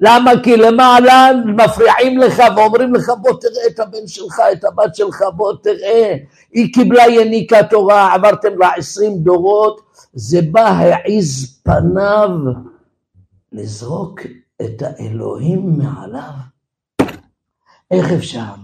[0.00, 0.30] למה?
[0.42, 5.52] כי למעלה מפריעים לך ואומרים לך בוא תראה את הבן שלך, את הבת שלך, בוא
[5.62, 6.16] תראה.
[6.52, 9.80] היא קיבלה יניקה תורה, עברתם לה עשרים דורות,
[10.12, 12.28] זה בא העיז פניו
[13.52, 14.20] לזרוק
[14.62, 16.32] את האלוהים מעליו.
[17.90, 18.54] איך אפשר?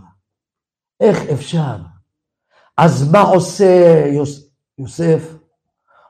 [1.00, 1.76] איך אפשר?
[2.76, 5.34] אז מה עושה יוס, יוסף?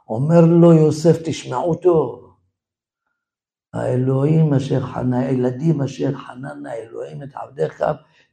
[0.08, 2.23] אומר לו יוסף, תשמעו טוב,
[3.74, 7.84] האלוהים אשר חנה, הילדים אשר חננה אלוהים את עבדיך,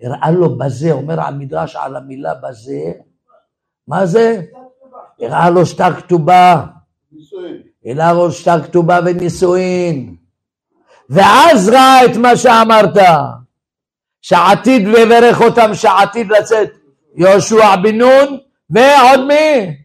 [0.01, 2.91] הראה לו בזה, אומר המדרש על המילה בזה,
[3.87, 4.41] מה זה?
[5.21, 6.65] הראה לו שטר כתובה,
[7.85, 10.15] הראה לו שטר כתובה ונישואין,
[11.09, 12.97] ואז ראה את מה שאמרת,
[14.21, 16.69] שעתיד לברך אותם, שעתיד לצאת
[17.15, 18.37] יהושע בן נון,
[18.69, 19.77] ועוד מי?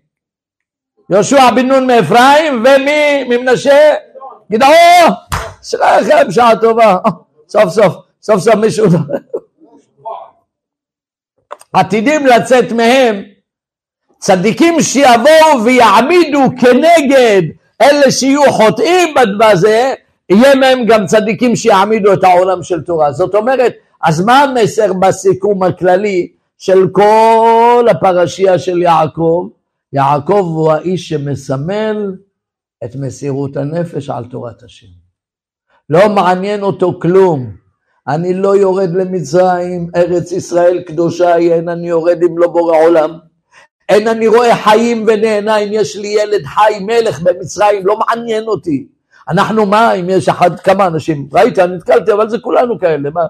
[1.10, 3.24] יהושע בן נון מאפרים, ומי?
[3.28, 3.94] ממנשה?
[4.52, 4.68] גדעו,
[5.74, 6.96] לכם שעה טובה,
[7.48, 8.86] סוף סוף, סוף סוף מישהו,
[11.72, 13.22] עתידים לצאת מהם
[14.18, 17.42] צדיקים שיבואו ויעמידו כנגד
[17.82, 19.94] אלה שיהיו חוטאים בזה,
[20.30, 23.12] יהיה מהם גם צדיקים שיעמידו את העולם של תורה.
[23.12, 26.28] זאת אומרת, אז מה המסר בסיכום הכללי
[26.58, 29.48] של כל הפרשייה של יעקב?
[29.92, 32.16] יעקב הוא האיש שמסמל
[32.84, 35.05] את מסירות הנפש על תורת השם.
[35.90, 37.50] לא מעניין אותו כלום.
[38.08, 43.18] אני לא יורד למצרים, ארץ ישראל קדושה היא, אין אני יורד אם לא בורא עולם.
[43.88, 48.86] אין אני רואה חיים ונהנה אם יש לי ילד חי מלך במצרים, לא מעניין אותי.
[49.28, 53.26] אנחנו מה, אם יש אחד, כמה אנשים, ראית, אני נתקלתי, אבל זה כולנו כאלה, מה,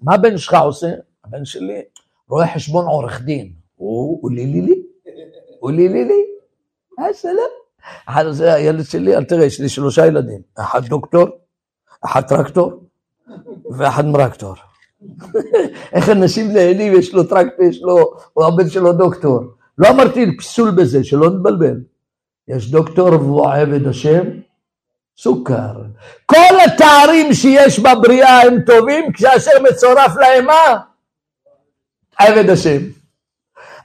[0.00, 0.88] מה הבן שלך עושה?
[1.24, 1.82] הבן שלי
[2.28, 4.82] רואה חשבון עורך דין, הוא לי לי לי,
[5.60, 6.24] הוא לי לי לי,
[6.98, 7.59] אה שלום.
[8.06, 11.28] אחד זה הילד שלי, אל תראה, יש לי שלושה ילדים, אחד דוקטור,
[12.04, 12.84] אחד טרקטור
[13.70, 14.54] ואחד מרקטור.
[15.92, 19.40] איך אנשים נהנים, יש לו טרקטור, יש לו, או הבן שלו דוקטור.
[19.78, 21.80] לא אמרתי פסול בזה, שלא נתבלבל.
[22.48, 24.24] יש דוקטור והוא עבד השם,
[25.18, 25.82] סוכר.
[26.26, 30.78] כל התארים שיש בבריאה הם טובים, כאשר מצורף להם מה?
[32.18, 32.99] עבד השם.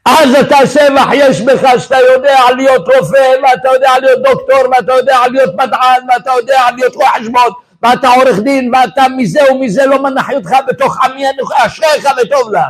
[0.06, 5.20] אז אתה שבח יש בך שאתה יודע להיות רופא, ואתה יודע להיות דוקטור, ואתה יודע
[5.32, 7.50] להיות מדען, ואתה יודע להיות רואה חשבון,
[7.84, 11.24] ואתה עורך דין, ואתה מזה ומזה לא מנחי אותך בתוך עמי
[11.54, 12.62] אשריך וטוב לך.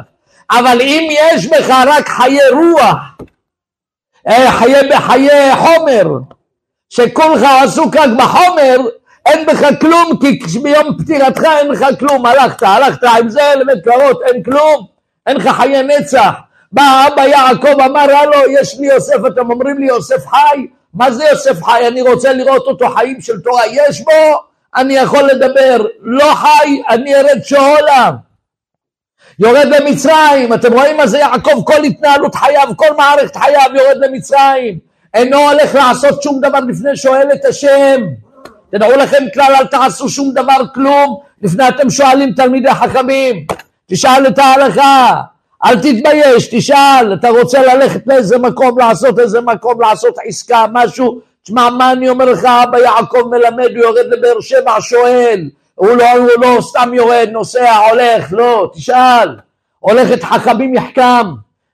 [0.52, 2.98] אבל אם יש בך רק חיי רוח,
[4.28, 6.04] אה, חיי בחיי חומר,
[6.90, 8.78] שכולך עסוק רק בחומר,
[9.26, 14.22] אין בך כלום, כי ביום פטירתך אין לך כלום, הלכת, הלכת עם זה לבית קרות,
[14.26, 14.86] אין כלום,
[15.28, 16.32] אין לך חיי נצח.
[16.72, 20.68] בא אבא יעקב אמר הלו יש לי יוסף אתם אומרים לי יוסף חי?
[20.94, 21.88] מה זה יוסף חי?
[21.88, 23.62] אני רוצה לראות אותו חיים של תורה.
[23.72, 24.12] יש בו?
[24.76, 25.86] אני יכול לדבר.
[26.02, 28.12] לא חי אני ארד שאולה
[29.40, 30.54] יורד למצרים.
[30.54, 31.64] אתם רואים מה זה יעקב?
[31.66, 34.80] כל התנהלות חייו כל מערכת חייו יורד למצרים.
[35.14, 38.02] אינו הולך לעשות שום דבר לפני שואל את השם.
[38.72, 43.46] תדעו לכם כלל אל תעשו שום דבר כלום לפני אתם שואלים תלמידי חכמים.
[43.88, 45.22] תשאל את ההלכה
[45.66, 51.70] אל תתבייש, תשאל, אתה רוצה ללכת לאיזה מקום, לעשות איזה מקום, לעשות עסקה, משהו, תשמע,
[51.70, 56.30] מה אני אומר לך, אבא יעקב מלמד, הוא יורד לבאר שבע, שואל, הוא לא, הוא
[56.42, 59.36] לא סתם יורד, נוסע, הולך, לא, תשאל,
[59.80, 61.26] הולך את חכמים יחכם,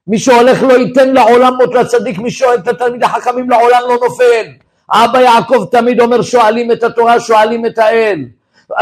[0.08, 4.46] מי שהולך לא ייתן לעולם מות לצדיק, מי שואל את התלמיד החכמים לעולם לא נופל,
[4.92, 8.20] אבא יעקב תמיד אומר שואלים את התורה, שואלים את האל,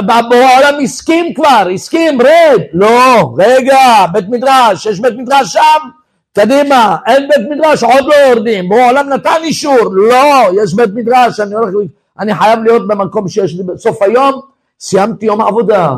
[0.06, 5.90] בעולם הסכים כבר, הסכים, רד, לא, רגע, בית מדרש, יש בית מדרש שם,
[6.34, 11.56] קדימה, אין בית מדרש, עוד לא יורדים, בעולם נתן אישור, לא, יש בית מדרש, אני
[11.56, 11.74] הולך,
[12.20, 14.41] אני חייב להיות במקום שיש לי, בסוף היום.
[14.80, 15.94] סיימתי יום עבודה,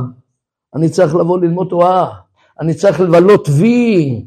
[0.76, 2.08] אני צריך לבוא ללמוד תורה,
[2.60, 4.26] אני צריך לבלות וי,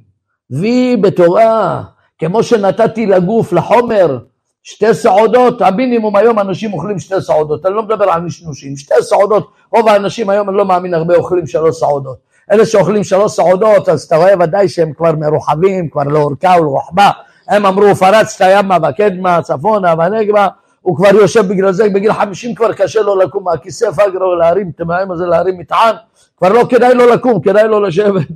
[0.51, 1.83] וי בתורה,
[2.19, 4.19] כמו שנתתי לגוף, לחומר,
[4.65, 9.51] שתי סעודות, המינימום היום אנשים אוכלים שתי סעודות, אני לא מדבר על נשנושים, שתי סעודות,
[9.73, 12.17] רוב האנשים היום, אני לא מאמין, הרבה אוכלים שלוש סעודות.
[12.53, 17.11] אלה שאוכלים שלוש סעודות, אז אתה רואה ודאי שהם כבר מרוחבים, כבר לאורכה ולרוחבה.
[17.49, 20.49] הם אמרו, פרצת ימה וקדמה, צפונה ונגבה,
[20.83, 24.81] הוא כבר יושב בגלל זה, בגיל חמישים כבר קשה לו לקום מהכיסא פגרו, להרים את
[24.81, 25.95] המאיים הזה, להרים מטען,
[26.37, 28.29] כבר לא כדאי לו לקום, כדאי לו לשבת.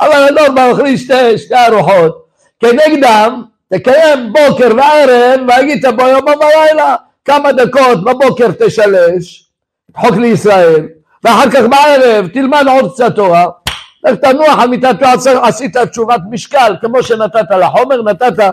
[0.00, 2.26] אבל הנורמה אוכלים שתי, שתי ארוחות.
[2.60, 3.42] כנגדם,
[3.74, 9.50] תקיים בוקר וערב, והגית בו יום ובלילה, כמה דקות בבוקר תשלש,
[9.96, 10.88] חוק לישראל,
[11.24, 13.46] ואחר כך בערב תלמד עוד קצת תורה,
[14.04, 15.02] לך תנוח על מיטת
[15.42, 18.44] עשית תשובת משקל, כמו שנתת לחומר, נתת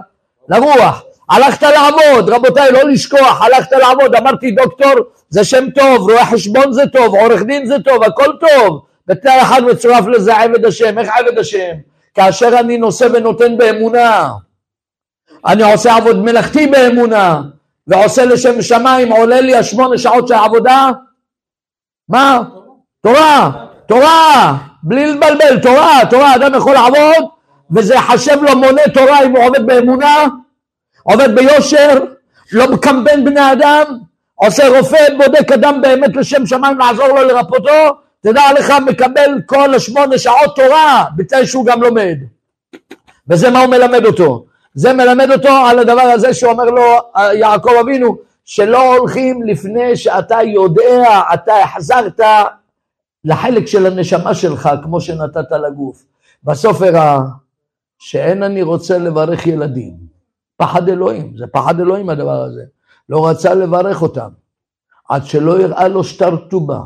[0.49, 1.03] לרוח.
[1.29, 4.93] הלכת לעבוד, רבותיי, לא לשכוח, הלכת לעבוד, אמרתי דוקטור
[5.29, 8.81] זה שם טוב, רואה חשבון זה טוב, עורך דין זה טוב, הכל טוב.
[9.07, 11.73] בתנאי אחד מצורף לזה עבד השם, איך עבד השם?
[12.13, 14.29] כאשר אני נושא ונותן באמונה.
[15.45, 17.41] אני עושה עבוד מלאכתי באמונה,
[17.87, 20.89] ועושה לשם שמיים, עולה לי השמונה שעות של עבודה?
[22.09, 22.41] מה?
[23.01, 23.51] תורה,
[23.85, 27.29] תורה, בלי לבלבל, תורה, תורה, אדם יכול לעבוד,
[27.71, 30.25] וזה יחשב לו מונה תורה אם הוא עובד באמונה,
[31.03, 31.99] עובד ביושר,
[32.51, 33.83] לא מקמבן בני אדם,
[34.35, 40.17] עושה רופא, בודק אדם באמת לשם שמיים לעזור לו לרפותו, תדע לך מקבל כל השמונה
[40.17, 42.17] שעות תורה, בתנאי שהוא גם לומד.
[43.27, 44.45] וזה מה הוא מלמד אותו.
[44.73, 46.83] זה מלמד אותו על הדבר הזה שאומר לו
[47.33, 52.19] יעקב אבינו, שלא הולכים לפני שאתה יודע, אתה החזרת
[53.25, 56.05] לחלק של הנשמה שלך כמו שנתת לגוף.
[56.43, 57.19] בסוף הראה
[57.99, 59.93] שאין אני רוצה לברך ילדים.
[60.57, 62.63] פחד אלוהים, זה פחד אלוהים הדבר הזה.
[63.09, 64.29] לא רצה לברך אותם,
[65.09, 66.79] עד שלא הראה לו שטר כתובה.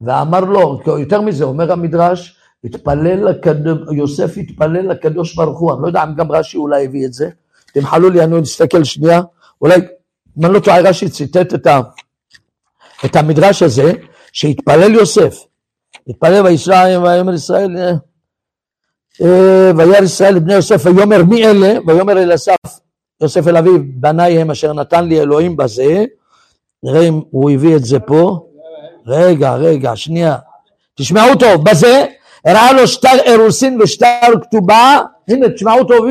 [0.00, 5.86] ואמר לו, יותר מזה, אומר המדרש, התפלל לקדוש, יוסף התפלל לקדוש ברוך הוא, אני לא
[5.86, 7.28] יודע אם גם רש"י אולי הביא את זה,
[7.72, 9.20] תמחלו לי, אני אסתכל שנייה,
[9.60, 9.76] אולי,
[10.38, 11.80] אם אני לא טועה, רש"י ציטט את, ה,
[13.04, 13.92] את המדרש הזה,
[14.32, 15.44] שהתפלל יוסף,
[16.08, 17.92] התפלל וישראל ויאמר ישראל, אה,
[19.22, 22.56] אה, וירא ישראל בני יוסף ויאמר מי אלה, ויאמר אל אסף
[23.20, 26.04] יוסף אל אביו, בניי הם אשר נתן לי אלוהים בזה,
[26.82, 28.48] נראה אם הוא הביא את זה פה,
[29.06, 30.36] רגע, רגע, שנייה,
[30.94, 32.06] תשמעו טוב, בזה
[32.46, 36.06] הראה לו שטר אירוסין ושטר כתובה, הנה תשמעו טוב,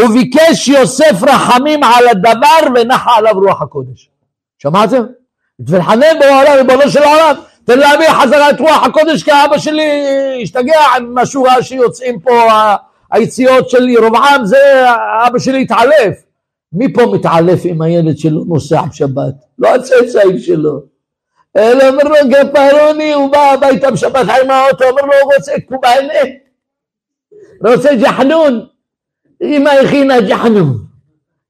[0.00, 4.10] וביקש יוסף רחמים על הדבר ונחה עליו רוח הקודש.
[4.58, 5.02] שמעתם?
[5.60, 7.34] ותחנן בעולם, ריבונו של העולם,
[7.64, 9.90] תן להביא חזרה את רוח הקודש כי אבא שלי
[10.42, 12.50] השתגע עם השורה שיוצאים פה
[13.12, 14.84] היציאות של ירבעם, זה
[15.26, 16.22] אבא שלי התעלף.
[16.72, 19.34] מי פה מתעלף עם הילד שלו נוסע בשבת?
[19.58, 20.95] לא הצאצאים שלו.
[21.56, 26.12] אלא אומר לו גפרוני, הוא בא הביתה בשבת עם האוטו, אומר לו הוא רוצה קובאנה,
[27.64, 28.66] רוצה ג'חנון.
[29.42, 30.86] אמא הכינה ג'חנון.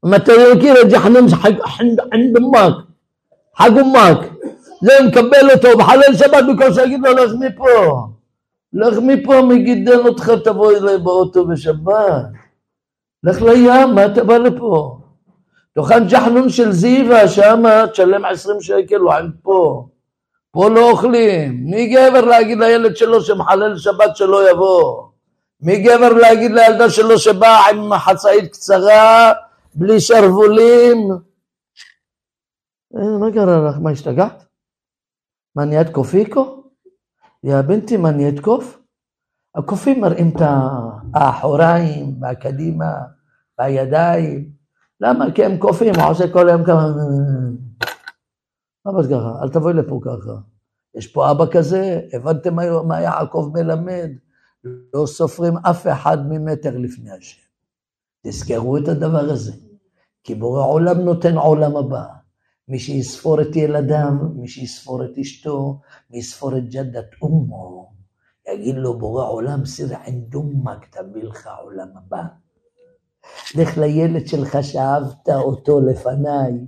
[0.07, 0.55] אם אתה לא
[0.91, 1.53] ג'חנון חג
[2.37, 2.75] אמק,
[3.57, 4.19] חג אמק.
[4.83, 8.07] זה מקבל אותו בחלל שבת בקושי יגיד לו לך מפה.
[8.73, 12.25] לך מפה מי גידל אותך תבוא אליי באוטו בשבת.
[13.25, 14.99] לך לים, מה אתה בא לפה?
[15.75, 19.87] תאכל ג'חנון של זיווה, שמה תשלם עשרים שקל, לא עם פה.
[20.57, 21.65] פה לא אוכלים.
[21.65, 25.09] מי גבר להגיד לילד שלו שמחלל שבת שלא יבוא?
[25.61, 29.33] מי גבר להגיד לילדה שלו שבאה עם חצאית קצרה,
[29.75, 30.99] בלי שרוולים?
[32.97, 33.77] אה, מה קרה לך?
[33.83, 34.45] מה השתגעת?
[35.57, 36.65] מה נהיית קופיקו?
[37.45, 38.79] יא בנתי, מה נהיית קוף?
[39.55, 40.43] הקופים מראים את
[41.15, 42.93] האחוריים והקדימה
[43.59, 44.51] והידיים.
[45.01, 45.31] למה?
[45.35, 46.87] כי הם קופים, הוא עושה כל היום כמה...
[48.93, 49.39] באת ככה?
[49.43, 50.33] אל תבואי לפה ככה.
[50.95, 52.55] יש פה אבא כזה, הבנתם
[52.87, 54.11] מה- יעקב מלמד?
[54.95, 57.43] לא סופרים אף אחד ממטר לפני השם.
[58.27, 59.53] תזכרו את הדבר הזה,
[60.25, 62.05] כי בורא עולם נותן עולם הבא.
[62.69, 65.81] מי שיספור את ילדיו, מי שיספור את אשתו,
[66.11, 67.93] מי יספור את ג'דת אמו,
[68.53, 72.23] יגיד לו בורא עולם סיר עין דומק תביא לך עולם הבא.
[73.55, 76.67] לך לילד שלך שאהבת אותו לפניי,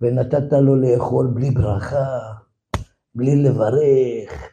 [0.00, 2.18] ונתת לו לאכול בלי ברכה,
[3.14, 4.52] בלי לברך,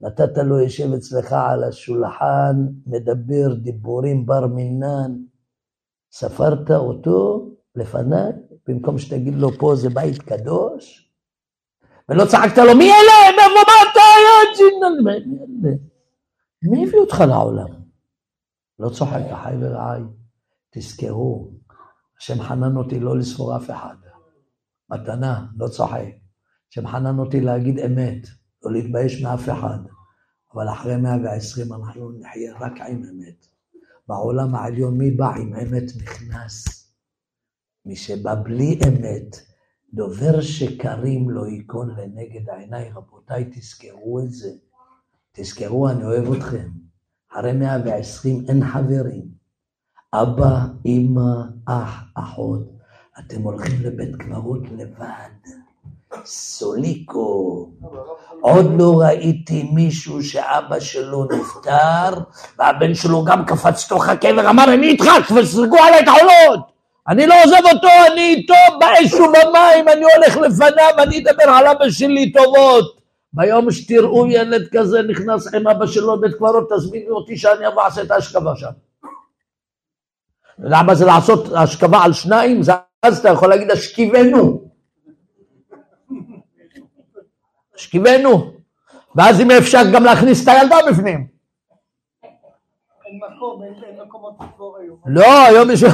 [0.00, 5.16] נתת לו יושב אצלך על השולחן, מדבר דיבורים בר מינן,
[6.12, 8.32] ספרת אותו לפניי,
[8.68, 11.10] במקום שתגיד לו פה זה בית קדוש,
[12.08, 13.60] ולא צעקת לו מי אלה, מאיפה
[15.62, 15.78] באת?
[16.62, 17.68] מי הביא אותך לעולם?
[18.78, 20.02] לא צוחק, אחי ורעי,
[20.70, 21.50] תזכרו,
[22.20, 23.94] השם חנן אותי לא לספור אף אחד,
[24.90, 26.04] מתנה, לא צוחק,
[26.70, 28.26] השם חנן אותי להגיד אמת,
[28.64, 29.78] לא להתבייש מאף אחד,
[30.54, 33.46] אבל אחרי 120 אנחנו נחיה רק עם אמת.
[34.08, 36.64] בעולם העליון מי בא עם אמת נכנס.
[37.86, 39.36] מי שבא בלי אמת,
[39.94, 42.90] דובר שקרים לא ייכון לנגד העיניי.
[42.90, 44.50] רבותיי, תזכרו את זה.
[45.32, 46.68] תזכרו, אני אוהב אתכם.
[47.32, 49.28] אחרי 120 אין חברים.
[50.12, 52.74] אבא, אמא, אח, אחות.
[53.18, 55.54] אתם הולכים לבית קברות לבד.
[56.24, 57.68] סוליקו.
[58.40, 62.20] עוד לא ראיתי מישהו שאבא שלו נפטר,
[62.58, 66.60] והבן שלו גם קפץ תוך הקבר, אמר אני איתך, תסגרו עליי את העולות.
[67.08, 71.90] אני לא עוזב אותו, אני איתו באש ובמים, אני הולך לפניו, אני אדבר על אבא
[71.90, 72.96] שלי טובות.
[73.32, 78.02] ביום שתראו ילד כזה נכנס עם אבא שלו לבית קברות, תזמינו אותי שאני אבוא אעשה
[78.02, 78.70] את ההשכבה שם.
[80.54, 82.62] אתה יודע מה זה לעשות השכבה על שניים?
[82.62, 82.72] זה
[83.04, 84.62] אז אתה יכול להגיד השכיבנו.
[87.74, 88.52] השכיבנו.
[89.16, 91.26] ואז אם אפשר גם להכניס את הילדה בפנים.
[92.24, 94.96] אין מקום, אין אין מקומות לקבור היום.
[95.06, 95.84] לא, היום יש...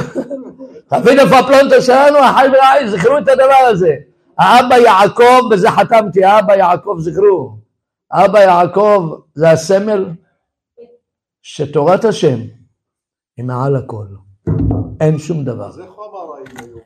[0.89, 3.95] תבין איפה הפלונטר שלנו, אחיי ורעיי, זכרו את הדבר הזה.
[4.37, 7.57] האבא יעקב, בזה חתמתי, האבא יעקב, זכרו.
[8.11, 10.09] אבא יעקב זה הסמל
[11.41, 12.37] שתורת השם
[13.37, 14.05] היא מעל הכל.
[15.01, 15.67] אין שום דבר.
[15.67, 16.77] אז איך הוא אמר האם היו?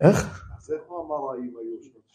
[0.00, 0.40] איך?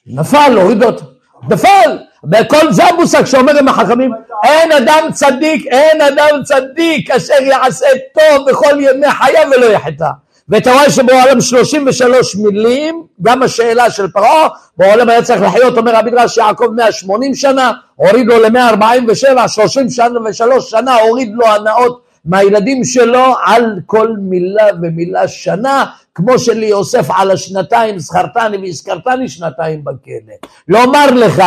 [0.08, 1.06] נפל, הוריד אותו.
[1.50, 1.98] נפל!
[2.32, 4.12] וכל זה המושג שאומרים החכמים,
[4.44, 10.10] אין אדם צדיק, אין אדם צדיק אשר יעשה טוב בכל ימי חייו ולא יחטא.
[10.50, 14.48] ואתה רואה שבעולם 33 מילים, גם השאלה של פרעה,
[14.78, 20.70] בעולם היה צריך לחיות, אומר המדרש יעקב 180 שנה, הוריד לו ל-147, 30 שנה ושלוש
[20.72, 25.86] שנה, הוריד לו הנאות מהילדים שלו על כל מילה ומילה שנה,
[26.16, 30.34] כמו שליוסף על השנתיים זכרתני והזכרתני שנתיים בכלא.
[30.68, 31.44] לומר לך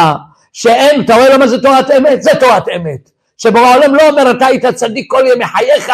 [0.52, 2.22] שאין, אתה רואה למה זה תורת אמת?
[2.22, 3.10] זה תורת אמת.
[3.38, 5.92] שבעולם לא אומר אתה היית צדיק כל ימי חייך,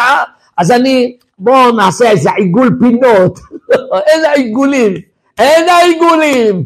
[0.57, 3.39] אז אני, בואו נעשה איזה עיגול פינות.
[4.09, 4.93] איזה עיגולים?
[5.39, 6.63] אין העיגולים.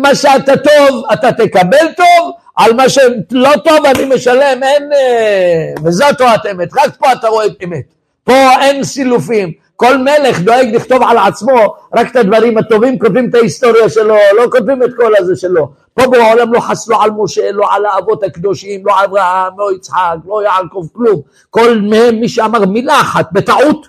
[0.00, 4.92] מה שאתה טוב, אתה תקבל טוב, על מה שלא טוב אני משלם, אין...
[4.92, 7.84] אה, וזו תורת אמת, רק פה אתה רואה את אמת.
[8.24, 9.52] פה אין סילופים.
[9.76, 14.44] כל מלך דואג לכתוב על עצמו רק את הדברים הטובים, כותבים את ההיסטוריה שלו, לא
[14.50, 15.72] כותבים את כל הזה שלו.
[15.94, 20.16] פה בעולם לא חס לא על משה, לא על האבות הקדושים, לא אברהם, לא יצחק,
[20.26, 21.20] לא יעקב, כלום.
[21.50, 23.86] כל מהם, מי שאמר מילה אחת בטעות,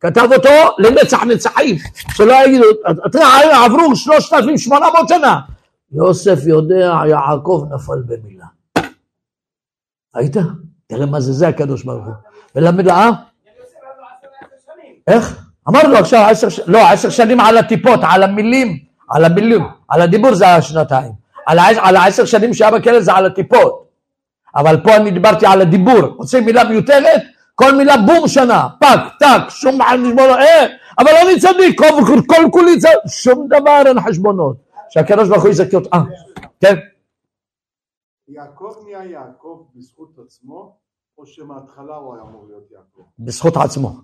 [0.00, 1.76] כתב אותו לנצח נצחים,
[2.14, 2.66] שלא יגידו,
[3.52, 5.38] עברו 3,800 שנה.
[5.92, 8.46] יוסף יודע, יעקב נפל במילה.
[10.16, 10.36] ראית?
[10.86, 12.14] תראה מה זה, זה הקדוש ברוך הוא.
[12.54, 13.10] ולמד, אה?
[15.06, 15.42] איך?
[15.68, 18.78] אמרנו עכשיו עשר, ש- לא, עשר שנים על הטיפות, על המילים,
[19.10, 21.12] על המילים, על הדיבור זה.
[21.46, 23.86] על, העש- על העשר שנים שהיה בכלא זה על הטיפות.
[24.56, 26.00] אבל פה אני דיברתי על הדיבור.
[26.16, 27.22] רוצים מילה מיותרת?
[27.54, 30.66] כל מילה בום שנה, פק, טק, שום חשבונות, אה,
[30.98, 31.80] אבל אני צדיק,
[32.26, 34.65] כל כולי צדיק, שום דבר אין חשבונות.
[34.90, 35.88] שהקדוש ברוך הוא יזכה אותך.
[35.94, 36.00] אה,
[36.60, 36.74] כן,
[38.28, 40.76] יעקב נהיה יעקב בזכות עצמו,
[41.18, 43.02] או שמההתחלה הוא היה אמור להיות יעקב?
[43.18, 44.00] בזכות עצמו.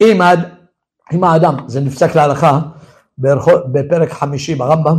[0.00, 0.38] אם, האד,
[1.12, 2.60] אם האדם, זה נפסק להלכה
[3.72, 4.98] בפרק חמישי ברמב"ם,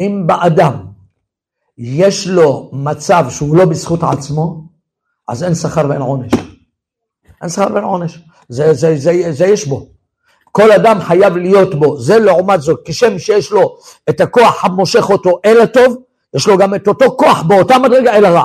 [0.00, 0.86] אם באדם
[1.78, 4.64] יש לו מצב שהוא לא בזכות עצמו,
[5.28, 6.32] אז אין שכר ואין עונש.
[7.42, 8.24] אין שכר ואין עונש.
[8.48, 9.86] זה, זה, זה, זה יש בו.
[10.52, 12.00] כל אדם חייב להיות בו.
[12.00, 13.76] זה לעומת זאת, כשם שיש לו
[14.08, 15.96] את הכוח המושך אותו אל הטוב,
[16.34, 18.44] יש לו גם את אותו כוח באותה מדרגה אל הרע.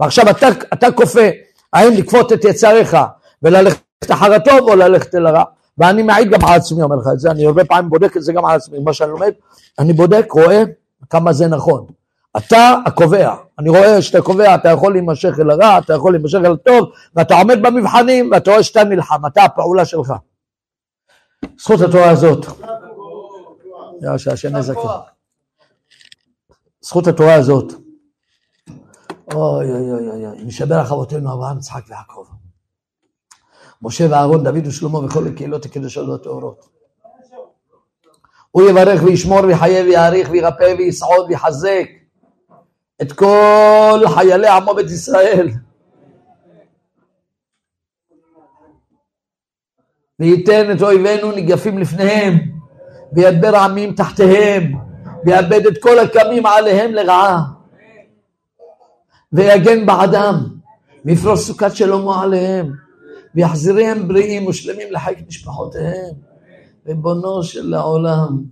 [0.00, 1.28] ועכשיו אתה, אתה כופה,
[1.72, 2.96] האם לכפות את יצריך
[3.42, 3.80] וללכת
[4.10, 5.44] אחר הטוב או ללכת אל הרע.
[5.78, 8.32] ואני מעיד גם על עצמי, אומר לך את זה, אני הרבה פעמים בודק את זה
[8.32, 9.32] גם על עצמי, מה שאני לומד,
[9.78, 10.62] אני בודק, רואה
[11.10, 11.86] כמה זה נכון.
[12.36, 16.52] אתה הקובע, אני רואה שאתה קובע, אתה יכול להימשך אל הרע, אתה יכול להימשך אל
[16.52, 20.12] הטוב, ואתה עומד במבחנים, ואתה רואה שאתה נלחם, אתה הפעולה שלך.
[21.58, 22.46] זכות התורה הזאת,
[24.16, 25.00] שהשם יזכה.
[26.80, 27.72] זכות התורה הזאת,
[29.34, 32.24] אוי אוי אוי אוי, אוי, נשבר לך אבותינו אברהם, יצחק ויעקב.
[33.82, 36.68] משה ואהרון, דוד ושלמה וכל הקהילות הקדושות והטהורות.
[38.50, 41.88] הוא יברך וישמור ויחיה ויעריך וירפא ויסעוד ויחזק
[43.02, 45.48] את כל חיילי עמו בית ישראל.
[50.20, 52.38] וייתן את אויבינו ניגפים לפניהם,
[53.12, 54.72] וידבר עמים תחתיהם,
[55.24, 57.42] ויאבד את כל הקמים עליהם לרעה.
[59.32, 60.34] ויגן בעדם,
[61.04, 62.72] ויפרוס סוכת שלמה עליהם,
[63.34, 66.14] ויחזיריהם בריאים ושלמים לחיק משפחותיהם.
[66.86, 68.44] ריבונו של העולם,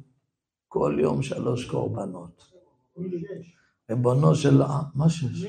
[0.69, 2.45] כל יום שלוש קורבנות.
[3.91, 5.47] ריבונו של העם, מה שש?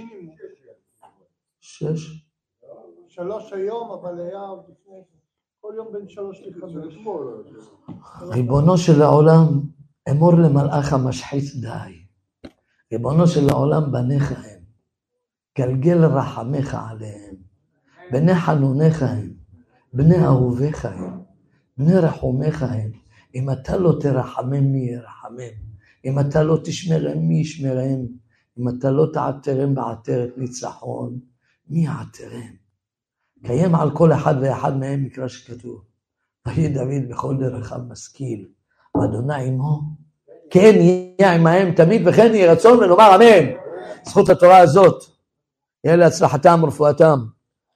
[1.61, 2.23] שש?
[3.07, 5.22] שלוש היום, אבל היה עוד לפני זה.
[5.65, 6.95] כל יום בין שלוש לחמש.
[8.21, 9.61] ריבונו של העולם,
[10.09, 12.47] אמור למלאך המשחית די.
[12.93, 14.59] ריבונו של העולם, בניך הם.
[15.57, 17.35] גלגל רחמך עליהם.
[18.11, 19.33] בני חנוניך הם.
[19.93, 21.21] בני אהוביך הם.
[21.77, 22.91] בני רחומיך הם.
[23.35, 25.55] אם אתה לא תרחמם, מי ירחמם?
[26.05, 27.99] אם אתה לא תשמרם, מי ישמרם?
[28.57, 31.19] אם אתה לא תעטרם בעטרת ניצחון,
[31.69, 32.62] מי יעטרם?
[33.45, 35.81] קיים על כל אחד ואחד מהם מקרא שכתוב.
[36.47, 38.45] ויהי דוד בכל דרכיו משכיל,
[38.97, 39.81] ואדוני עמו,
[40.49, 43.51] כן יהיה עמהם תמיד, וכן יהי רצון ונאמר אמן.
[44.05, 45.03] זכות התורה הזאת,
[45.83, 47.19] יהיה להצלחתם ורפואתם,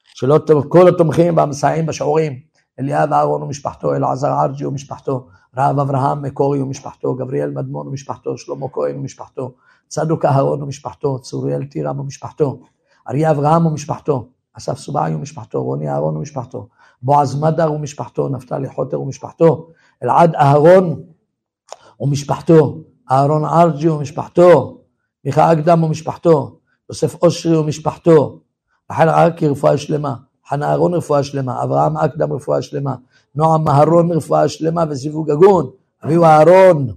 [0.03, 0.39] שלא
[0.69, 2.39] כל התומכים והמסייעים בשיעורים,
[2.80, 5.27] אליאב אהרון ומשפחתו, אלעזר ארג'י ומשפחתו,
[5.57, 9.56] רב אברהם מקורי ומשפחתו, גבריאל מדמון ומשפחתו, שלמה כהן ומשפחתו,
[9.88, 12.60] צדוק אהרון ומשפחתו, צוריאל טירם ומשפחתו,
[13.10, 16.67] אריה אברהם ומשפחתו, אסף סובעי ומשפחתו, רוני אהרון ומשפחתו,
[17.01, 19.67] בועז מדר ומשפחתו, נפתלי חוטר ומשפחתו,
[20.03, 21.03] אלעד אהרון
[21.99, 22.77] ומשפחתו,
[23.11, 24.77] אהרון ארג'י ומשפחתו,
[25.25, 26.59] מיכה אקדם ומשפחתו,
[26.89, 28.39] יוסף אושרי ומשפחתו,
[28.91, 30.15] רחל ערקי רפואה שלמה,
[30.49, 32.95] חנה אהרון רפואה שלמה, אברהם אקדם רפואה שלמה,
[33.35, 35.69] נועם מהרון רפואה שלמה וזיווג הגון,
[36.05, 36.88] אביהו אהרון,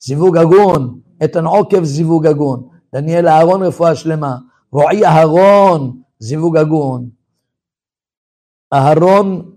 [0.00, 4.36] זיווג הגון, איתן עוקב זיווג הגון, דניאל אהרון רפואה שלמה,
[4.72, 7.08] רועי אהרון זיווג הגון,
[8.72, 9.52] אהרון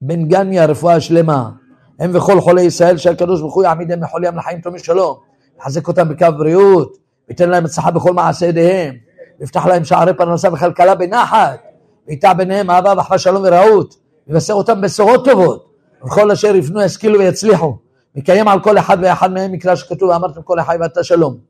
[0.00, 1.50] בן גניה רפואה שלמה,
[1.98, 5.16] הם וכל חולי ישראל שהקדוש ברוך הוא יעמידם מחולי ים לחיים טובים שלום,
[5.58, 6.96] יחזק אותם בקו בריאות,
[7.28, 8.94] ייתן להם הצלחה בכל מעשה ידיהם,
[9.40, 11.60] ויפתח להם שערי פרנסה וכלכלה בנחת,
[12.08, 15.72] ויטע ביניהם אהבה ואחווה שלום ורעות, ויבשר אותם בשורות טובות,
[16.06, 17.76] וכל אשר יפנו ישכילו ויצליחו,
[18.14, 21.49] ויקיים על כל אחד ואחד מהם מקרא שכתוב ואמרתם כל החי ואתה שלום.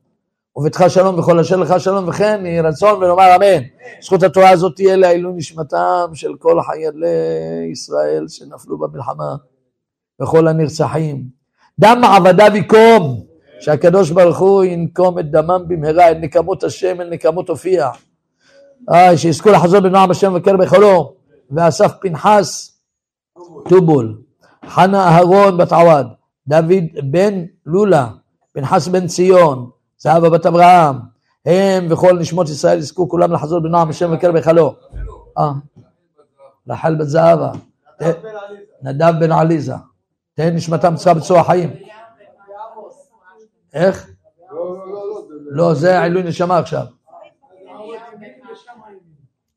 [0.55, 3.63] וביתך שלום וכל אשר לך שלום וכן יהי רצון ונאמר אמן.
[4.01, 7.07] זכות התורה הזאת תהיה לעילוי נשמתם של כל חיילי
[7.71, 9.35] ישראל שנפלו במלחמה
[10.21, 11.23] וכל הנרצחים.
[11.79, 13.23] דם עבדיו יקום,
[13.59, 17.89] שהקדוש ברוך הוא ינקום את דמם במהרה, אל נקמות השם, אל נקמות הופיע.
[18.89, 21.13] איי, שיזכו לחזור בנועם השם ובקר בחולו.
[21.51, 22.79] ואסף פנחס
[23.69, 24.21] טובול,
[24.65, 26.07] חנה אהרון בת עווד,
[26.47, 28.07] דוד בן לולה,
[28.53, 29.69] פנחס בן ציון,
[30.01, 30.95] זהבה בת אברהם,
[31.45, 34.75] הם וכל נשמות ישראל יזכו כולם לחזור בנועם השם ובקר בחלו.
[35.37, 35.51] אה,
[36.69, 37.51] רחל בת זהבה,
[38.83, 39.73] נדב בן עליזה,
[40.33, 41.69] תהא נשמתם צרה בצורה חיים.
[43.73, 44.09] איך?
[45.51, 46.85] לא, זה- עילוי נשמה עכשיו.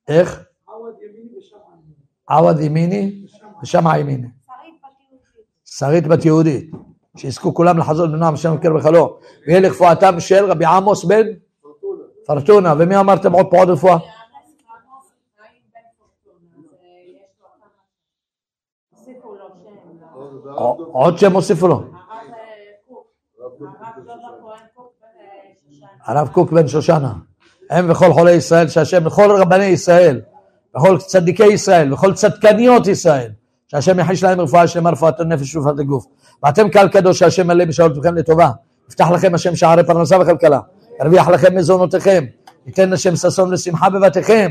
[0.08, 0.44] איך?
[2.28, 3.26] עווד ימיני
[3.62, 4.28] ושמע ימיני.
[5.64, 6.70] שרית בת יהודית.
[7.16, 9.18] שיזכו כולם לחזות בנועם השם וקר בחלו.
[9.46, 11.26] ויהיה לכפואתם של רבי עמוס בן
[12.26, 12.74] פרטונה.
[12.78, 13.96] ומי אמרתם עוד פה עוד רפואה?
[20.92, 21.82] עוד שם הוסיפו לו.
[26.04, 27.12] הרב קוק בן שושנה.
[27.70, 30.20] הם וכל חולי ישראל שהשם, וכל רבני ישראל,
[30.76, 33.30] וכל צדיקי ישראל, וכל צדקניות ישראל,
[33.68, 36.06] שהשם יחיש להם רפואה שלמה, רפואת הנפש ורפואת הגוף.
[36.44, 38.50] ואתם קהל קדוש שהשם מלא בשאלותיכם לטובה.
[38.88, 40.60] יפתח לכם השם שערי פרנסה וכלכלה.
[41.00, 42.24] ירוויח לכם מזונותיכם.
[42.66, 44.50] ייתן השם ששון ושמחה בבתיכם.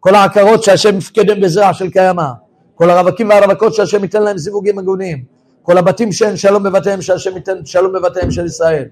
[0.00, 2.28] כל העקרות שהשם יפקדם בזרע של קיימא.
[2.74, 5.24] כל הרווקים והרווקות שהשם ייתן להם זיווגים הגונים.
[5.62, 8.84] כל הבתים שאין שלום בבתיהם, שהשם ייתן שלום בבתיהם של ישראל.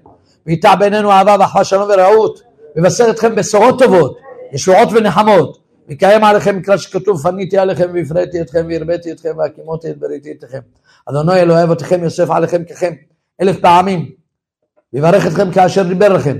[0.45, 2.41] וייטע בינינו אהבה ואחווה שלום ורעות.
[2.75, 4.17] מבשר אתכם בשורות טובות,
[4.53, 5.57] ישועות ונחמות.
[5.87, 10.59] ויקיים עליכם מקרא שכתוב, פניתי עליכם והפניתי אתכם והרביתי אתכם והקימותי את בריתי אתכם.
[11.09, 12.93] אדוני אלוהי אבותיכם יוסף עליכם ככם
[13.41, 14.09] אלף פעמים.
[14.93, 16.37] ויברך אתכם כאשר דיבר לכם.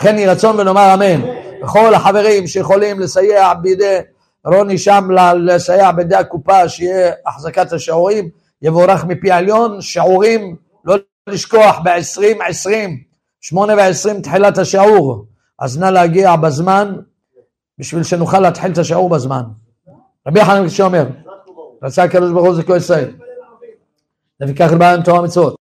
[0.00, 1.22] לכן יהי רצון ונאמר אמן.
[1.62, 3.98] וכל החברים שיכולים לסייע בידי
[4.44, 8.28] רוני שם לסייע בידי הקופה שיהיה החזקת השיעורים,
[8.62, 10.96] יבורך מפי עליון, שיעורים, לא
[11.28, 12.98] לשכוח ב-20, 20,
[13.40, 15.26] 8 ו-20 תחילת השיעור.
[15.58, 16.94] אז נא להגיע בזמן
[17.78, 19.42] בשביל שנוכל להתחיל את השיעור בזמן.
[20.28, 21.06] רבי יחנן שאומר,
[21.82, 23.10] רצה הקדוש ברוך הוא זה כל ישראל.
[24.42, 25.61] לפיכך לבעיה עם תורה מצוות.